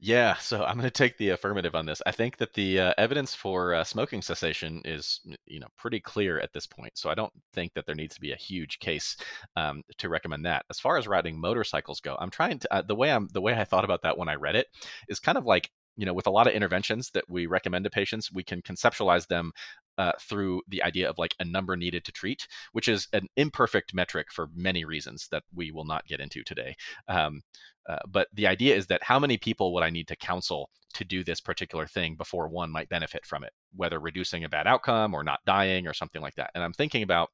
[0.00, 2.00] Yeah, so I'm going to take the affirmative on this.
[2.06, 6.38] I think that the uh, evidence for uh, smoking cessation is, you know, pretty clear
[6.38, 6.96] at this point.
[6.96, 9.16] So I don't think that there needs to be a huge case
[9.56, 10.64] um, to recommend that.
[10.70, 13.54] As far as riding motorcycles go, I'm trying to uh, the way I'm the way
[13.54, 14.68] I thought about that when I read it
[15.08, 17.90] is kind of like you know with a lot of interventions that we recommend to
[17.90, 19.50] patients we can conceptualize them
[19.98, 23.92] uh, through the idea of like a number needed to treat, which is an imperfect
[23.92, 26.74] metric for many reasons that we will not get into today.
[27.08, 27.42] Um,
[27.88, 31.04] uh, but the idea is that how many people would I need to counsel to
[31.04, 35.14] do this particular thing before one might benefit from it, whether reducing a bad outcome
[35.14, 36.50] or not dying or something like that.
[36.54, 37.30] And I'm thinking about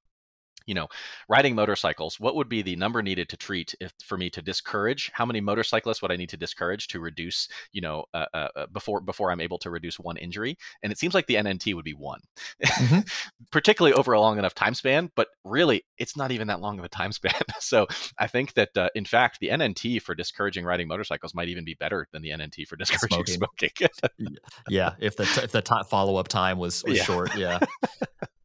[0.67, 0.89] you know,
[1.29, 5.11] riding motorcycles, what would be the number needed to treat if for me to discourage?
[5.15, 8.67] How many motorcyclists would I need to discourage to reduce, you know, uh, uh, uh
[8.67, 10.57] before before I'm able to reduce one injury?
[10.83, 12.21] And it seems like the NNT would be one,
[12.65, 13.01] mm-hmm.
[13.51, 15.11] particularly over a long enough time span.
[15.15, 17.35] But really, it's not even that long of a time span.
[17.61, 17.87] so
[18.19, 21.75] I think that uh, in fact, the NNT for discouraging riding motorcycles might even be
[21.75, 23.71] better than the NNT for discouraging smoking.
[23.77, 24.37] smoking.
[24.69, 27.05] yeah, if the if the t- follow up time was, was yeah.
[27.05, 27.59] short, yeah.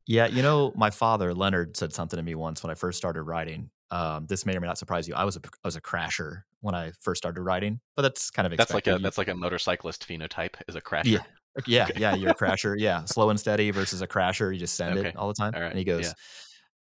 [0.10, 3.22] Yeah, you know, my father Leonard said something to me once when I first started
[3.22, 3.70] riding.
[3.92, 5.14] Um, this may or may not surprise you.
[5.14, 8.48] I was a I was a crasher when I first started riding, but that's kind
[8.48, 8.74] of expected.
[8.74, 11.06] that's like a that's like a motorcyclist phenotype is a crasher.
[11.06, 11.20] Yeah,
[11.68, 11.94] yeah, okay.
[12.00, 12.16] yeah.
[12.16, 12.74] You're a crasher.
[12.76, 14.52] Yeah, slow and steady versus a crasher.
[14.52, 15.10] You just send okay.
[15.10, 15.54] it all the time.
[15.54, 15.70] All right.
[15.70, 16.14] And he goes, yeah.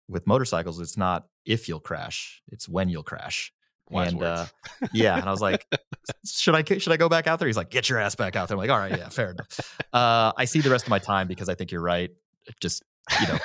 [0.09, 3.53] with motorcycles, it's not if you'll crash, it's when you'll crash.
[3.91, 4.47] Wise and uh,
[4.95, 5.67] yeah, and I was like,
[6.25, 7.49] should I should I go back out there?
[7.49, 8.55] He's like, get your ass back out there.
[8.55, 9.79] I'm like, all right, yeah, fair enough.
[9.93, 12.11] Uh, I see the rest of my time because I think you're right.
[12.61, 12.83] Just
[13.21, 13.39] you know,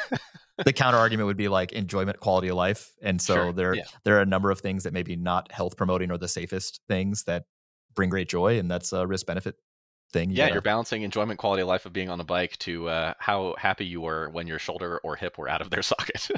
[0.64, 3.84] the counter argument would be like enjoyment, quality of life, and so Sure, there yeah.
[4.04, 7.24] there are a number of things that maybe not health promoting or the safest things
[7.26, 7.46] that
[7.94, 9.56] bring great joy, and that's a risk benefit
[10.14, 10.30] thing.
[10.30, 12.88] You yeah, gotta- you're balancing enjoyment, quality of life of being on a bike to
[12.90, 16.30] uh, how happy you were when your shoulder or hip were out of their socket.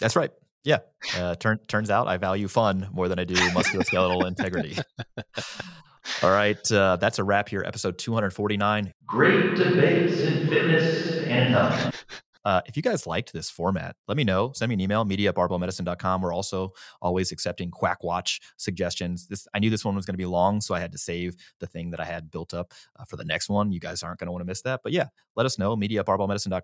[0.00, 0.30] That's right.
[0.64, 0.78] Yeah.
[1.16, 4.76] Uh, turn, turns out I value fun more than I do musculoskeletal integrity.
[6.22, 6.70] All right.
[6.70, 7.62] Uh, that's a wrap here.
[7.66, 8.92] Episode 249.
[9.06, 12.04] Great debates in fitness and health.
[12.44, 14.52] Uh, if you guys liked this format, let me know.
[14.54, 16.22] Send me an email, media at.
[16.22, 16.72] We're also
[17.02, 19.26] always accepting Quack Watch suggestions.
[19.26, 21.36] This I knew this one was going to be long, so I had to save
[21.58, 23.72] the thing that I had built up uh, for the next one.
[23.72, 24.80] You guys aren't going to want to miss that.
[24.82, 26.02] But yeah, let us know, media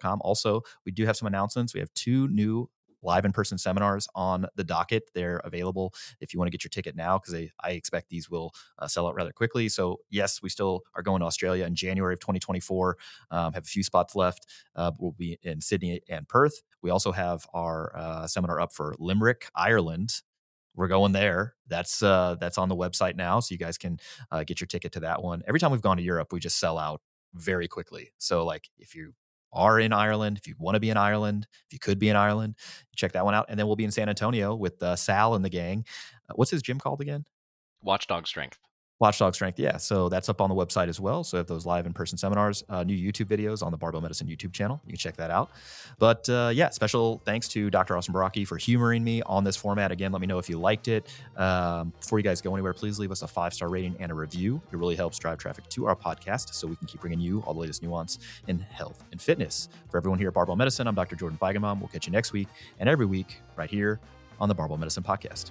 [0.01, 0.21] at.
[0.23, 1.75] Also, we do have some announcements.
[1.75, 2.69] We have two new
[3.07, 5.11] live in-person seminars on the docket.
[5.15, 8.53] They're available if you want to get your ticket now because I expect these will
[8.79, 9.69] uh, sell out rather quickly.
[9.69, 12.99] So yes, we still are going to Australia in January of 2024.
[13.31, 14.47] Um, have a few spots left.
[14.75, 16.63] Uh, we'll be in Sydney and Perth.
[16.83, 20.23] We also have our uh, seminar up for Limerick, Ireland.
[20.75, 21.55] We're going there.
[21.69, 23.99] That's uh, that's on the website now, so you guys can
[24.31, 25.43] uh, get your ticket to that one.
[25.49, 27.01] Every time we've gone to Europe, we just sell out
[27.33, 28.13] very quickly.
[28.19, 29.15] So like if you
[29.57, 32.17] are in Ireland, if you want to be in Ireland, if you could be in
[32.17, 32.55] Ireland,
[32.95, 33.47] check that one out.
[33.49, 35.85] And then we'll be in San Antonio with uh, Sal and the gang.
[36.29, 37.25] Uh, what's his gym called again?
[37.83, 38.59] Watchdog strength.
[38.99, 39.77] Watchdog Strength, yeah.
[39.77, 41.23] So that's up on the website as well.
[41.23, 44.53] So if those live in-person seminars, uh, new YouTube videos on the Barbell Medicine YouTube
[44.53, 45.51] channel, you can check that out.
[45.99, 47.97] But uh, yeah, special thanks to Dr.
[47.97, 49.93] Austin Baraki for humoring me on this format.
[49.93, 51.11] Again, let me know if you liked it.
[51.37, 54.63] Um, before you guys go anywhere, please leave us a five-star rating and a review.
[54.73, 57.53] It really helps drive traffic to our podcast, so we can keep bringing you all
[57.53, 58.19] the latest nuance
[58.49, 59.69] in health and fitness.
[59.91, 61.17] For everyone here at Barbell Medicine, I'm Dr.
[61.17, 61.81] Jordan Feigenbaum.
[61.81, 62.49] We'll catch you next week
[62.79, 64.01] and every week right here
[64.41, 65.51] on the Barbell Medicine Podcast.